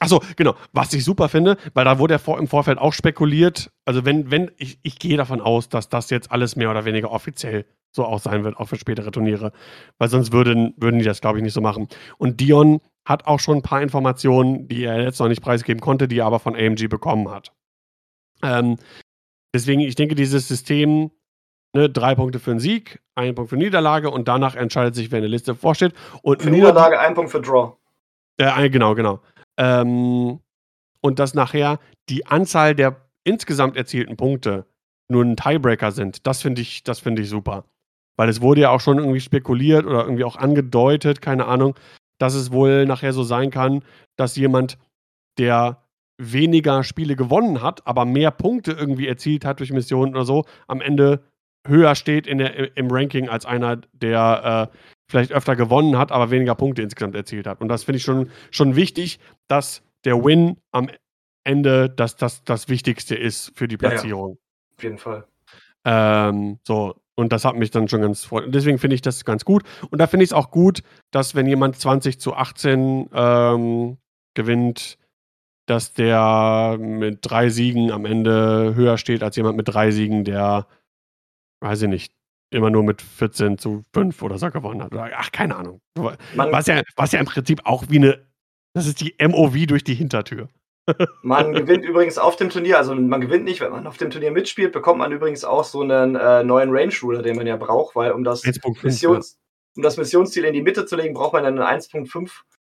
[0.00, 0.56] Achso, genau.
[0.72, 3.70] Was ich super finde, weil da wurde ja vor, im Vorfeld auch spekuliert.
[3.84, 7.12] Also, wenn, wenn, ich, ich gehe davon aus, dass das jetzt alles mehr oder weniger
[7.12, 9.52] offiziell so auch sein wird, auch für spätere Turniere.
[9.98, 11.88] Weil sonst würden, würden die das, glaube ich, nicht so machen.
[12.18, 16.08] Und Dion hat auch schon ein paar Informationen, die er jetzt noch nicht preisgeben konnte,
[16.08, 17.52] die er aber von AMG bekommen hat.
[18.42, 18.78] Ähm,
[19.54, 21.10] deswegen, ich denke, dieses System
[21.74, 25.18] Ne, drei Punkte für einen Sieg, ein Punkt für Niederlage und danach entscheidet sich, wer
[25.18, 25.94] eine Liste vorsteht.
[26.20, 27.76] Und für Niederlage ein Punkt für Draw.
[28.36, 29.20] Äh, genau, genau.
[29.56, 30.40] Ähm,
[31.00, 31.78] und dass nachher
[32.10, 34.66] die Anzahl der insgesamt erzielten Punkte
[35.08, 37.64] nur ein Tiebreaker sind, das finde ich, das ich super.
[38.16, 41.74] Weil es wurde ja auch schon irgendwie spekuliert oder irgendwie auch angedeutet, keine Ahnung,
[42.18, 43.82] dass es wohl nachher so sein kann,
[44.16, 44.78] dass jemand,
[45.38, 45.82] der
[46.18, 50.82] weniger Spiele gewonnen hat, aber mehr Punkte irgendwie erzielt hat durch Missionen oder so, am
[50.82, 51.24] Ende
[51.66, 54.76] höher steht in der, im Ranking als einer, der äh,
[55.08, 57.60] vielleicht öfter gewonnen hat, aber weniger Punkte insgesamt erzielt hat.
[57.60, 60.90] Und das finde ich schon, schon wichtig, dass der Win am
[61.44, 64.30] Ende das, das, das Wichtigste ist für die Platzierung.
[64.30, 64.76] Ja, ja.
[64.76, 65.26] Auf jeden Fall.
[65.84, 68.52] Ähm, so, und das hat mich dann schon ganz freut.
[68.54, 69.64] Deswegen finde ich das ganz gut.
[69.90, 73.98] Und da finde ich es auch gut, dass wenn jemand 20 zu 18 ähm,
[74.34, 74.98] gewinnt,
[75.66, 80.66] dass der mit drei Siegen am Ende höher steht als jemand mit drei Siegen, der,
[81.62, 82.12] weiß ich nicht,
[82.50, 84.92] immer nur mit 14 zu 5 oder so gewonnen hat.
[84.94, 85.80] Ach, keine Ahnung.
[85.94, 88.26] Was ja, was ja im Prinzip auch wie eine,
[88.74, 90.48] das ist die MOV durch die Hintertür.
[91.22, 94.32] Man gewinnt übrigens auf dem Turnier, also man gewinnt nicht, wenn man auf dem Turnier
[94.32, 97.94] mitspielt, bekommt man übrigens auch so einen äh, neuen Range Ruler, den man ja braucht,
[97.94, 98.42] weil um das,
[98.82, 99.38] Missions,
[99.76, 102.32] um das Missionsziel in die Mitte zu legen, braucht man einen 1.5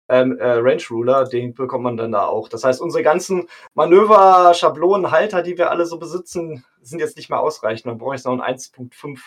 [0.09, 2.49] ähm, äh, Range Ruler, den bekommt man dann da auch.
[2.49, 7.31] Das heißt, unsere ganzen Manöver, Schablonen, Halter, die wir alle so besitzen, sind jetzt nicht
[7.31, 7.87] mehr ausreichend.
[7.87, 9.19] Man braucht jetzt noch einen 1.5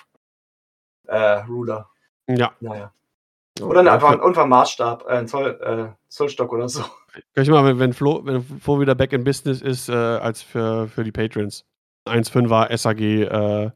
[1.07, 1.89] äh, Ruler.
[2.27, 2.53] Ja.
[2.59, 2.93] Naja.
[3.61, 6.81] Oder ne, einfach, einfach ein Maßstab, äh, ein Zoll, äh, Zollstock oder so.
[7.33, 10.41] Kann ich mal, wenn, wenn, Flo, wenn Flo wieder back in Business ist, äh, als
[10.41, 11.65] für, für die Patrons.
[12.07, 13.71] 1,5er SAG äh,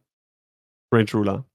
[0.94, 1.46] Range Ruler.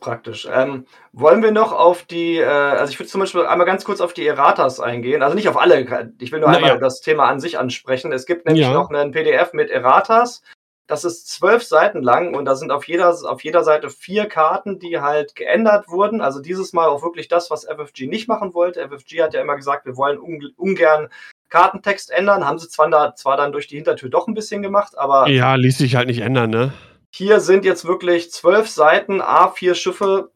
[0.00, 0.46] Praktisch.
[0.52, 4.00] Ähm, wollen wir noch auf die, äh, also ich würde zum Beispiel einmal ganz kurz
[4.00, 5.22] auf die Erratas eingehen.
[5.22, 5.80] Also nicht auf alle,
[6.20, 6.76] ich will nur Na, einmal ja.
[6.76, 8.12] das Thema an sich ansprechen.
[8.12, 8.72] Es gibt nämlich ja.
[8.74, 10.42] noch einen PDF mit Erratas.
[10.86, 14.78] Das ist zwölf Seiten lang und da sind auf jeder, auf jeder Seite vier Karten,
[14.78, 16.20] die halt geändert wurden.
[16.20, 18.86] Also dieses Mal auch wirklich das, was FFG nicht machen wollte.
[18.86, 21.08] FFG hat ja immer gesagt, wir wollen ungern
[21.48, 22.46] Kartentext ändern.
[22.46, 25.28] Haben sie zwar, da, zwar dann durch die Hintertür doch ein bisschen gemacht, aber.
[25.28, 26.74] Ja, ließ sich halt nicht ändern, ne?
[27.14, 30.32] Hier sind jetzt wirklich zwölf Seiten, A4 Schiffe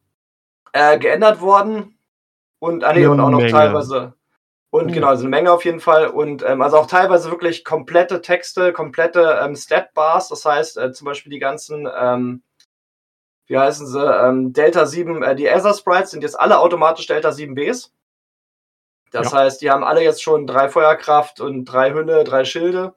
[0.71, 1.97] äh, geändert worden.
[2.59, 3.51] Und, ah, nee, und auch noch Menge.
[3.51, 4.13] teilweise
[4.69, 4.93] und mhm.
[4.93, 6.07] genau, also eine Menge auf jeden Fall.
[6.07, 10.29] Und ähm, also auch teilweise wirklich komplette Texte, komplette ähm, Stat-Bars.
[10.29, 12.43] Das heißt, äh, zum Beispiel die ganzen, ähm,
[13.47, 17.31] wie heißen sie, ähm, Delta 7, äh, die Ether Sprites sind jetzt alle automatisch Delta
[17.31, 17.91] 7Bs.
[19.11, 19.39] Das ja.
[19.39, 22.93] heißt, die haben alle jetzt schon drei Feuerkraft und drei Hülle, drei Schilde.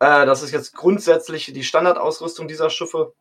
[0.00, 3.14] Äh, das ist jetzt grundsätzlich die Standardausrüstung dieser Schiffe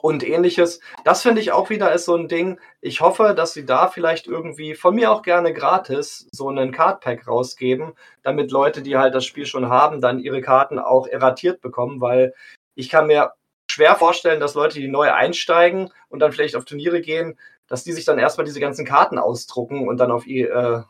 [0.00, 0.80] und ähnliches.
[1.04, 2.60] Das finde ich auch wieder ist so ein Ding.
[2.80, 7.26] Ich hoffe, dass sie da vielleicht irgendwie von mir auch gerne gratis so einen Cardpack
[7.26, 12.00] rausgeben, damit Leute, die halt das Spiel schon haben, dann ihre Karten auch erratiert bekommen,
[12.00, 12.34] weil
[12.74, 13.32] ich kann mir
[13.70, 17.92] schwer vorstellen, dass Leute, die neu einsteigen und dann vielleicht auf Turniere gehen, dass die
[17.92, 20.82] sich dann erstmal diese ganzen Karten ausdrucken und dann auf ihr, äh,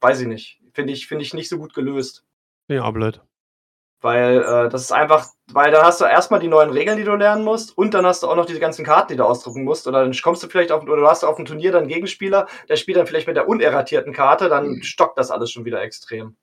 [0.00, 2.24] weiß ich nicht, finde ich, finde ich nicht so gut gelöst.
[2.68, 3.20] Ja, blöd.
[4.04, 7.14] Weil äh, das ist einfach, weil dann hast du erstmal die neuen Regeln, die du
[7.14, 9.86] lernen musst, und dann hast du auch noch diese ganzen Karten, die du ausdrucken musst.
[9.88, 12.46] Oder dann kommst du vielleicht auf, oder du hast auf dem Turnier dann einen Gegenspieler,
[12.68, 14.82] der spielt dann vielleicht mit der unerratierten Karte, dann mhm.
[14.82, 16.36] stockt das alles schon wieder extrem.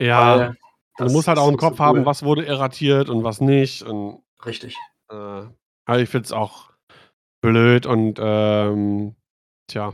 [0.00, 0.54] Ja,
[0.96, 1.88] du musst halt auch im Kopf so cool.
[1.88, 3.84] haben, was wurde erratiert und was nicht.
[3.84, 4.76] Und, Richtig.
[5.12, 6.72] Äh, also ich finde es auch
[7.40, 9.14] blöd und ähm,
[9.68, 9.92] tja,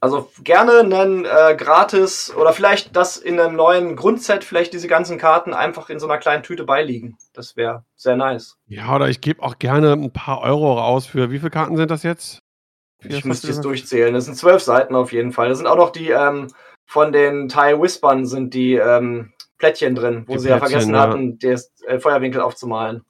[0.00, 5.18] also gerne einen äh, gratis oder vielleicht das in einem neuen Grundset, vielleicht diese ganzen
[5.18, 7.16] Karten einfach in so einer kleinen Tüte beiliegen.
[7.32, 8.56] Das wäre sehr nice.
[8.66, 11.90] Ja, oder ich gebe auch gerne ein paar Euro raus für wie viele Karten sind
[11.90, 12.40] das jetzt?
[13.02, 14.14] Ich müsste es durchzählen.
[14.14, 15.48] Das sind zwölf Seiten auf jeden Fall.
[15.48, 16.48] Da sind auch noch die ähm,
[16.84, 20.94] von den Thai Whispern sind die ähm, Plättchen drin, wo die sie Plättchen, ja vergessen
[20.94, 21.00] ja.
[21.00, 23.04] hatten, den äh, Feuerwinkel aufzumalen.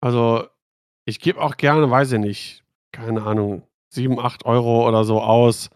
[0.00, 0.46] Also
[1.04, 5.70] ich gebe auch gerne, weiß ich nicht, keine Ahnung, 7, 8 Euro oder so aus,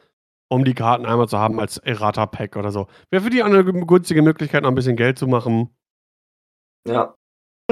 [0.48, 2.86] um die Karten einmal zu haben als Errata-Pack oder so.
[3.10, 5.70] Wäre für die eine günstige Möglichkeit, noch ein bisschen Geld zu machen.
[6.86, 7.14] Ja.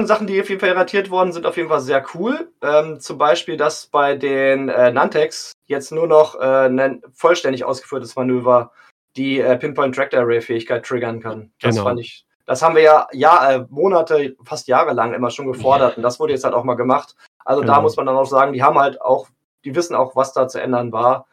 [0.01, 2.51] Sachen, die auf jeden Fall erratiert worden sind, auf jeden Fall sehr cool.
[2.61, 8.15] Ähm, zum Beispiel, dass bei den äh, Nantex jetzt nur noch äh, ein vollständig ausgeführtes
[8.15, 8.71] Manöver
[9.15, 11.51] die äh, Pinpoint Tractor Array Fähigkeit triggern kann.
[11.61, 11.87] Das genau.
[11.87, 12.25] fand ich.
[12.45, 16.33] Das haben wir ja, ja äh, Monate, fast jahrelang immer schon gefordert und das wurde
[16.33, 17.15] jetzt halt auch mal gemacht.
[17.45, 17.75] Also genau.
[17.75, 19.27] da muss man dann auch sagen, die haben halt auch
[19.65, 21.27] die wissen auch, was da zu ändern war.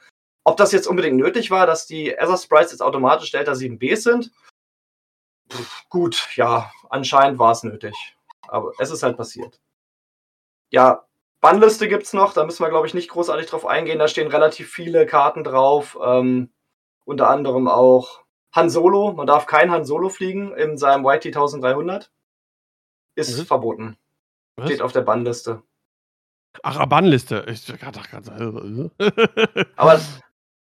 [0.44, 4.32] Ob das jetzt unbedingt nötig war, dass die Ether Sprites jetzt automatisch Delta 7b sind?
[5.50, 8.16] Pff, gut, ja, anscheinend war es nötig.
[8.48, 9.60] Aber es ist halt passiert.
[10.70, 11.06] Ja,
[11.40, 13.98] Bannliste gibt es noch, da müssen wir, glaube ich, nicht großartig drauf eingehen.
[13.98, 15.98] Da stehen relativ viele Karten drauf.
[16.02, 16.50] Ähm,
[17.04, 19.12] unter anderem auch Han Solo.
[19.12, 22.10] Man darf kein Han Solo fliegen in seinem YT 1300.
[23.14, 23.46] Ist mhm.
[23.46, 23.96] verboten.
[24.56, 24.66] Was?
[24.66, 25.62] Steht auf der Bannliste.
[26.62, 27.44] Ach, Bannliste.
[27.48, 28.90] Ich dachte gerade.
[29.76, 30.00] Aber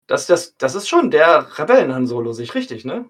[0.07, 3.09] das, das, das ist schon der Rebellen-Han Solo, sich richtig, ne?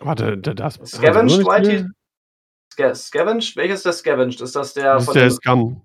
[0.00, 0.74] Warte, das.
[0.84, 1.86] Scavenged Whitey.
[2.94, 3.56] Scavenged?
[3.56, 4.40] Welches ist der Scavenged?
[4.40, 5.82] Ist das der das ist der Scum.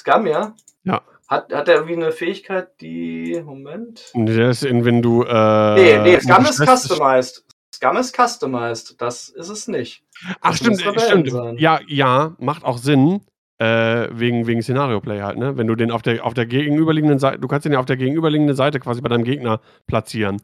[0.00, 0.54] Scum, ja?
[0.84, 1.02] Ja.
[1.28, 3.40] Hat, hat der irgendwie eine Fähigkeit, die.
[3.44, 4.10] Moment.
[4.14, 5.22] Nee, der ist in, wenn du.
[5.24, 7.44] Äh, nee, nee, Scum ist customized.
[7.74, 9.00] Scum ist customized.
[9.00, 10.04] Das ist es nicht.
[10.40, 11.30] Ach, stimmt, stimmt.
[11.30, 11.56] Sein.
[11.58, 13.22] Ja, ja, macht auch Sinn.
[13.60, 15.58] Äh, wegen, wegen Szenario-Play halt, ne?
[15.58, 17.98] Wenn du den auf der, auf der gegenüberliegenden Seite, du kannst den ja auf der
[17.98, 20.40] gegenüberliegenden Seite quasi bei deinem Gegner platzieren.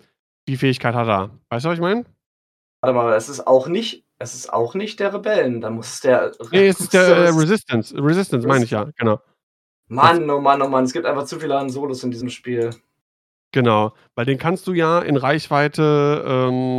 [0.49, 1.31] Die Fähigkeit hat er.
[1.49, 2.05] Weißt du, was ich meine?
[2.83, 6.33] Warte mal, es ist auch nicht, es ist auch nicht der Rebellen, da muss der.
[6.53, 7.95] Nee, es ist der äh, Resistance.
[7.97, 9.19] Resistance meine ich ja, genau.
[9.89, 12.71] Mann, oh Mann, oh Mann, es gibt einfach zu viele Solos in diesem Spiel.
[13.53, 16.79] Genau, weil den kannst du ja in Reichweite ähm,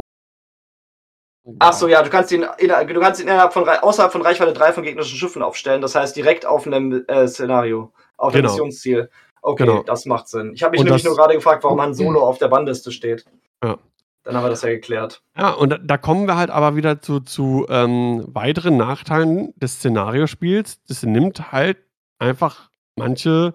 [1.60, 4.74] Ach so, ja, du kannst ihn, du kannst ihn innerhalb von, außerhalb von Reichweite 3
[4.74, 5.82] von gegnerischen Schiffen aufstellen.
[5.82, 8.54] Das heißt, direkt auf einem äh, Szenario, auf einem genau.
[8.54, 9.10] Missionsziel.
[9.42, 9.84] Okay, genau.
[9.84, 10.52] das macht Sinn.
[10.54, 13.26] Ich habe mich und nämlich nur gerade gefragt, warum Han Solo auf der Bandliste steht.
[13.64, 13.78] Ja.
[14.24, 15.22] Dann haben wir das ja geklärt.
[15.38, 19.76] Ja, und da, da kommen wir halt aber wieder zu, zu ähm, weiteren Nachteilen des
[19.76, 20.84] Szenariospiels.
[20.86, 21.78] Das nimmt halt
[22.20, 23.54] einfach manche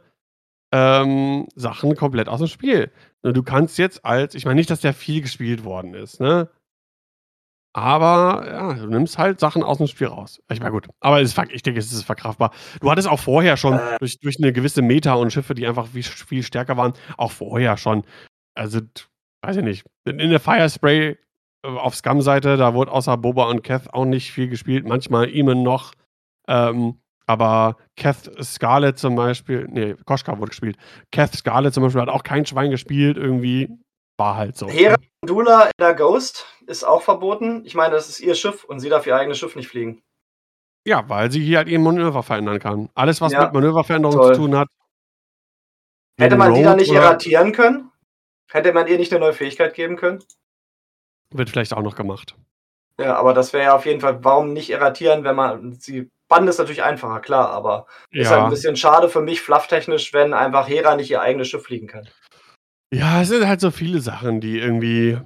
[0.73, 2.91] ähm, Sachen komplett aus dem Spiel.
[3.23, 6.49] Du kannst jetzt als, ich meine nicht, dass der viel gespielt worden ist, ne?
[7.75, 10.43] Aber ja, du nimmst halt Sachen aus dem Spiel raus.
[10.51, 10.89] Ich meine, gut.
[11.01, 12.53] Aber ist, ich denke, es ist verkraftbar.
[12.81, 13.99] Du hattest auch vorher schon äh.
[13.99, 17.79] durch, durch eine gewisse Meta und Schiffe, die einfach viel, viel stärker waren, auch vorher
[17.79, 18.05] schon.
[18.55, 18.81] Also,
[19.43, 19.87] weiß ich nicht.
[20.05, 21.17] In der Firespray
[21.65, 24.87] äh, auf Scum-Seite, da wurde außer Boba und Keth auch nicht viel gespielt.
[24.87, 25.93] Manchmal Eamon noch.
[26.49, 30.77] Ähm, aber Keth Scarlett zum Beispiel, nee, Koschka wurde gespielt.
[31.11, 33.71] Keth Scarlett zum Beispiel hat auch kein Schwein gespielt, irgendwie
[34.17, 34.69] war halt so.
[34.69, 37.65] Hera Dula in der Ghost ist auch verboten.
[37.65, 40.03] Ich meine, das ist ihr Schiff und sie darf ihr eigenes Schiff nicht fliegen.
[40.87, 42.89] Ja, weil sie hier halt ihr Manöver verändern kann.
[42.95, 44.35] Alles, was ja, mit Manöververänderung toll.
[44.35, 44.69] zu tun hat.
[46.19, 47.91] Hätte man die dann nicht erratieren können?
[48.51, 50.23] Hätte man ihr nicht eine neue Fähigkeit geben können?
[51.31, 52.37] Wird vielleicht auch noch gemacht.
[53.01, 56.11] Ja, aber das wäre ja auf jeden Fall, warum nicht erratieren, wenn man sie.
[56.29, 58.23] Bannen ist natürlich einfacher, klar, aber ja.
[58.23, 61.65] ist halt ein bisschen schade für mich, flufftechnisch, wenn einfach Hera nicht ihr eigenes Schiff
[61.65, 62.09] fliegen kann.
[62.93, 65.19] Ja, es sind halt so viele Sachen, die irgendwie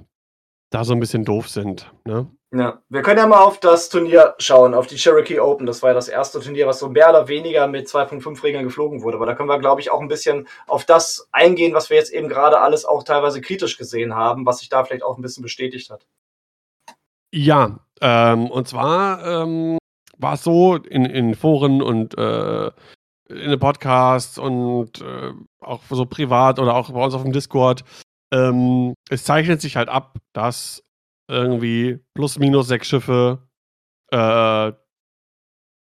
[0.69, 2.31] da so ein bisschen doof sind, ne?
[2.53, 5.65] Ja, wir können ja mal auf das Turnier schauen, auf die Cherokee Open.
[5.65, 9.03] Das war ja das erste Turnier, was so mehr oder weniger mit 2.5 Regeln geflogen
[9.03, 9.17] wurde.
[9.17, 12.13] Aber da können wir, glaube ich, auch ein bisschen auf das eingehen, was wir jetzt
[12.13, 15.43] eben gerade alles auch teilweise kritisch gesehen haben, was sich da vielleicht auch ein bisschen
[15.43, 16.07] bestätigt hat.
[17.33, 19.77] Ja, ähm, und zwar ähm,
[20.17, 22.71] war es so in, in Foren und äh,
[23.29, 27.83] in den Podcasts und äh, auch so privat oder auch bei uns auf dem Discord,
[28.33, 30.83] ähm, es zeichnet sich halt ab, dass
[31.29, 33.47] irgendwie plus minus sechs Schiffe
[34.11, 34.71] äh,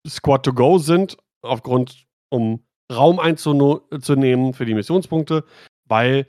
[0.06, 5.44] Squad to go sind, aufgrund, um Raum einzunehmen für die Missionspunkte,
[5.86, 6.26] weil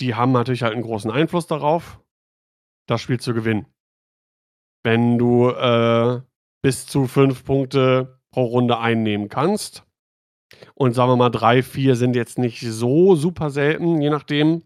[0.00, 2.00] die haben natürlich halt einen großen Einfluss darauf,
[2.88, 3.66] das Spiel zu gewinnen.
[4.84, 6.20] Wenn du äh,
[6.62, 9.84] bis zu fünf Punkte pro Runde einnehmen kannst,
[10.74, 14.62] und sagen wir mal, drei, vier sind jetzt nicht so super selten, je nachdem.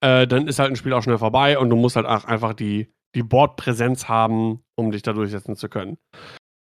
[0.00, 2.54] Äh, dann ist halt ein Spiel auch schnell vorbei und du musst halt auch einfach
[2.54, 5.98] die, die Boardpräsenz haben, um dich da durchsetzen zu können.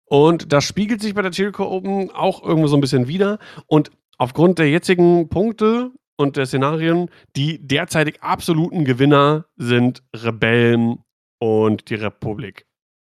[0.05, 3.39] Und das spiegelt sich bei der Chilco Open auch irgendwo so ein bisschen wieder.
[3.65, 10.99] Und aufgrund der jetzigen Punkte und der Szenarien, die derzeitig absoluten Gewinner sind Rebellen
[11.39, 12.65] und die Republik.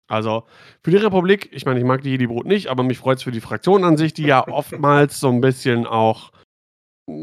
[0.08, 0.44] Also
[0.82, 3.24] für die Republik, ich meine, ich mag die Jedi Brot nicht, aber mich freut es
[3.24, 6.32] für die Fraktion an sich, die ja oftmals so ein bisschen auch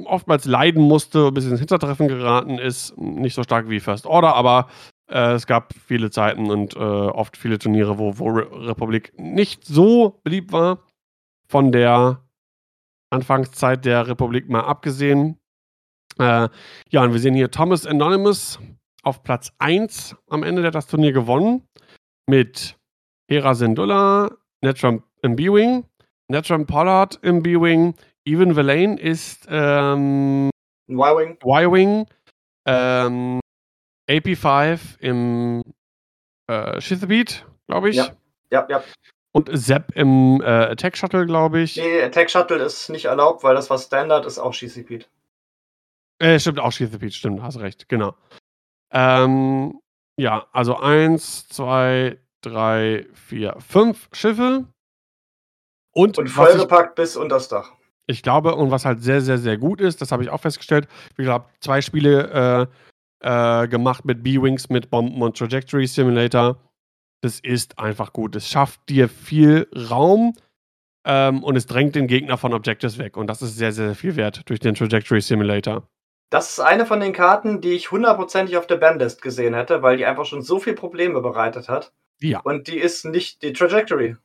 [0.05, 2.97] oftmals leiden musste, ein bisschen ins Hintertreffen geraten ist.
[2.97, 4.69] Nicht so stark wie First Order, aber
[5.09, 9.65] äh, es gab viele Zeiten und äh, oft viele Turniere, wo, wo Re Republik nicht
[9.65, 10.79] so beliebt war.
[11.47, 12.23] Von der
[13.11, 15.39] Anfangszeit der Republik mal abgesehen.
[16.19, 16.49] Äh,
[16.89, 18.59] ja, und wir sehen hier Thomas Anonymous
[19.03, 21.63] auf Platz 1 am Ende, der das Turnier gewonnen.
[22.29, 22.77] Mit
[23.27, 24.29] Hera Syndulla,
[24.61, 25.83] Netram im B-Wing,
[26.27, 30.51] Netram Pollard im B-Wing, Evan Verlaine ist ähm,
[30.87, 31.39] Y-Wing.
[31.43, 32.05] Y-Wing,
[32.67, 33.39] ähm,
[34.07, 35.63] AP5 im
[36.45, 37.95] äh, Shithbeat, glaube ich.
[37.95, 38.11] Ja,
[38.51, 38.83] ja, ja.
[39.31, 41.77] Und Sepp im äh, Attack Shuttle, glaube ich.
[41.77, 45.09] Nee, Attack Shuttle ist nicht erlaubt, weil das was Standard ist, auch Shithbeat.
[46.19, 48.15] Äh, stimmt, auch Shithbeat, stimmt, hast recht, genau.
[48.91, 49.79] Ähm,
[50.19, 54.65] ja, also eins, zwei, drei, vier, fünf Schiffe.
[55.91, 57.71] Und, und vollgepackt bis unter das Dach.
[58.05, 60.89] Ich glaube, und was halt sehr, sehr, sehr gut ist, das habe ich auch festgestellt.
[61.17, 62.69] Ich habe zwei Spiele
[63.23, 66.57] äh, äh, gemacht mit B-Wings, mit Bomben und Trajectory Simulator.
[67.21, 68.35] Das ist einfach gut.
[68.35, 70.33] Es schafft dir viel Raum
[71.05, 73.15] ähm, und es drängt den Gegner von Objectives weg.
[73.15, 75.87] Und das ist sehr, sehr viel wert durch den Trajectory Simulator.
[76.29, 79.97] Das ist eine von den Karten, die ich hundertprozentig auf der Bandlist gesehen hätte, weil
[79.97, 81.91] die einfach schon so viele Probleme bereitet hat.
[82.19, 82.39] Ja.
[82.41, 84.15] Und die ist nicht die Trajectory.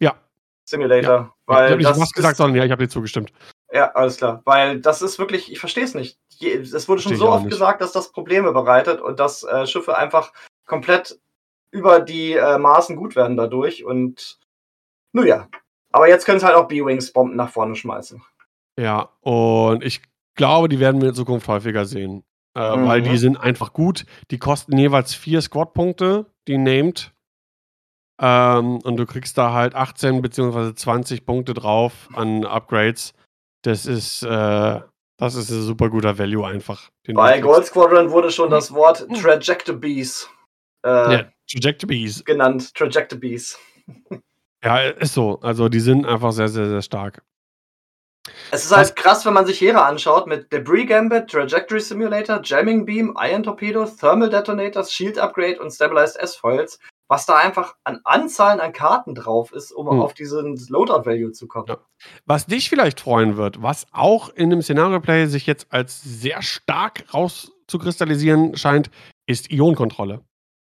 [0.00, 0.16] Ja.
[0.64, 1.10] Simulator.
[1.10, 1.34] Ja.
[1.46, 3.32] Weil ich habe nicht was gesagt, sondern ja, ich habe dir zugestimmt.
[3.72, 4.42] Ja, alles klar.
[4.44, 6.18] Weil das ist wirklich, ich verstehe es nicht.
[6.42, 7.52] Es wurde schon so oft nicht.
[7.52, 10.32] gesagt, dass das Probleme bereitet und dass äh, Schiffe einfach
[10.66, 11.18] komplett
[11.70, 13.84] über die äh, Maßen gut werden dadurch.
[13.84, 14.38] Und
[15.12, 15.48] nun ja.
[15.92, 18.22] Aber jetzt können es halt auch B-Wings Bomben nach vorne schmeißen.
[18.76, 20.02] Ja, und ich
[20.40, 22.24] glaube, die werden wir in Zukunft häufiger sehen.
[22.56, 22.86] Äh, mhm.
[22.86, 24.06] Weil die sind einfach gut.
[24.30, 27.12] Die kosten jeweils vier Squad-Punkte, die named.
[28.18, 30.74] Ähm, und du kriegst da halt 18 bzw.
[30.74, 33.12] 20 Punkte drauf an Upgrades.
[33.62, 34.80] Das ist, äh,
[35.18, 36.88] das ist ein super guter Value einfach.
[37.12, 40.26] Bei Gold Squadron wurde schon das Wort Trajectories
[40.84, 41.32] äh, ja.
[41.50, 42.74] Trajectories genannt.
[42.74, 43.58] Trajectories.
[44.64, 45.38] ja, ist so.
[45.40, 47.22] Also die sind einfach sehr, sehr, sehr stark.
[48.50, 52.84] Es ist halt krass, wenn man sich Hera anschaut mit Debris Gambit, Trajectory Simulator, Jamming
[52.84, 56.78] Beam, Iron Torpedo, Thermal Detonators, Shield Upgrade und Stabilized S-Foils,
[57.08, 60.00] was da einfach an Anzahlen an Karten drauf ist, um hm.
[60.00, 61.66] auf diesen Loadout-Value zu kommen.
[61.68, 61.78] Ja.
[62.26, 67.04] Was dich vielleicht freuen wird, was auch in dem Szenario-Play sich jetzt als sehr stark
[67.12, 68.90] rauszukristallisieren scheint,
[69.26, 70.22] ist Ionenkontrolle.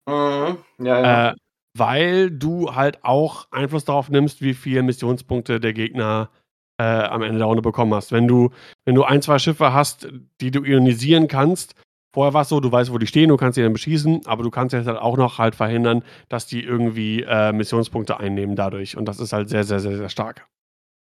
[0.09, 0.59] Mhm.
[0.79, 1.31] Ja, ja.
[1.31, 1.35] Äh,
[1.77, 6.46] weil du halt auch Einfluss darauf nimmst, wie viele Missionspunkte der Gegner äh,
[6.83, 8.13] am Ende der Runde bekommen hast.
[8.13, 8.51] Wenn du,
[8.85, 10.09] wenn du ein, zwei Schiffe hast,
[10.41, 11.75] die du ionisieren kannst,
[12.13, 14.43] vorher war es so, du weißt, wo die stehen, du kannst sie dann beschießen, aber
[14.43, 18.97] du kannst jetzt halt auch noch halt verhindern, dass die irgendwie äh, Missionspunkte einnehmen dadurch.
[18.97, 20.47] Und das ist halt sehr, sehr, sehr, sehr stark.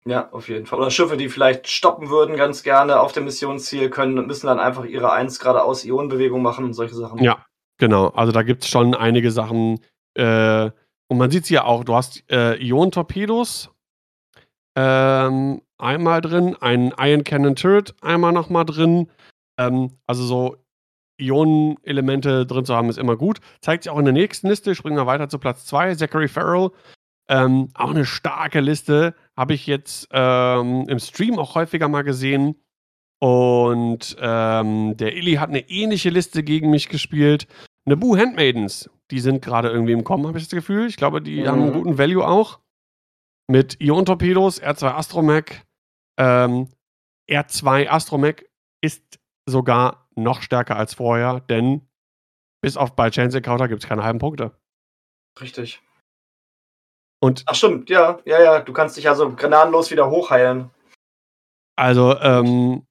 [0.05, 0.79] Ja, auf jeden Fall.
[0.79, 4.85] Oder Schiffe, die vielleicht stoppen würden, ganz gerne auf dem Missionsziel, können, müssen dann einfach
[4.85, 7.23] ihre 1 geradeaus Ionenbewegung machen und solche Sachen.
[7.23, 7.45] Ja,
[7.77, 8.07] genau.
[8.07, 9.79] Also da gibt es schon einige Sachen.
[10.15, 10.71] Äh,
[11.07, 13.72] und man sieht es ja auch, du hast äh, Ionentorpedos,
[14.75, 19.09] ähm, einmal drin, ein Iron Cannon Turret einmal nochmal drin.
[19.57, 20.57] Ähm, also so
[21.17, 23.39] Ionenelemente drin zu haben, ist immer gut.
[23.61, 24.75] Zeigt sich auch in der nächsten Liste.
[24.75, 25.95] Springen wir weiter zu Platz 2.
[25.95, 26.71] Zachary Farrell.
[27.29, 29.13] Ähm, auch eine starke Liste.
[29.37, 32.55] Habe ich jetzt ähm, im Stream auch häufiger mal gesehen.
[33.19, 37.47] Und ähm, der Illy hat eine ähnliche Liste gegen mich gespielt.
[37.85, 40.87] Naboo Handmaidens, die sind gerade irgendwie im Kommen, habe ich das Gefühl.
[40.87, 41.47] Ich glaube, die mhm.
[41.47, 42.59] haben einen guten Value auch
[43.47, 45.63] mit Ion-Torpedos, R2 Astromech.
[46.17, 46.69] Ähm,
[47.29, 48.45] R2 Astromech
[48.81, 51.87] ist sogar noch stärker als vorher, denn
[52.61, 54.57] bis auf bei Chance Encounter gibt es keine halben Punkte.
[55.41, 55.81] Richtig.
[57.21, 60.69] Und Ach stimmt, ja, ja, ja, du kannst dich also gnadenlos wieder hochheilen.
[61.75, 62.85] Also, ähm,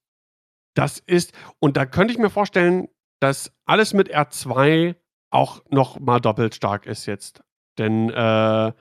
[0.74, 2.88] das ist, und da könnte ich mir vorstellen,
[3.20, 4.96] dass alles mit R2
[5.30, 7.42] auch noch mal doppelt stark ist jetzt.
[7.78, 8.72] Denn äh,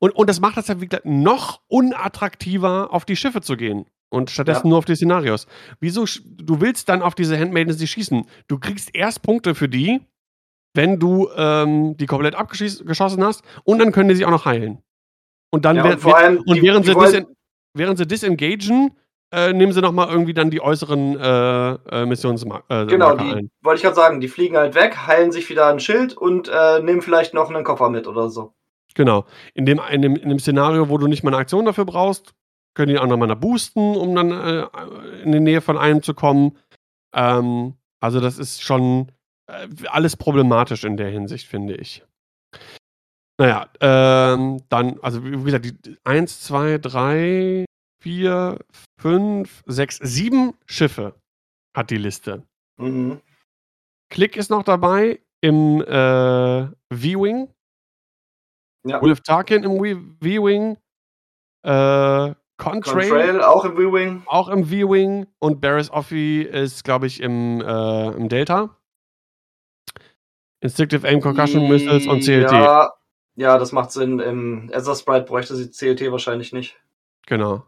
[0.00, 3.86] und, und das macht das ja wieder noch unattraktiver, auf die Schiffe zu gehen.
[4.08, 4.70] Und stattdessen ja.
[4.70, 5.46] nur auf die Szenarios.
[5.78, 8.26] Wieso, du willst dann auf diese Handmaidens die schießen?
[8.48, 10.00] Du kriegst erst Punkte für die,
[10.74, 14.82] wenn du ähm, die komplett abgeschossen hast und dann können die sich auch noch heilen.
[15.52, 17.26] Und dann ja, und, allem, und die, während, die sie
[17.74, 18.96] während sie disengagen,
[19.32, 23.82] äh, nehmen sie nochmal irgendwie dann die äußeren äh, äh, äh, Genau, die wollte ich
[23.82, 27.32] gerade sagen, die fliegen halt weg, heilen sich wieder ein Schild und äh, nehmen vielleicht
[27.32, 28.54] noch einen Koffer mit oder so.
[28.94, 29.26] Genau.
[29.54, 32.34] In dem, in, dem, in dem Szenario, wo du nicht mal eine Aktion dafür brauchst,
[32.74, 36.56] können die auch nochmal boosten, um dann äh, in die Nähe von einem zu kommen.
[37.14, 39.12] Ähm, also, das ist schon
[39.46, 42.04] äh, alles problematisch in der Hinsicht, finde ich.
[43.38, 47.64] Naja, ähm, dann, also wie gesagt, die 1, 2, 3,
[48.02, 48.58] 4,
[49.00, 51.14] 5, 6, 7 Schiffe
[51.74, 52.42] hat die Liste.
[52.78, 53.20] Mhm.
[54.10, 57.48] Klick ist noch dabei im äh, V-Wing.
[58.84, 59.00] Ja.
[59.02, 60.76] Wolf Tarkin im V-Wing.
[61.62, 64.22] Äh, Contrail, Contrail, auch im V-Wing.
[64.26, 65.26] Auch im V-Wing.
[65.38, 68.76] Und Barris Offie ist, glaube ich, im, äh, im Delta.
[70.60, 72.52] Instinctive Aim Concussion Missiles und CLT.
[72.52, 72.92] Ja,
[73.36, 74.18] ja, das macht Sinn.
[74.18, 76.78] Im Ether Sprite bräuchte sie CLT wahrscheinlich nicht.
[77.26, 77.64] Genau.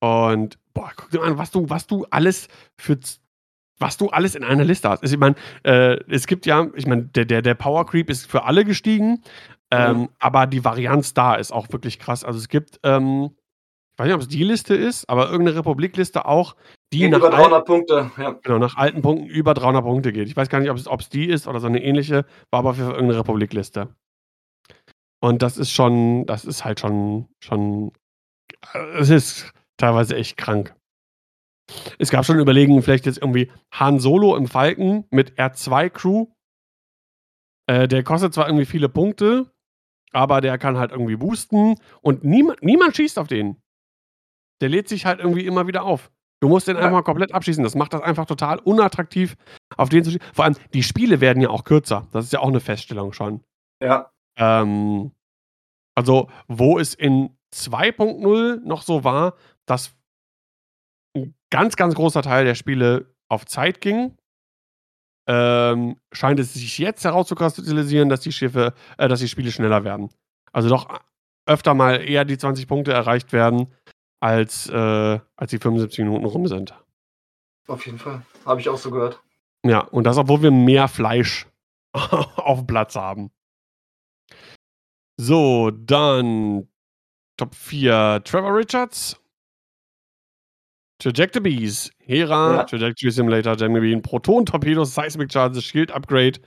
[0.00, 2.98] Und boah, guck dir an, was du, was du alles für
[3.78, 5.04] was du alles in einer Liste hast.
[5.04, 8.44] Ich meine, äh, es gibt ja, ich meine, der, der, der Power Creep ist für
[8.44, 9.22] alle gestiegen,
[9.70, 10.08] ähm, mhm.
[10.18, 12.24] aber die Varianz da ist auch wirklich krass.
[12.24, 13.30] Also es gibt, ähm,
[13.94, 16.56] ich weiß nicht, ob es die Liste ist, aber irgendeine Republikliste auch,
[16.92, 18.30] die geht nach über 300 alten, Punkte, ja.
[18.42, 20.28] Genau, nach alten Punkten über 300 Punkte geht.
[20.28, 22.82] Ich weiß gar nicht, ob es die ist oder so eine ähnliche, war aber für
[22.82, 23.88] irgendeine Republikliste.
[25.20, 27.92] Und das ist schon, das ist halt schon, schon,
[28.98, 30.76] es ist teilweise echt krank.
[31.98, 36.26] Es gab schon Überlegungen, vielleicht jetzt irgendwie Han Solo im Falken mit R2-Crew.
[37.68, 39.50] Äh, der kostet zwar irgendwie viele Punkte,
[40.16, 43.60] aber der kann halt irgendwie boosten und niemand, niemand schießt auf den.
[44.62, 46.10] Der lädt sich halt irgendwie immer wieder auf.
[46.40, 46.82] Du musst den ja.
[46.82, 47.62] einfach komplett abschießen.
[47.62, 49.36] Das macht das einfach total unattraktiv,
[49.76, 50.26] auf den zu schießen.
[50.32, 52.06] Vor allem, die Spiele werden ja auch kürzer.
[52.12, 53.44] Das ist ja auch eine Feststellung schon.
[53.82, 54.10] Ja.
[54.38, 55.12] Ähm,
[55.94, 59.34] also, wo es in 2.0 noch so war,
[59.66, 59.94] dass
[61.14, 64.16] ein ganz, ganz großer Teil der Spiele auf Zeit ging,
[65.26, 70.10] ähm, scheint es sich jetzt herauszukristallisieren, dass die Schiffe, äh, dass die Spiele schneller werden.
[70.52, 70.88] Also doch
[71.46, 73.72] öfter mal eher die 20 Punkte erreicht werden,
[74.20, 76.74] als, äh, als die 75 Minuten rum sind.
[77.68, 78.22] Auf jeden Fall.
[78.44, 79.20] Habe ich auch so gehört.
[79.64, 81.46] Ja, und das, obwohl wir mehr Fleisch
[81.92, 83.30] auf dem Platz haben.
[85.18, 86.68] So, dann
[87.36, 88.22] Top 4.
[88.24, 89.20] Trevor Richards,
[90.98, 92.64] Trajectories, Hera, ja.
[92.64, 96.40] Trajectory Simulator, Gemini, Proton Torpedos, Seismic Charges, Shield Upgrade,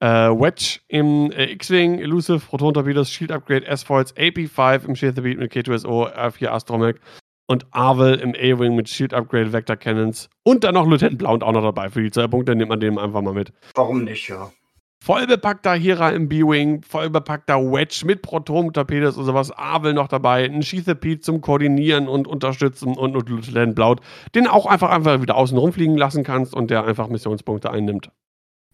[0.00, 5.22] Äh, Wedge im äh, X-Wing, Elusive, Proton Torpedos, Shield Upgrade, S-Foils, AP5 im Shield the
[5.22, 6.96] Beat mit K2SO, R4 Astromech
[7.46, 11.52] und Arvel im A-Wing mit Shield Upgrade, Vector Cannons und dann noch Lieutenant Blount auch
[11.52, 11.88] noch dabei.
[11.90, 13.52] Für die zwei Punkte nimmt man den einfach mal mit.
[13.74, 14.50] Warum nicht, ja.
[15.04, 21.20] Vollbepackter Hera im B-Wing, vollbepackter Wedge mit Proton-Torpedos und sowas, Arvel noch dabei, ein Sheathapede
[21.20, 24.00] zum Koordinieren und Unterstützen und, und Lieutenant Blount,
[24.34, 28.10] den auch einfach, einfach wieder außen rumfliegen lassen kannst und der einfach Missionspunkte einnimmt.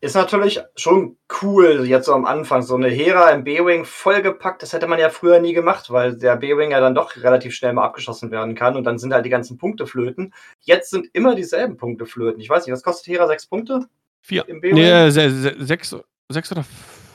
[0.01, 4.62] Ist natürlich schon cool, jetzt so am Anfang, so eine Hera im B-Wing vollgepackt.
[4.62, 7.73] Das hätte man ja früher nie gemacht, weil der B-Wing ja dann doch relativ schnell
[7.73, 10.32] mal abgeschossen werden kann und dann sind halt die ganzen Punkte flöten.
[10.61, 12.40] Jetzt sind immer dieselben Punkte flöten.
[12.40, 13.27] Ich weiß nicht, was kostet Hera?
[13.27, 13.89] Sechs Punkte?
[14.23, 14.48] Vier.
[14.48, 14.77] Im B-Wing?
[14.77, 15.97] Nee, sechs,
[16.32, 16.65] sechs oder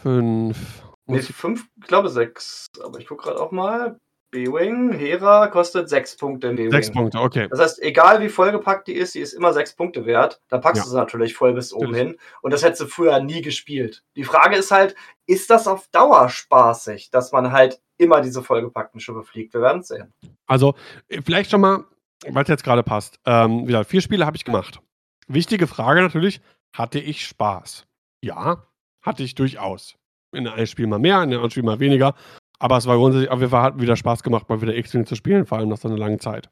[0.04, 0.84] fünf.
[1.08, 2.68] Nee, fünf, ich glaube sechs.
[2.84, 4.00] Aber ich gucke gerade auch mal.
[4.32, 6.72] B-Wing, Hera kostet sechs Punkte im B-Wing.
[6.72, 7.48] Sechs Punkte, okay.
[7.50, 10.42] Das heißt, egal wie vollgepackt die ist, die ist immer sechs Punkte wert.
[10.50, 10.84] Da packst ja.
[10.84, 12.18] du sie natürlich voll bis oben hin.
[12.42, 14.04] Und das hättest du früher nie gespielt.
[14.18, 19.00] Die Frage ist halt, ist das auf Dauer spaßig, dass man halt immer diese vollgepackten
[19.00, 19.54] Schiffe fliegt?
[19.54, 20.12] Wir werden es sehen.
[20.48, 20.76] Also,
[21.24, 21.86] vielleicht schon mal,
[22.28, 23.20] weil es jetzt gerade passt.
[23.26, 24.82] Ähm, wieder, vier Spiele habe ich gemacht.
[25.28, 26.42] Wichtige Frage natürlich,
[26.74, 27.86] hatte ich Spaß?
[28.22, 28.66] Ja,
[29.06, 29.96] hatte ich durchaus.
[30.34, 32.16] In einem Spiel mal mehr, in einem Spiel mal weniger.
[32.60, 35.16] Aber es war grundsätzlich auf jeden Fall hat wieder Spaß gemacht, mal wieder X-Wing zu
[35.16, 36.50] spielen, vor allem nach so einer langen Zeit.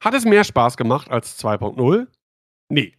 [0.00, 2.08] Hat es mehr Spaß gemacht als 2.0?
[2.68, 2.94] Nee.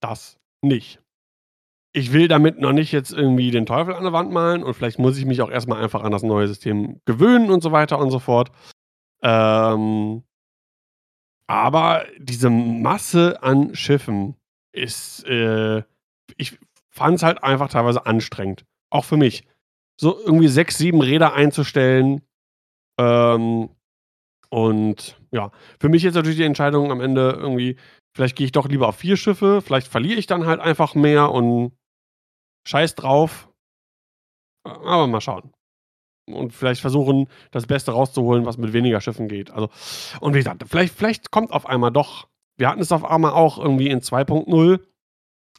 [0.00, 1.00] Das nicht.
[1.92, 4.98] Ich will damit noch nicht jetzt irgendwie den Teufel an der Wand malen und vielleicht
[4.98, 8.10] muss ich mich auch erstmal einfach an das neue System gewöhnen und so weiter und
[8.10, 8.50] so fort.
[9.22, 10.24] Ähm,
[11.46, 14.36] aber diese Masse an Schiffen
[14.72, 15.84] ist, äh,
[16.36, 16.58] ich
[16.94, 18.64] fand es halt einfach teilweise anstrengend.
[18.90, 19.46] Auch für mich
[20.00, 22.22] so irgendwie sechs, sieben Räder einzustellen.
[22.98, 23.68] Ähm,
[24.50, 25.50] und ja,
[25.80, 27.76] für mich ist natürlich die Entscheidung am Ende irgendwie,
[28.14, 31.32] vielleicht gehe ich doch lieber auf vier Schiffe, vielleicht verliere ich dann halt einfach mehr
[31.32, 31.72] und
[32.66, 33.48] scheiß drauf.
[34.64, 35.52] Aber mal schauen.
[36.26, 39.50] Und vielleicht versuchen, das Beste rauszuholen, was mit weniger Schiffen geht.
[39.50, 39.68] Also,
[40.20, 43.58] und wie gesagt, vielleicht, vielleicht kommt auf einmal doch, wir hatten es auf einmal auch
[43.58, 44.80] irgendwie in 2.0,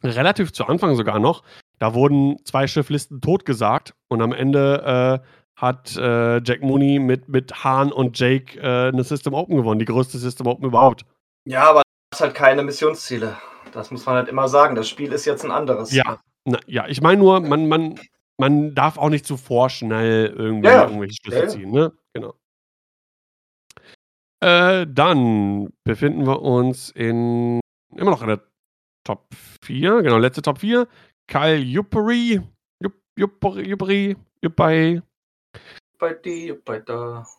[0.06, 1.44] relativ zu Anfang sogar noch,
[1.80, 7.64] da wurden zwei Schifflisten totgesagt und am Ende äh, hat äh, Jack Mooney mit, mit
[7.64, 11.06] Hahn und Jake äh, eine System Open gewonnen, die größte System Open überhaupt.
[11.46, 13.38] Ja, aber das ist halt keine Missionsziele.
[13.72, 14.76] Das muss man halt immer sagen.
[14.76, 15.94] Das Spiel ist jetzt ein anderes.
[15.94, 18.00] Ja, na, ja ich meine nur, man, man,
[18.38, 21.48] man darf auch nicht zu vorschnell irgendwie ja, irgendwelche Schlüsse ja.
[21.48, 21.72] ziehen.
[21.72, 21.94] Ne?
[22.14, 22.34] Genau.
[24.42, 27.60] Äh, dann befinden wir uns in
[27.96, 28.42] immer noch in der
[29.06, 29.28] Top
[29.64, 30.88] 4, genau, letzte Top 4.
[31.28, 32.42] Kyle Yuppery,
[33.18, 34.18] Yuppery, Yuppery,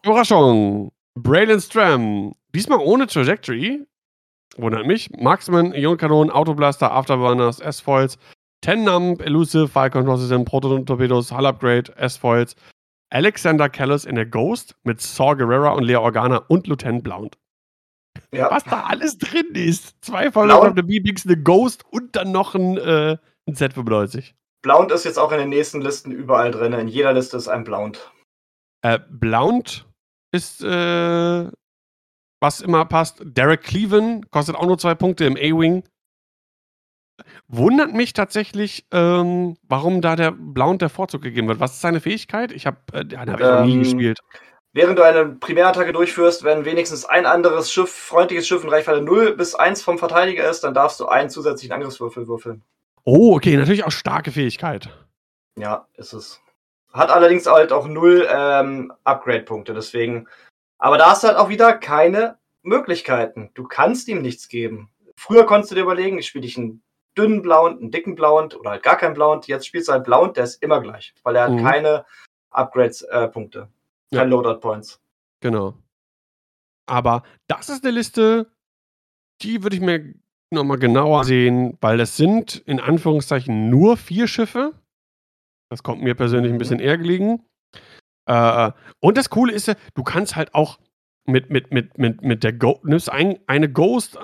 [0.05, 0.93] Überraschung.
[1.15, 2.35] Braylon Stram.
[2.55, 3.87] Diesmal ohne Trajectory.
[4.57, 5.11] Wundert mich.
[5.19, 8.19] Marksman, Ionkanonen, Autoblaster, Afterburners, S-Foils,
[8.63, 12.57] Ten-Nump, Elusive, Fire Control System, Proton-Torpedos, Hull Upgrade, S-Foils,
[13.11, 17.39] Alexander Callis in der Ghost mit Saw Guerrera und Lea Organa und Lieutenant Blount.
[18.33, 18.51] Ja.
[18.51, 19.97] Was da alles drin ist.
[20.01, 23.17] Zwei der B-Bigs, eine Ghost und dann noch ein äh,
[23.47, 24.35] ein Z95.
[24.63, 26.73] Blount ist jetzt auch in den nächsten Listen überall drin.
[26.73, 28.13] In jeder Liste ist ein Blount.
[28.83, 29.87] Äh, Blount
[30.33, 31.51] ist, äh,
[32.41, 33.23] was immer passt.
[33.25, 35.85] Derek Cleven kostet auch nur zwei Punkte im A-Wing.
[37.49, 41.61] Wundert mich tatsächlich, ähm, warum da der Blount der Vorzug gegeben wird.
[41.61, 42.53] Was ist seine Fähigkeit?
[42.53, 44.19] Ich habe, äh, den habe ich ähm, noch nie ähm, gespielt.
[44.77, 49.35] Während du eine Primärattacke durchführst, wenn wenigstens ein anderes Schiff, freundliches Schiff in Reichweite 0
[49.35, 52.63] bis 1 vom Verteidiger ist, dann darfst du einen zusätzlichen Angriffswürfel würfeln.
[53.03, 54.91] Oh, okay, natürlich auch starke Fähigkeit.
[55.59, 56.43] Ja, ist es.
[56.93, 60.29] Hat allerdings halt auch null ähm, Upgrade-Punkte, deswegen.
[60.77, 63.53] Aber da hast du halt auch wieder keine Möglichkeiten.
[63.55, 64.91] Du kannst ihm nichts geben.
[65.17, 66.83] Früher konntest du dir überlegen, ich spiele dich einen
[67.17, 69.41] dünnen Blauen, einen dicken Blauen oder halt gar keinen Blauen.
[69.47, 71.65] Jetzt spielst du halt Blauen, der ist immer gleich, weil er hat mhm.
[71.65, 72.05] keine
[72.51, 73.59] Upgrades-Punkte.
[73.61, 73.76] Äh,
[74.11, 74.23] ja.
[74.23, 75.01] Loadout-Points.
[75.41, 75.75] Genau.
[76.89, 78.51] Aber das ist eine Liste,
[79.43, 80.15] die würde ich mir
[80.53, 84.73] nochmal genauer sehen, weil es sind in Anführungszeichen nur vier Schiffe.
[85.71, 87.45] Das kommt mir persönlich ein bisschen eher gelegen.
[88.27, 88.71] Äh,
[89.01, 90.79] und das Coole ist ja, du kannst halt auch
[91.27, 94.21] mit, mit, mit, mit, mit der Ghost, nimmst ein, eine Ghost, äh,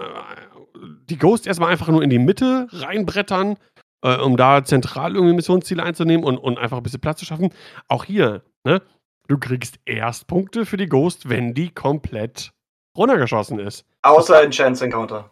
[1.11, 3.57] die Ghost erstmal einfach nur in die Mitte reinbrettern,
[4.05, 7.53] äh, um da zentral irgendwie Missionsziele einzunehmen und, und einfach ein bisschen Platz zu schaffen.
[7.89, 8.83] Auch hier, ne?
[9.29, 12.53] Du kriegst erst Punkte für die Ghost, wenn die komplett
[12.97, 13.85] runtergeschossen ist.
[14.03, 15.31] Außer in Chance Encounter.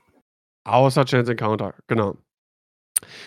[0.64, 2.16] Außer Chance Encounter, genau.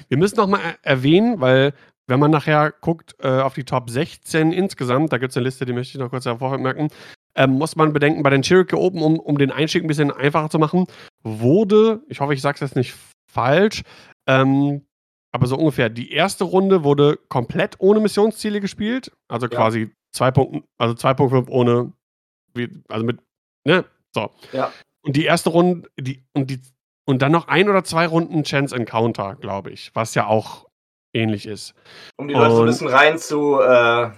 [0.08, 1.74] Wir müssen noch mal erwähnen, weil
[2.08, 5.66] wenn man nachher guckt äh, auf die Top 16 insgesamt, da gibt es eine Liste,
[5.66, 6.90] die möchte ich noch kurz hervormerken,
[7.36, 10.50] ähm, muss man bedenken, bei den Cherokee Open, um, um den Einstieg ein bisschen einfacher
[10.50, 10.86] zu machen,
[11.24, 12.94] wurde, ich hoffe, ich sage es jetzt nicht
[13.32, 13.82] falsch,
[14.28, 14.86] ähm,
[15.32, 15.90] aber so ungefähr.
[15.90, 19.12] Die erste Runde wurde komplett ohne Missionsziele gespielt.
[19.28, 19.56] Also Ja.
[19.58, 21.94] quasi 2.0, also 2.5 ohne,
[22.90, 23.20] also mit,
[23.66, 23.86] ne?
[24.14, 24.30] So.
[24.52, 24.72] Ja.
[25.02, 26.60] Und die erste Runde, die, und die,
[27.06, 30.68] und dann noch ein oder zwei Runden Chance Encounter, glaube ich, was ja auch
[31.14, 31.74] ähnlich ist.
[32.18, 34.12] Um die Leute so ein Und- bisschen rein zu, äh,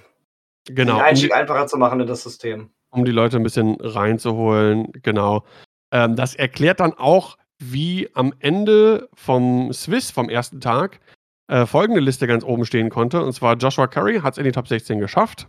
[0.67, 0.93] Genau.
[0.93, 2.69] den Um Einstieg die, einfacher zu machen in das System.
[2.91, 5.43] um die Leute ein bisschen reinzuholen, genau.
[5.91, 10.99] Ähm, das erklärt dann auch, wie am Ende vom Swiss, vom ersten Tag,
[11.47, 13.23] äh, folgende Liste ganz oben stehen konnte.
[13.23, 15.47] Und zwar Joshua Curry hat es in die Top 16 geschafft.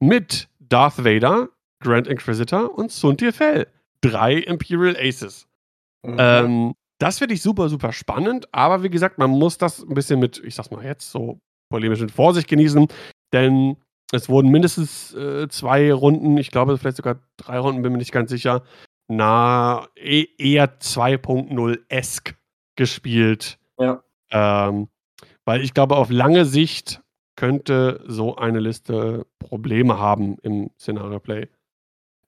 [0.00, 1.48] Mit Darth Vader,
[1.80, 3.66] Grand Inquisitor und Suntir Fell.
[4.00, 5.48] Drei Imperial Aces.
[6.04, 6.16] Mhm.
[6.18, 8.48] Ähm, das finde ich super, super spannend.
[8.52, 11.38] Aber wie gesagt, man muss das ein bisschen mit, ich sag's mal jetzt, so
[11.70, 12.88] polemisch mit Vorsicht genießen.
[13.32, 13.76] Denn
[14.12, 18.12] es wurden mindestens äh, zwei Runden, ich glaube vielleicht sogar drei Runden, bin mir nicht
[18.12, 18.62] ganz sicher,
[19.08, 22.34] na, e eher 2.0-esk
[22.76, 23.58] gespielt.
[23.78, 24.02] Ja.
[24.30, 24.88] Ähm,
[25.44, 27.00] weil ich glaube, auf lange Sicht
[27.38, 31.46] könnte so eine Liste Probleme haben im Szenario Play.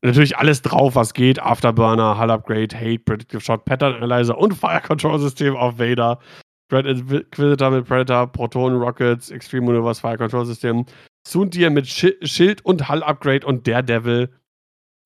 [0.03, 1.43] Natürlich alles drauf, was geht.
[1.43, 6.20] Afterburner, Hull Upgrade, Hate, Predictive Shot, Pattern Analyzer und Fire Control System auf Vader.
[6.69, 10.87] Dread Inquisitor mit Predator, Proton Rockets, Extreme Maneuvers, Fire Control System.
[11.27, 14.32] Sundir mit Schi Schild und Hull Upgrade und Daredevil.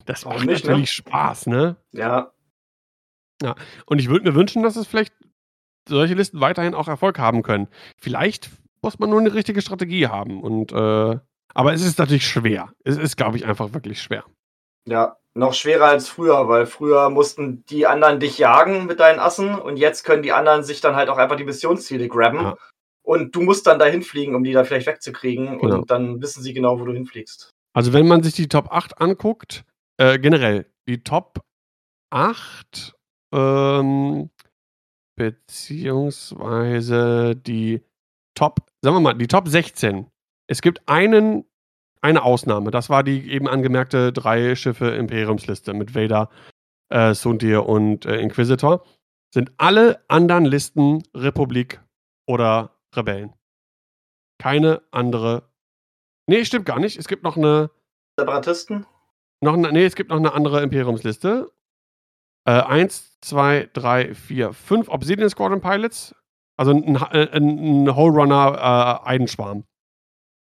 [0.05, 0.69] Das macht nicht, ne?
[0.69, 1.77] natürlich Spaß, ne?
[3.41, 3.55] ja,
[3.87, 5.15] Und ich würde mir wünschen, dass es vielleicht
[5.89, 7.67] solche Listen weiterhin auch Erfolg haben können.
[7.97, 8.51] Vielleicht
[8.85, 10.41] muss man nur eine richtige Strategie haben.
[10.41, 11.19] Und äh,
[11.53, 12.71] aber es ist natürlich schwer.
[12.83, 14.23] Es ist, glaube ich, einfach wirklich schwer.
[14.87, 19.55] ja, noch schwerer als früher, weil früher mussten die anderen dich jagen mit deinen Assen
[19.55, 22.41] und jetzt können die anderen sich dann halt auch einfach die Missionsziele grabben.
[22.41, 22.55] Ja.
[23.03, 25.59] Und du musst dann dahin fliegen, um die da vielleicht wegzukriegen.
[25.59, 25.79] Genau.
[25.79, 27.51] Und dann wissen sie genau, wo du hinfliegst.
[27.73, 29.65] Also wenn man sich die Top 8 anguckt,
[29.97, 31.41] äh, generell, die Top
[32.11, 32.95] 8,
[33.33, 34.29] ähm,
[35.17, 37.84] beziehungsweise die
[38.35, 40.07] Top, sagen wir mal, die Top 16.
[40.47, 41.45] Es gibt einen,
[42.01, 42.71] eine Ausnahme.
[42.71, 46.29] Das war die eben angemerkte drei Schiffe Imperiumsliste mit Vader,
[46.89, 48.83] äh, Sundir und äh, Inquisitor.
[49.33, 51.81] Sind alle anderen Listen Republik
[52.27, 53.33] oder Rebellen.
[54.39, 55.49] Keine andere.
[56.27, 56.97] Nee, stimmt gar nicht.
[56.97, 57.69] Es gibt noch eine
[58.17, 58.85] Separatisten?
[59.41, 61.51] noch eine, nee, es gibt noch eine andere Imperiumsliste.
[62.47, 66.15] Äh, eins, zwei, drei, vier, fünf Obsidian Squadron Pilots.
[66.57, 69.63] Also ein, ein, ein Whole Runner äh, Eidenschwarm.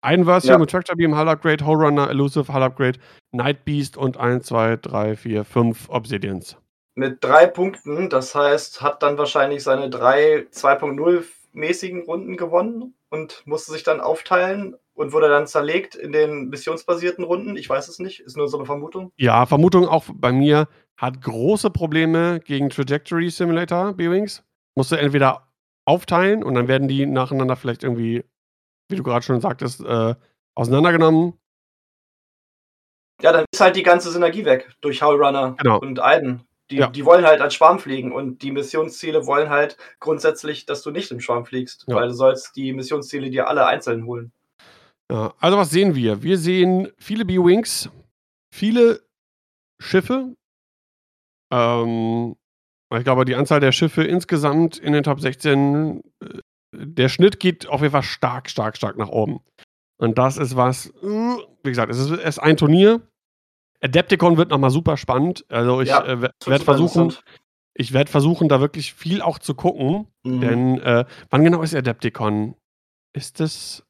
[0.02, 0.58] Eidenversio Ja.
[0.58, 2.98] mit Tractor Beam, Hull Upgrade, Whole Runner, Elusive, Hull Upgrade,
[3.30, 6.56] Night Beast und 1, 2, 3, 4, 5 Obsidians.
[6.94, 13.42] Mit drei Punkten, das heißt, hat dann wahrscheinlich seine drei 2.0 mäßigen Runden gewonnen und
[13.46, 17.56] musste sich dann aufteilen und wurde dann zerlegt in den missionsbasierten Runden.
[17.56, 19.10] Ich weiß es nicht, ist nur so eine Vermutung.
[19.16, 20.68] Ja, Vermutung auch bei mir,
[20.98, 24.42] hat große Probleme gegen Trajectory Simulator, B-Wings.
[24.74, 25.48] Musste entweder
[25.84, 28.24] aufteilen und dann werden die nacheinander vielleicht irgendwie,
[28.88, 30.14] wie du gerade schon sagtest, äh,
[30.54, 31.34] auseinandergenommen.
[33.20, 35.78] Ja, dann ist halt die ganze Synergie weg durch Hull Runner Genau.
[35.78, 36.44] und Aiden.
[36.70, 36.86] Die, Ja.
[36.88, 41.10] die wollen halt als Schwarm fliegen und die Missionsziele wollen halt grundsätzlich, dass du nicht
[41.10, 41.96] im Schwarm fliegst, Ja.
[41.96, 44.32] weil du sollst die Missionsziele dir alle einzeln holen.
[45.10, 46.22] Ja, also was sehen wir?
[46.22, 47.90] Wir sehen viele B-Wings,
[48.50, 49.02] viele
[49.80, 50.34] Schiffe.
[51.52, 52.36] Ähm,
[52.98, 56.38] ich glaube, die Anzahl der Schiffe insgesamt in den Top 16, äh,
[56.74, 59.40] der Schnitt geht auf jeden Fall stark, stark, stark nach oben.
[59.98, 60.92] Und das ist was, äh,
[61.62, 63.00] wie gesagt, es ist, es ist ein Turnier.
[63.80, 65.44] Adepticon wird nochmal super spannend.
[65.48, 67.12] Also ich Ja, äh, werde versuchen,
[67.74, 70.06] ich werde versuchen, da wirklich viel auch zu gucken.
[70.24, 70.40] Mhm.
[70.40, 72.54] Denn äh, wann genau ist Adepticon?
[73.14, 73.84] Ist es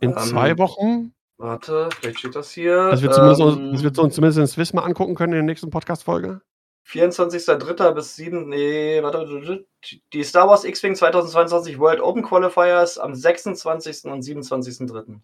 [0.00, 1.12] in Ähm, zwei Wochen?
[1.40, 2.90] Warte, vielleicht steht das hier.
[2.90, 5.38] Dass wir, zumindest, uns- Ähm, dass wir uns zumindest in Swiss mal angucken können in
[5.38, 6.40] der nächsten Podcast-Folge.
[6.88, 7.92] 24.03.
[7.92, 8.48] bis 7.
[8.48, 9.66] Nee, warte.
[10.12, 14.04] Die Star Wars X-Wing 2022 World Open Qualifiers am 26.
[14.06, 15.20] und 27.03.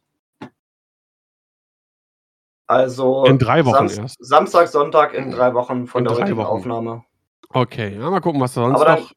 [2.66, 4.16] Also In drei Wochen Samst- erst.
[4.24, 6.46] Samstag, Sonntag in drei Wochen von In der heutigen Wochen.
[6.46, 7.04] Aufnahme.
[7.50, 9.12] Okay, ja, mal gucken, was da sonst Aber dann- noch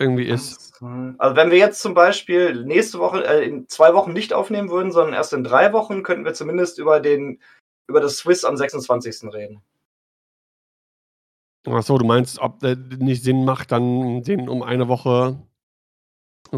[0.00, 0.72] irgendwie ist.
[1.18, 4.90] Also wenn wir jetzt zum Beispiel nächste Woche, äh, in zwei Wochen nicht aufnehmen würden,
[4.90, 7.40] sondern erst in drei Wochen, könnten wir zumindest über den
[7.88, 9.32] über das Swiss am 26.
[9.32, 9.62] reden.
[11.66, 15.40] Achso, du meinst, ob der nicht Sinn macht, dann den um eine Woche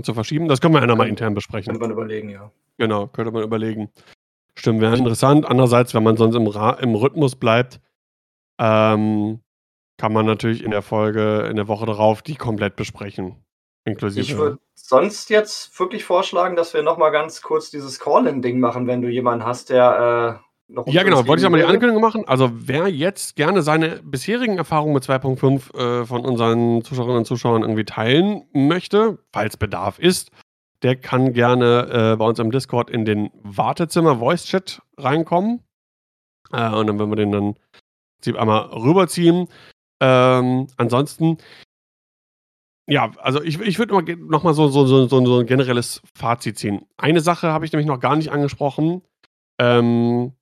[0.02, 0.48] zu verschieben?
[0.48, 1.72] Das können wir ja nochmal intern besprechen.
[1.72, 2.51] Könnte man überlegen, ja.
[2.78, 3.90] Genau, könnte man überlegen.
[4.56, 5.47] Stimmt, wäre interessant.
[5.47, 7.81] Andererseits, wenn man sonst im, Ra im Rhythmus bleibt,
[8.59, 9.40] ähm,
[9.98, 13.44] kann man natürlich in der Folge, in der Woche darauf, die komplett besprechen.
[13.85, 14.22] Inklusive.
[14.22, 19.02] Ich würde sonst jetzt wirklich vorschlagen, dass wir nochmal ganz kurz dieses Call-In-Ding machen, wenn
[19.02, 20.86] du jemanden hast, der äh, noch.
[20.86, 21.27] Ja, genau.
[21.27, 21.65] Wollte ich auch mal die.
[21.65, 22.27] Ankündigung machen.
[22.27, 27.62] Also, wer jetzt gerne seine bisherigen Erfahrungen mit 2.5 äh, von unseren Zuschauerinnen und Zuschauern
[27.62, 30.31] irgendwie teilen möchte, falls Bedarf ist,
[30.82, 35.61] der kann gerne äh, bei uns im Discord in den Wartezimmer Voice Chat reinkommen.
[36.53, 37.55] Äh, und dann, wenn wir den dann
[38.32, 39.49] einmal rüberziehen.
[40.01, 41.39] Ähm, ansonsten,
[42.86, 46.59] ja, also ich, ich würde noch, noch mal so, so, so, so, ein generelles Fazit
[46.59, 46.86] ziehen.
[46.97, 49.03] Eine Sache habe ich nämlich noch gar nicht angesprochen.
[49.59, 50.32] Ähm,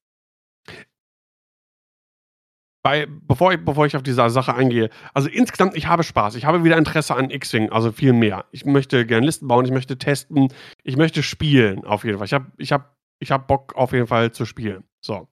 [2.83, 6.35] bei, bevor, ich, bevor ich auf diese Sache eingehe, also insgesamt, ich habe Spaß.
[6.35, 8.45] Ich habe wieder Interesse an X-Wing, also viel mehr.
[8.51, 10.53] Ich möchte gerne Listen bauen, ich möchte testen,
[10.83, 12.27] ich möchte spielen, auf jeden Fall.
[12.27, 14.85] Ich habe ich hab, ich hab Bock, auf jeden Fall zu spielen.
[15.01, 15.29] So.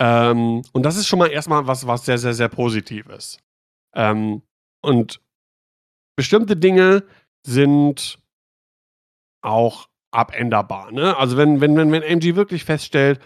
[0.00, 3.38] Ähm, und das ist schon mal erstmal was, was sehr, sehr, sehr positiv ist.
[3.94, 4.42] Ähm,
[4.82, 5.20] und
[6.16, 7.04] bestimmte Dinge
[7.46, 8.18] sind
[9.42, 10.90] auch abänderbar.
[10.90, 11.16] Ne?
[11.16, 13.20] Also wenn, wenn, wenn, wenn MG wirklich feststellt,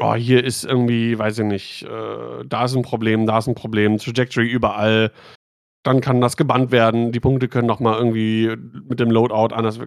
[0.00, 3.54] oh, hier ist irgendwie, weiß ich nicht, äh, da ist ein Problem, da ist ein
[3.54, 5.12] Problem, Trajectory überall,
[5.82, 8.54] dann kann das gebannt werden, die Punkte können nochmal irgendwie
[8.88, 9.78] mit dem Loadout anders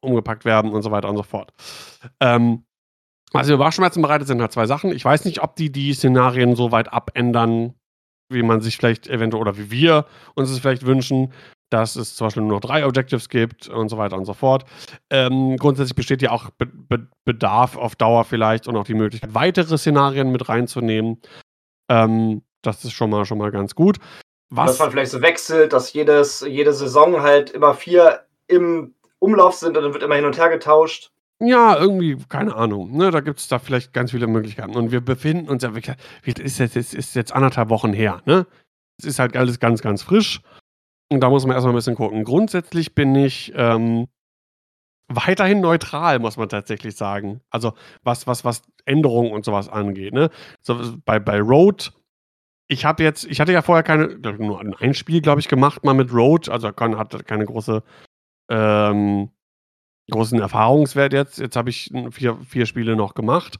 [0.00, 1.52] umgepackt werden und so weiter und so fort.
[2.20, 2.64] Ähm,
[3.32, 4.92] was mir Bauchschmerzen bereitet, sind halt zwei Sachen.
[4.92, 7.74] Ich weiß nicht, ob die die Szenarien so weit abändern,
[8.28, 11.32] wie man sich vielleicht eventuell oder wie wir uns es vielleicht wünschen
[11.74, 14.64] dass es zum Beispiel nur noch drei Objectives gibt und so weiter und so fort.
[15.10, 19.34] Ähm, grundsätzlich besteht ja auch Be Be Bedarf auf Dauer vielleicht und auch die Möglichkeit,
[19.34, 21.20] weitere Szenarien mit reinzunehmen.
[21.90, 23.98] Ähm, das ist schon mal, schon mal ganz gut.
[24.50, 29.54] Was dass man vielleicht so wechselt, dass jedes, jede Saison halt immer vier im Umlauf
[29.54, 31.10] sind und dann wird immer hin und her getauscht.
[31.40, 32.96] Ja, irgendwie, keine Ahnung.
[32.96, 34.76] Ne, da gibt es da vielleicht ganz viele Möglichkeiten.
[34.76, 35.72] Und wir befinden uns ja,
[36.24, 38.22] ist jetzt, ist jetzt anderthalb Wochen her.
[38.26, 38.46] Ne?
[38.98, 40.40] Es ist halt alles ganz, ganz frisch.
[41.10, 42.24] Und da muss man erstmal ein bisschen gucken.
[42.24, 44.08] Grundsätzlich bin ich ähm,
[45.08, 47.40] weiterhin neutral, muss man tatsächlich sagen.
[47.50, 50.14] Also was, was, was Änderungen und sowas angeht.
[50.14, 50.30] Ne?
[50.62, 51.92] So, bei, bei Road,
[52.68, 55.94] ich habe jetzt, ich hatte ja vorher keine, nur ein Spiel, glaube ich, gemacht, mal
[55.94, 57.82] mit Road, also kann, hatte keine große,
[58.50, 59.30] ähm,
[60.10, 61.38] großen Erfahrungswert jetzt.
[61.38, 63.58] Jetzt habe ich vier, vier Spiele noch gemacht.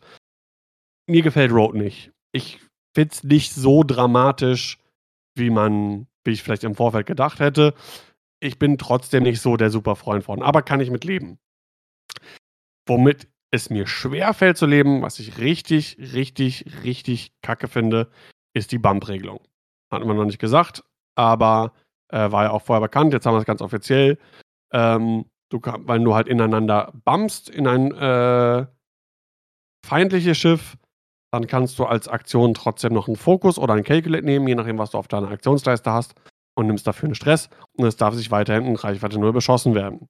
[1.06, 2.10] Mir gefällt Road nicht.
[2.32, 2.60] Ich
[2.94, 4.78] finde es nicht so dramatisch,
[5.36, 7.74] wie man wie ich vielleicht im Vorfeld gedacht hätte.
[8.40, 11.38] Ich bin trotzdem nicht so der super Freund von, aber kann ich mit leben.
[12.86, 18.10] Womit es mir schwer fällt zu leben, was ich richtig, richtig, richtig kacke finde,
[18.52, 19.40] ist die Bump-Regelung.
[19.90, 20.82] Hatten wir noch nicht gesagt,
[21.14, 21.72] aber
[22.08, 23.12] äh, war ja auch vorher bekannt.
[23.12, 24.18] Jetzt haben wir es ganz offiziell.
[24.72, 28.66] Ähm, du weil du halt ineinander bumpst in ein äh,
[29.86, 30.76] feindliches Schiff,
[31.34, 34.78] dann kannst du als Aktion trotzdem noch einen Fokus oder einen Calculate nehmen, je nachdem,
[34.78, 36.14] was du auf deiner Aktionsleiste hast,
[36.56, 40.08] und nimmst dafür einen Stress und es darf sich weiterhin in Reichweite 0 beschossen werden.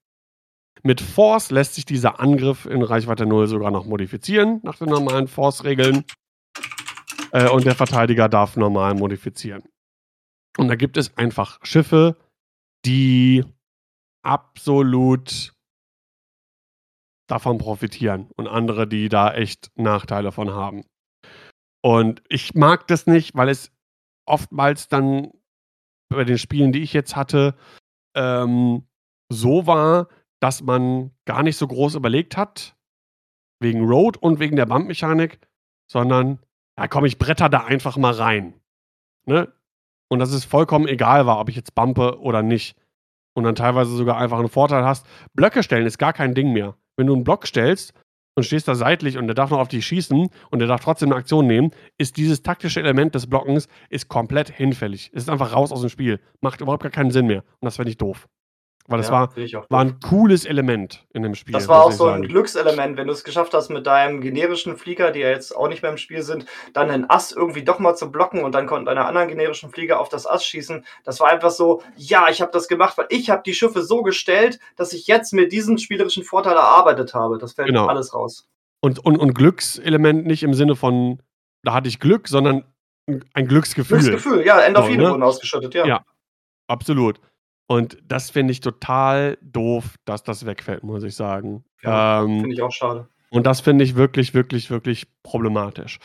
[0.83, 5.27] Mit Force lässt sich dieser Angriff in Reichweite 0 sogar noch modifizieren, nach den normalen
[5.27, 6.03] Force-Regeln.
[7.31, 9.63] Äh, und der Verteidiger darf normal modifizieren.
[10.57, 12.17] Und da gibt es einfach Schiffe,
[12.85, 13.43] die
[14.21, 15.53] absolut
[17.27, 20.83] davon profitieren und andere, die da echt Nachteile von haben.
[21.85, 23.71] Und ich mag das nicht, weil es
[24.27, 25.31] oftmals dann
[26.09, 27.53] bei den Spielen, die ich jetzt hatte,
[28.15, 28.87] ähm,
[29.31, 30.07] so war,
[30.41, 32.75] dass man gar nicht so groß überlegt hat,
[33.61, 35.39] wegen Road und wegen der Bumpmechanik,
[35.87, 36.39] sondern,
[36.75, 38.59] ja komm, ich bretter da einfach mal rein.
[39.27, 39.53] Ne?
[40.09, 42.75] Und dass es vollkommen egal war, ob ich jetzt bumpe oder nicht.
[43.37, 45.05] Und dann teilweise sogar einfach einen Vorteil hast.
[45.35, 46.75] Blöcke stellen ist gar kein Ding mehr.
[46.97, 47.93] Wenn du einen Block stellst
[48.35, 51.09] und stehst da seitlich und der darf noch auf dich schießen und der darf trotzdem
[51.09, 55.11] eine Aktion nehmen, ist dieses taktische Element des Blockens ist komplett hinfällig.
[55.13, 56.19] Es ist einfach raus aus dem Spiel.
[56.41, 57.43] Macht überhaupt gar keinen Sinn mehr.
[57.59, 58.27] Und das fände ich doof.
[58.87, 59.35] Weil das ja, war,
[59.69, 61.53] war ein cooles Element in dem Spiel.
[61.53, 62.27] Das war auch so ein sagen.
[62.27, 65.81] Glückselement, wenn du es geschafft hast, mit deinem generischen Flieger, die ja jetzt auch nicht
[65.81, 68.85] mehr im Spiel sind, dann einen Ass irgendwie doch mal zu blocken und dann konnten
[68.85, 70.85] deine anderen generischen Flieger auf das Ass schießen.
[71.03, 74.03] Das war einfach so, ja, ich habe das gemacht, weil ich habe die Schiffe so
[74.03, 77.39] gestellt, dass ich jetzt mir diesen spielerischen Vorteil erarbeitet habe.
[77.39, 77.87] Das fällt genau.
[77.87, 78.47] alles raus.
[78.81, 81.23] Und, und, und Glückselement nicht im Sinne von,
[81.63, 82.65] da hatte ich Glück, sondern
[83.33, 83.97] ein Glücksgefühl.
[83.97, 85.11] Glücksgefühl, ja, Endorphine so, ne?
[85.11, 85.87] wurden ausgeschüttet, ja.
[85.87, 86.05] Ja,
[86.67, 87.19] absolut.
[87.67, 91.63] Und das finde ich total doof, dass das wegfällt, muss ich sagen.
[91.81, 93.09] Ja, ähm, finde ich auch schade.
[93.31, 95.99] Und das finde ich wirklich, wirklich, wirklich problematisch.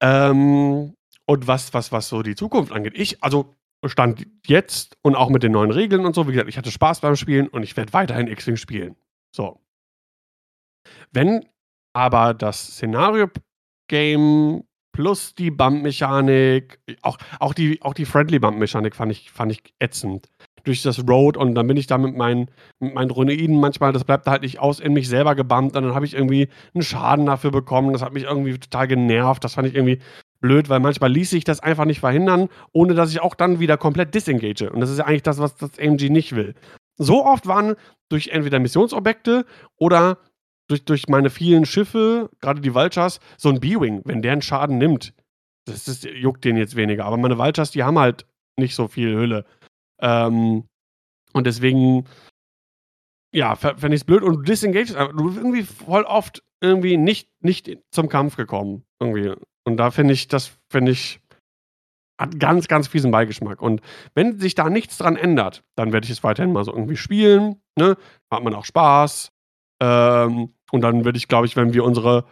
[0.00, 0.94] Ähm,
[1.26, 3.54] und was, was, was so die Zukunft angeht, ich, also
[3.86, 7.00] stand jetzt und auch mit den neuen Regeln und so, wie gesagt, ich hatte Spaß
[7.00, 8.96] beim Spielen und ich werde weiterhin X-Wing spielen.
[9.34, 9.60] So.
[11.12, 11.46] Wenn
[11.92, 19.52] aber das Szenario-Game plus die Bump-Mechanik, auch, auch die, auch die Friendly-Bump-Mechanik fand ich, fand
[19.52, 20.30] ich ätzend
[20.64, 24.04] durch das Road und dann bin ich da mit meinen, mit meinen Droiden manchmal, das
[24.04, 27.26] bleibt halt nicht aus, in mich selber gebammt und dann habe ich irgendwie einen Schaden
[27.26, 27.92] dafür bekommen.
[27.92, 29.44] Das hat mich irgendwie total genervt.
[29.44, 30.00] Das fand ich irgendwie
[30.40, 33.76] blöd, weil manchmal ließ sich das einfach nicht verhindern, ohne dass ich auch dann wieder
[33.76, 34.70] komplett disengage.
[34.70, 36.54] Und das ist ja eigentlich das, was das AMG nicht will.
[36.96, 37.76] so oft waren
[38.10, 39.46] durch entweder Missionsobjekte
[39.76, 40.18] oder
[40.68, 44.78] durch, durch meine vielen Schiffe, gerade die Vultures, so ein B-Wing, wenn der einen Schaden
[44.78, 45.14] nimmt,
[45.66, 47.04] das ist, juckt den jetzt weniger.
[47.04, 48.26] Aber meine Vultures, die haben halt
[48.56, 49.44] nicht so viel Hülle.
[50.00, 50.64] Ähm,
[51.32, 52.06] und deswegen,
[53.34, 54.22] ja, fände ich es blöd.
[54.22, 58.84] Und du disengagest, du bist irgendwie voll oft irgendwie nicht, nicht zum Kampf gekommen.
[59.00, 59.34] Irgendwie.
[59.64, 61.20] Und da finde ich, das finde ich,
[62.20, 63.62] hat ganz, ganz fiesen Beigeschmack.
[63.62, 63.80] Und
[64.14, 67.62] wenn sich da nichts dran ändert, dann werde ich es weiterhin mal so irgendwie spielen.
[67.78, 67.96] Ne?
[68.30, 69.32] Hat man auch Spaß.
[69.82, 72.26] Ähm, und dann würde ich, glaube ich, wenn wir unsere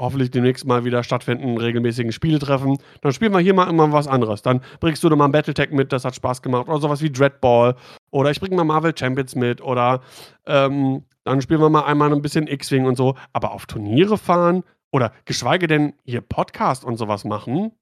[0.00, 4.08] hoffentlich demnächst mal wieder stattfinden, regelmäßigen Spiele treffen, dann spielen wir hier mal immer was
[4.08, 4.42] anderes.
[4.42, 6.68] Dann bringst du doch mal ein Battletech mit, das hat Spaß gemacht.
[6.68, 7.76] Oder sowas wie Dreadball.
[8.10, 9.60] Oder ich bringe mal Marvel Champions mit.
[9.60, 10.00] Oder
[10.46, 13.16] ähm, dann spielen wir mal einmal ein bisschen X-Wing und so.
[13.32, 17.72] Aber auf Turniere fahren oder geschweige denn hier Podcast und sowas machen.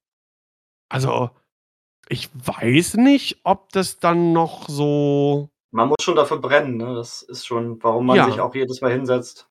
[0.91, 1.31] Also,
[2.09, 5.51] ich weiß nicht, ob das dann noch so.
[5.71, 6.95] Man muss schon dafür brennen, ne?
[6.95, 8.25] Das ist schon, warum man ja.
[8.25, 9.48] sich auch jedes Mal hinsetzt.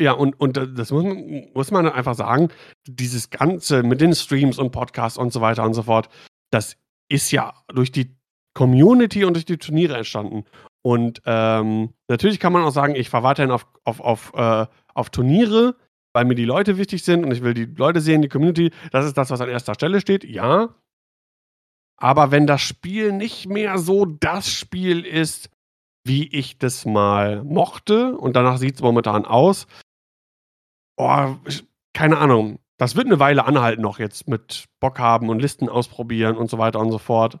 [0.00, 2.50] Ja, und, und das muss man, muss man einfach sagen,
[2.86, 6.08] dieses Ganze mit den Streams und Podcasts und so weiter und so fort,
[6.52, 6.76] das
[7.10, 8.16] ist ja durch die
[8.54, 10.44] Community und durch die Turniere entstanden.
[10.82, 15.10] Und ähm, natürlich kann man auch sagen, ich fahre weiterhin auf, auf, auf, äh, auf
[15.10, 15.76] Turniere,
[16.14, 18.70] weil mir die Leute wichtig sind und ich will die Leute sehen, die Community.
[18.92, 20.74] Das ist das, was an erster Stelle steht, ja.
[22.00, 25.50] Aber wenn das Spiel nicht mehr so das Spiel ist,
[26.04, 29.66] wie ich das mal mochte, und danach sieht es momentan aus,
[30.98, 31.36] oh,
[31.94, 32.58] keine Ahnung.
[32.76, 36.58] Das wird eine Weile anhalten noch jetzt mit Bock haben und Listen ausprobieren und so
[36.58, 37.40] weiter und so fort.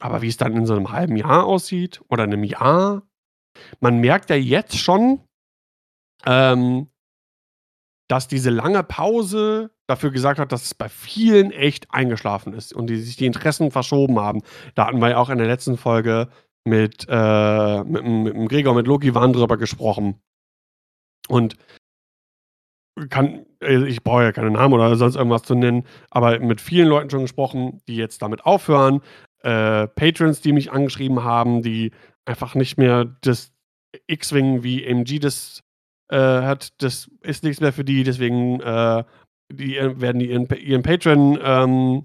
[0.00, 3.02] Aber wie es dann in so einem halben Jahr aussieht oder einem Jahr,
[3.80, 5.20] man merkt ja jetzt schon,
[6.26, 6.88] ähm,
[8.08, 12.88] dass diese lange Pause dafür gesagt hat, dass es bei vielen echt eingeschlafen ist und
[12.88, 14.42] die sich die Interessen verschoben haben.
[14.74, 16.28] Da hatten wir ja auch in der letzten Folge
[16.64, 20.20] mit, äh, mit, mit, mit Gregor, mit Loki waren drüber gesprochen.
[21.28, 21.56] Und
[23.08, 26.88] kann, äh, ich brauche ja keine Namen oder sonst irgendwas zu nennen, aber mit vielen
[26.88, 29.00] Leuten schon gesprochen, die jetzt damit aufhören.
[29.42, 31.92] Äh, Patrons, die mich angeschrieben haben, die
[32.24, 33.52] einfach nicht mehr das
[34.06, 35.62] X-Wing wie MG das
[36.08, 39.04] äh, hat, das ist nichts mehr für die, deswegen äh,
[39.52, 42.04] die werden die ihren, ihren Patreon-Support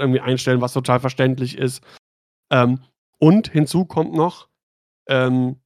[0.00, 1.82] äh, irgendwie einstellen, was total verständlich ist.
[2.50, 2.80] Ähm,
[3.18, 4.48] und hinzu kommt noch
[5.08, 5.56] ähm,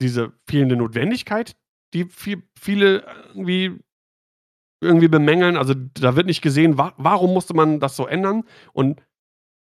[0.00, 1.56] diese fehlende Notwendigkeit,
[1.94, 3.78] die viel, viele irgendwie,
[4.82, 5.56] irgendwie bemängeln.
[5.56, 9.00] Also da wird nicht gesehen, wa warum musste man das so ändern und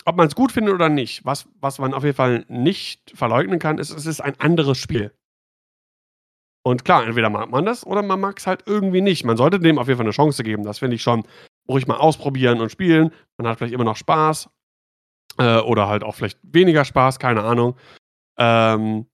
[0.07, 1.25] ob man es gut findet oder nicht.
[1.25, 5.13] Was, was man auf jeden Fall nicht verleugnen kann, ist, es ist ein anderes Spiel.
[6.63, 9.25] Und klar, entweder mag man das oder man mag es halt irgendwie nicht.
[9.25, 10.65] Man sollte dem auf jeden Fall eine Chance geben.
[10.65, 11.25] Das finde ich schon
[11.69, 13.13] ruhig mal ausprobieren und spielen.
[13.39, 14.51] Man hat vielleicht immer noch Spaß.
[15.39, 17.77] Äh, oder halt auch vielleicht weniger Spaß, keine Ahnung.
[18.39, 19.07] Ähm,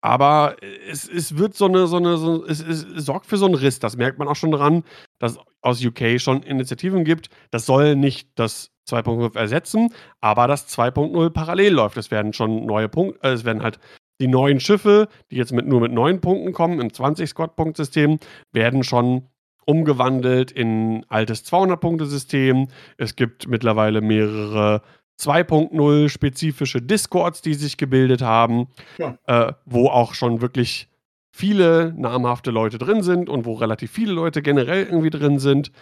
[0.00, 0.56] aber
[0.88, 3.78] es, es wird so eine, so eine, so, es, es, sorgt für so einen Riss.
[3.80, 4.84] Das merkt man auch schon daran,
[5.18, 7.30] dass aus UK schon Initiativen gibt.
[7.50, 11.96] Das soll nicht das 2.0 ersetzen, aber das 2.0 parallel läuft.
[11.96, 13.78] Es werden schon neue Punkte, äh, es werden halt
[14.20, 18.18] die neuen Schiffe, die jetzt mit, nur mit neun Punkten kommen, im 20-Squad-Punkt-System,
[18.52, 19.28] werden schon
[19.64, 22.68] umgewandelt in altes 200-Punkte-System.
[22.96, 24.82] Es gibt mittlerweile mehrere
[25.18, 28.68] 2.0 spezifische Discords, die sich gebildet haben,
[28.98, 29.18] ja.
[29.26, 30.88] äh, wo auch schon wirklich
[31.32, 35.72] viele namhafte Leute drin sind und wo relativ viele Leute generell irgendwie drin sind.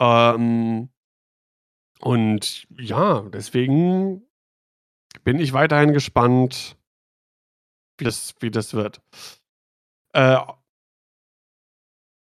[0.00, 0.88] Ähm,
[2.00, 4.22] und ja, deswegen
[5.24, 6.76] bin ich weiterhin gespannt,
[7.98, 9.02] wie das, wie das wird.
[10.12, 10.38] Äh,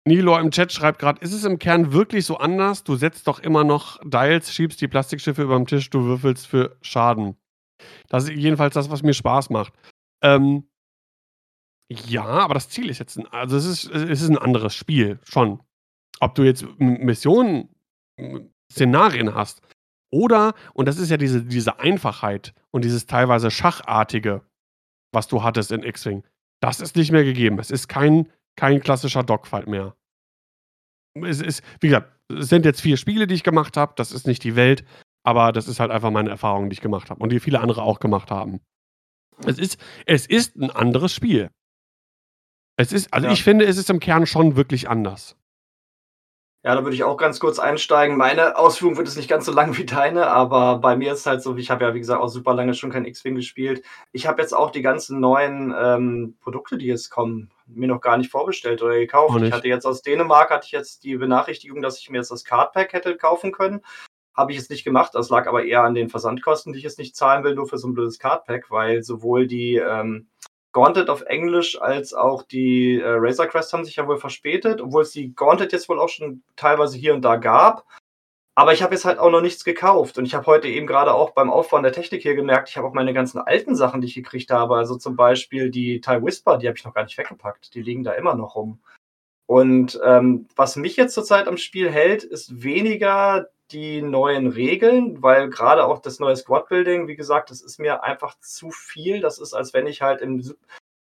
[0.07, 2.83] Nilo im Chat schreibt gerade, ist es im Kern wirklich so anders?
[2.83, 6.77] Du setzt doch immer noch Dials, schiebst die Plastikschiffe über den Tisch, du würfelst für
[6.81, 7.35] Schaden.
[8.09, 9.73] Das ist jedenfalls das, was mir Spaß macht.
[10.23, 10.67] Ähm,
[11.89, 15.19] ja, aber das Ziel ist jetzt ein, also es ist, es ist ein anderes Spiel,
[15.23, 15.61] schon.
[16.19, 17.69] Ob du jetzt Missionen,
[18.71, 19.61] Szenarien hast
[20.11, 24.41] oder, und das ist ja diese, diese Einfachheit und dieses teilweise Schachartige,
[25.13, 26.23] was du hattest in X-Wing,
[26.61, 27.59] das ist nicht mehr gegeben.
[27.59, 28.27] Es ist kein
[28.57, 29.95] kein klassischer Dogfight mehr.
[31.23, 33.93] Es ist, wie gesagt, es sind jetzt vier Spiele, die ich gemacht habe.
[33.95, 34.83] Das ist nicht die Welt,
[35.23, 37.83] aber das ist halt einfach meine Erfahrung, die ich gemacht habe und die viele andere
[37.83, 38.59] auch gemacht haben.
[39.45, 41.49] Es ist, es ist ein anderes Spiel.
[42.77, 43.33] Es ist, also ja.
[43.33, 45.37] ich finde, es ist im Kern schon wirklich anders.
[46.63, 48.17] Ja, da würde ich auch ganz kurz einsteigen.
[48.17, 51.25] Meine Ausführung wird es nicht ganz so lang wie deine, aber bei mir ist es
[51.25, 53.83] halt so, ich habe ja, wie gesagt, auch super lange schon kein X-Wing gespielt.
[54.11, 58.17] Ich habe jetzt auch die ganzen neuen ähm, Produkte, die jetzt kommen, mir noch gar
[58.17, 59.41] nicht vorbestellt oder gekauft.
[59.41, 62.43] Ich hatte jetzt aus Dänemark, hatte ich jetzt die Benachrichtigung, dass ich mir jetzt das
[62.43, 63.81] Cardpack hätte kaufen können.
[64.35, 65.15] Habe ich jetzt nicht gemacht.
[65.15, 67.77] Das lag aber eher an den Versandkosten, die ich jetzt nicht zahlen will, nur für
[67.77, 70.27] so ein blödes Cardpack, weil sowohl die, ähm,
[70.71, 75.03] Gauntlet auf Englisch als auch die äh, Razor Crest haben sich ja wohl verspätet, obwohl
[75.03, 77.85] es die Gauntlet jetzt wohl auch schon teilweise hier und da gab.
[78.55, 80.17] Aber ich habe jetzt halt auch noch nichts gekauft.
[80.17, 82.87] Und ich habe heute eben gerade auch beim Aufbauen der Technik hier gemerkt, ich habe
[82.87, 84.75] auch meine ganzen alten Sachen, die ich gekriegt habe.
[84.75, 87.75] Also zum Beispiel die TIE Whisper, die habe ich noch gar nicht weggepackt.
[87.75, 88.79] Die liegen da immer noch rum.
[89.45, 95.49] Und ähm, was mich jetzt zurzeit am Spiel hält, ist weniger die neuen Regeln, weil
[95.49, 99.21] gerade auch das neue Squad-Building, wie gesagt, das ist mir einfach zu viel.
[99.21, 100.41] Das ist, als wenn ich halt im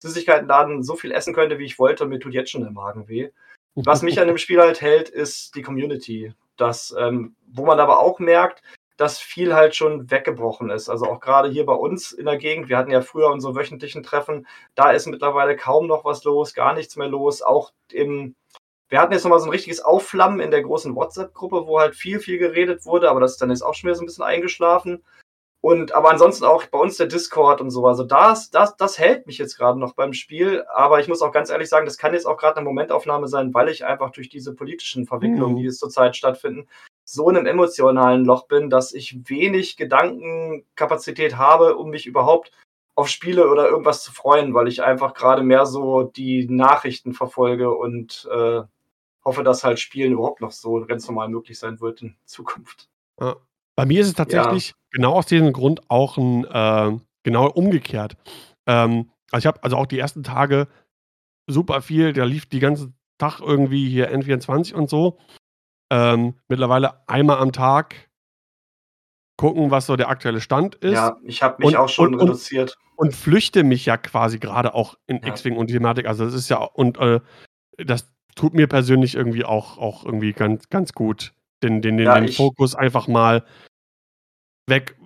[0.00, 3.08] Süßigkeitenladen so viel essen könnte, wie ich wollte, und mir tut jetzt schon der Magen
[3.08, 3.30] weh.
[3.74, 6.34] Was mich an dem Spiel halt hält, ist die Community.
[6.56, 8.62] Das, ähm, wo man aber auch merkt,
[9.00, 10.90] dass viel halt schon weggebrochen ist.
[10.90, 14.02] Also auch gerade hier bei uns in der Gegend, wir hatten ja früher unsere wöchentlichen
[14.02, 17.40] Treffen, da ist mittlerweile kaum noch was los, gar nichts mehr los.
[17.40, 18.34] Auch im,
[18.90, 22.20] wir hatten jetzt nochmal so ein richtiges Aufflammen in der großen WhatsApp-Gruppe, wo halt viel,
[22.20, 25.02] viel geredet wurde, aber das ist dann jetzt auch schon wieder so ein bisschen eingeschlafen.
[25.62, 27.86] Und aber ansonsten auch bei uns der Discord und so.
[27.86, 30.64] Also das, das, das hält mich jetzt gerade noch beim Spiel.
[30.74, 33.52] Aber ich muss auch ganz ehrlich sagen, das kann jetzt auch gerade eine Momentaufnahme sein,
[33.52, 35.58] weil ich einfach durch diese politischen Verwicklungen, mhm.
[35.58, 36.66] die jetzt zurzeit stattfinden,
[37.04, 42.52] so in einem emotionalen Loch bin, dass ich wenig Gedankenkapazität habe, um mich überhaupt
[42.94, 47.74] auf Spiele oder irgendwas zu freuen, weil ich einfach gerade mehr so die Nachrichten verfolge
[47.74, 48.62] und äh,
[49.24, 52.88] hoffe, dass halt Spielen überhaupt noch so ganz normal möglich sein wird in Zukunft.
[53.20, 53.36] Ja.
[53.76, 54.74] Bei mir ist es tatsächlich ja.
[54.90, 58.16] genau aus diesem Grund auch ein, äh, genau umgekehrt.
[58.66, 60.68] Ähm, also ich habe also auch die ersten Tage
[61.46, 65.18] super viel, da lief die ganze Tag irgendwie hier N24 und so.
[65.90, 68.10] Ähm, mittlerweile einmal am Tag
[69.36, 70.92] gucken, was so der aktuelle Stand ist.
[70.92, 72.76] Ja, ich habe mich und, auch schon und, reduziert.
[72.96, 75.28] Und, und, flüchte mich ja quasi gerade auch in ja.
[75.28, 76.06] X-Wing und Thematik.
[76.06, 77.20] Also das ist ja, und äh,
[77.78, 81.32] das tut mir persönlich irgendwie auch, auch irgendwie ganz, ganz gut.
[81.62, 83.44] Den, den, den, ja, den Fokus einfach mal
[84.66, 84.96] weg,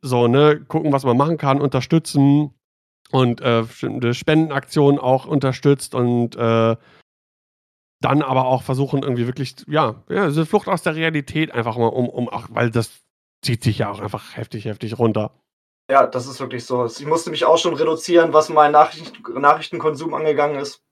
[0.00, 2.54] so, ne, gucken, was man machen kann, unterstützen
[3.10, 6.76] und äh, bestimmte Spendenaktionen auch unterstützt und äh,
[8.00, 11.88] dann aber auch versuchen, irgendwie wirklich, ja, ja, diese Flucht aus der Realität einfach mal
[11.88, 13.02] um, um, auch, weil das
[13.44, 15.32] zieht sich ja auch einfach heftig, heftig runter.
[15.90, 16.86] Ja, das ist wirklich so.
[16.86, 20.82] Ich musste mich auch schon reduzieren, was mein Nachricht Nachrichtenkonsum angegangen ist,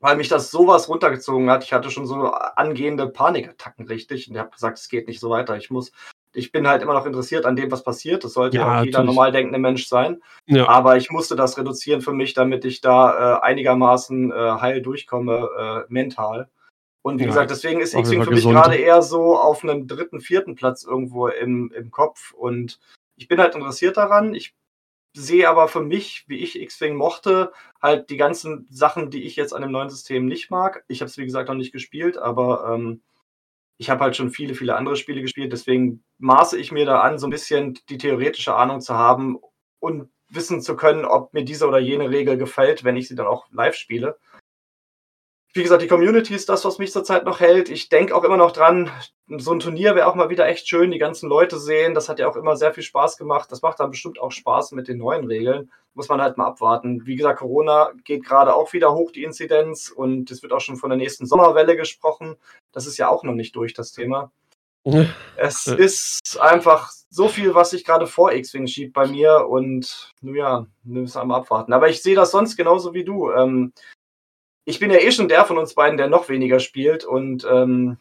[0.00, 1.64] weil mich das sowas runtergezogen hat.
[1.64, 5.30] Ich hatte schon so angehende Panikattacken richtig und ich habe gesagt, es geht nicht so
[5.30, 5.56] weiter.
[5.56, 5.92] Ich muss
[6.36, 8.22] ich bin halt immer noch interessiert an dem, was passiert.
[8.22, 10.22] Das sollte ja, auch jeder normal denkende Mensch sein.
[10.46, 10.68] Ja.
[10.68, 15.48] Aber ich musste das reduzieren für mich, damit ich da äh, einigermaßen äh, heil durchkomme,
[15.58, 16.48] äh, mental.
[17.02, 20.20] Und wie ja, gesagt, deswegen ist X-Wing für mich gerade eher so auf einem dritten,
[20.20, 22.32] vierten Platz irgendwo im, im Kopf.
[22.32, 22.80] Und
[23.16, 24.34] ich bin halt interessiert daran.
[24.34, 24.54] Ich
[25.16, 29.52] sehe aber für mich, wie ich X-Wing mochte, halt die ganzen Sachen, die ich jetzt
[29.54, 30.84] an dem neuen System nicht mag.
[30.88, 33.02] Ich habe es, wie gesagt, noch nicht gespielt, aber ähm,
[33.78, 37.18] ich habe halt schon viele, viele andere Spiele gespielt, deswegen maße ich mir da an,
[37.18, 39.38] so ein bisschen die theoretische Ahnung zu haben
[39.80, 43.26] und wissen zu können, ob mir diese oder jene Regel gefällt, wenn ich sie dann
[43.26, 44.18] auch live spiele
[45.56, 47.68] wie gesagt, die Community ist das, was mich zurzeit noch hält.
[47.68, 48.90] Ich denke auch immer noch dran,
[49.28, 51.94] so ein Turnier wäre auch mal wieder echt schön, die ganzen Leute sehen.
[51.94, 53.50] Das hat ja auch immer sehr viel Spaß gemacht.
[53.50, 55.70] Das macht dann bestimmt auch Spaß mit den neuen Regeln.
[55.94, 57.06] Muss man halt mal abwarten.
[57.06, 59.90] Wie gesagt, Corona geht gerade auch wieder hoch, die Inzidenz.
[59.90, 62.36] Und es wird auch schon von der nächsten Sommerwelle gesprochen.
[62.72, 64.30] Das ist ja auch noch nicht durch, das Thema.
[65.36, 70.34] Es ist einfach so viel, was sich gerade vor X-Wing schiebt bei mir und nun
[70.34, 71.72] ja, müssen wir mal abwarten.
[71.72, 73.30] Aber ich sehe das sonst genauso wie du.
[73.32, 73.72] Ähm,
[74.66, 77.04] ich bin ja eh schon der von uns beiden, der noch weniger spielt.
[77.04, 77.98] Und ähm,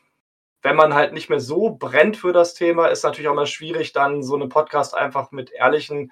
[0.63, 3.93] wenn man halt nicht mehr so brennt für das Thema, ist natürlich auch mal schwierig,
[3.93, 6.11] dann so einen Podcast einfach mit ehrlichen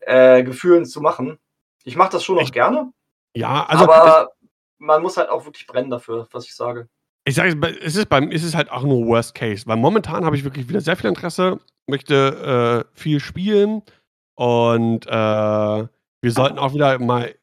[0.00, 1.38] äh, Gefühlen zu machen.
[1.84, 2.92] Ich mache das schon noch ich, gerne.
[3.36, 3.84] Ja, also.
[3.84, 4.32] Aber
[4.78, 6.88] man muss halt auch wirklich brennen dafür, was ich sage.
[7.24, 10.36] Ich sage, es ist beim, es ist halt auch nur Worst Case, weil momentan habe
[10.36, 13.82] ich wirklich wieder sehr viel Interesse, möchte äh, viel spielen
[14.34, 17.34] und äh, wir sollten auch wieder mal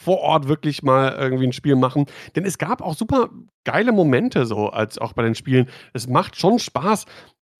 [0.00, 2.06] vor Ort wirklich mal irgendwie ein Spiel machen.
[2.34, 3.28] Denn es gab auch super
[3.64, 5.68] geile Momente so, als auch bei den Spielen.
[5.92, 7.04] Es macht schon Spaß.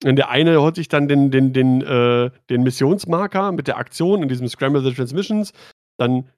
[0.05, 4.23] Und der eine holt sich dann den, den, den, äh, den Missionsmarker mit der Aktion
[4.23, 5.53] in diesem Scramble the Transmissions.
[5.99, 6.31] Dann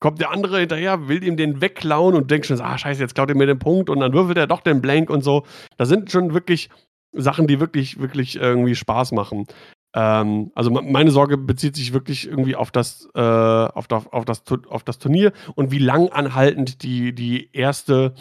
[0.00, 3.28] kommt der andere hinterher, will ihm den wegklauen und denkt schon, ah, scheiße, jetzt klaut
[3.28, 5.44] er mir den Punkt und dann würfelt er doch den Blank und so.
[5.76, 6.70] Da sind schon wirklich
[7.12, 9.46] Sachen, die wirklich, wirklich irgendwie Spaß machen.
[9.94, 14.42] Ähm, also meine Sorge bezieht sich wirklich irgendwie auf das, äh, auf, das, auf, das,
[14.68, 18.14] auf das Turnier und wie lang anhaltend die, die erste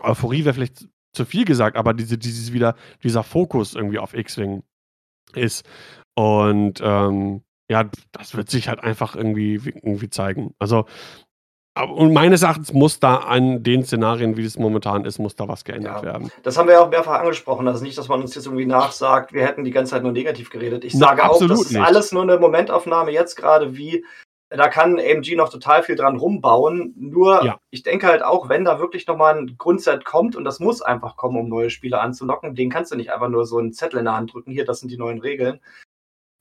[0.00, 4.62] Euphorie wäre vielleicht zu viel gesagt, aber diese, dieses wieder, dieser Fokus irgendwie auf X-Wing
[5.34, 5.66] ist.
[6.14, 10.54] Und ähm, ja, das wird sich halt einfach irgendwie, irgendwie zeigen.
[10.58, 10.86] Also
[11.84, 15.64] und meines Erachtens muss da an den Szenarien, wie es momentan ist, muss da was
[15.64, 16.30] geändert ja, werden.
[16.42, 17.68] Das haben wir ja auch mehrfach angesprochen.
[17.68, 20.50] Also nicht, dass man uns jetzt irgendwie nachsagt, wir hätten die ganze Zeit nur negativ
[20.50, 20.84] geredet.
[20.84, 21.80] Ich sage Na, auch, das ist nicht.
[21.82, 24.04] alles nur eine Momentaufnahme jetzt gerade, wie
[24.50, 26.94] da kann AMG noch total viel dran rumbauen.
[26.96, 27.58] Nur, Ja.
[27.70, 31.16] ich denke halt auch, wenn da wirklich nochmal ein Grundset kommt, und das muss einfach
[31.16, 34.06] kommen, um neue Spieler anzulocken, den kannst du nicht einfach nur so einen Zettel in
[34.06, 35.60] der Hand drücken, hier, das sind die neuen Regeln.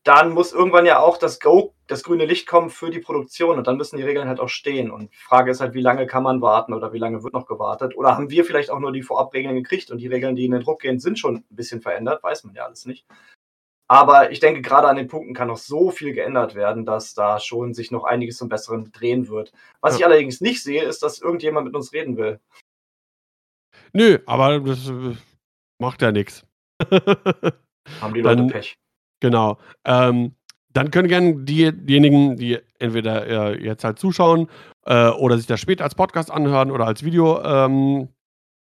[0.03, 3.67] Dann muss irgendwann ja auch das Go, das grüne Licht kommen für die Produktion und
[3.67, 4.89] dann müssen die Regeln halt auch stehen.
[4.89, 7.45] Und die Frage ist halt, wie lange kann man warten oder wie lange wird noch
[7.45, 7.95] gewartet?
[7.97, 10.61] Oder haben wir vielleicht auch nur die Vorabregeln gekriegt und die Regeln, die in den
[10.61, 12.23] Druck gehen, sind schon ein bisschen verändert?
[12.23, 13.05] Weiß man ja alles nicht.
[13.89, 17.39] Aber ich denke, gerade an den Punkten kann noch so viel geändert werden, dass da
[17.39, 19.51] schon sich noch einiges zum Besseren drehen wird.
[19.81, 19.99] Was Ja.
[19.99, 22.39] ich allerdings nicht sehe, ist, dass irgendjemand mit uns reden will.
[23.93, 25.15] Nö, aber das äh,
[25.79, 26.45] macht ja nichts.
[28.01, 28.77] Haben die Leute Dann- Pech.
[29.19, 29.57] Genau.
[29.85, 30.35] Ähm,
[30.73, 34.47] dann können gerne die, diejenigen, die entweder äh, jetzt halt zuschauen
[34.85, 38.09] äh, oder sich das später als Podcast anhören oder als Video ähm,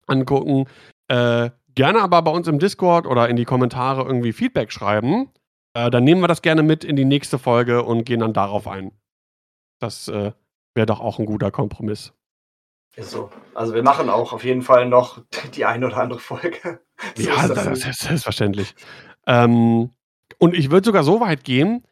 [0.06, 0.66] angucken,
[1.08, 5.30] äh, gerne aber bei uns im Discord oder in die Kommentare irgendwie Feedback schreiben.
[5.74, 8.66] Äh, dann nehmen wir das gerne mit in die nächste Folge und gehen dann darauf
[8.66, 8.92] ein.
[9.78, 10.32] Das äh,
[10.74, 12.14] wäre doch auch ein guter Kompromiss.
[12.96, 13.28] Ist so.
[13.54, 15.22] Also wir machen auch auf jeden Fall noch
[15.54, 16.80] die eine oder andere Folge.
[17.14, 17.86] So ja, das, nicht.
[17.86, 18.74] ist selbstverständlich.
[19.26, 19.90] Ähm,
[20.38, 21.86] und ich würde sogar so weit gehen,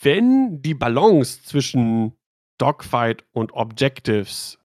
[0.00, 2.16] wenn die Balance zwischen
[2.58, 4.58] Dogfight und Objectives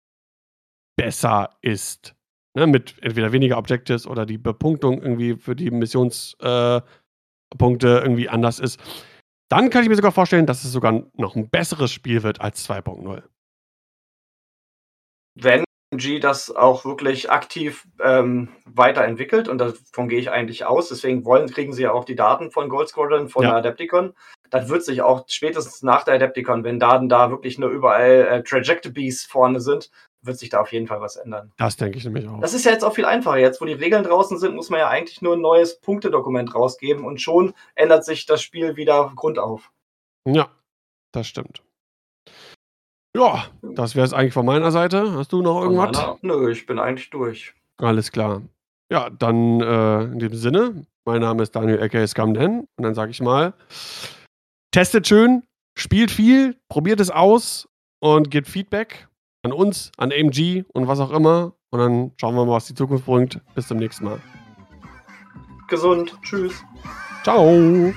[0.98, 2.16] besser ist,
[2.56, 6.84] ne, mit entweder weniger Objectives oder die Bepunktung irgendwie für die Missionspunkte
[7.52, 8.80] äh, irgendwie anders ist,
[9.50, 12.68] dann kann ich mir sogar vorstellen, dass es sogar noch ein besseres Spiel wird als
[12.70, 13.24] 2.0.
[15.38, 21.26] wenn G das auch wirklich aktiv ähm, weiterentwickelt und davon gehe ich eigentlich aus, deswegen
[21.26, 23.50] wollen, kriegen sie ja auch die Daten von Gold Squadron, von Ja.
[23.50, 24.14] der Adepticon,
[24.50, 28.44] dann wird sich auch spätestens nach der Adepticon, wenn Daten da wirklich nur überall äh,
[28.44, 29.90] Trajectories vorne sind,
[30.22, 31.52] wird sich da auf jeden Fall was ändern.
[31.58, 32.40] Das denke ich nämlich auch.
[32.42, 33.38] Das ist ja jetzt auch viel einfacher.
[33.38, 37.06] Jetzt, wo die Regeln draußen sind, muss man ja eigentlich nur ein neues Punktedokument rausgeben
[37.06, 39.72] und schon ändert sich das Spiel wieder grundauf.
[40.28, 40.50] Ja,
[41.12, 41.62] das stimmt.
[43.16, 45.14] Ja, das wäre es eigentlich von meiner Seite.
[45.14, 45.92] Hast du noch irgendwas?
[45.96, 47.54] meiner- Nö, ich bin eigentlich durch.
[47.78, 48.42] Alles klar.
[48.92, 53.12] Ja, dann äh, in dem Sinne, mein Name ist Daniel aka Scamden und dann sage
[53.12, 53.54] ich mal,
[54.72, 55.44] testet schön,
[55.78, 57.68] spielt viel, probiert es aus
[58.00, 59.08] und gebt Feedback
[59.44, 62.74] an uns, an AMG und was auch immer und dann schauen wir mal, was die
[62.76, 63.40] Zukunft bringt.
[63.56, 64.20] Bis zum nächsten Mal.
[65.68, 66.16] Gesund.
[66.22, 66.64] Tschüss.
[67.24, 67.94] Ciao.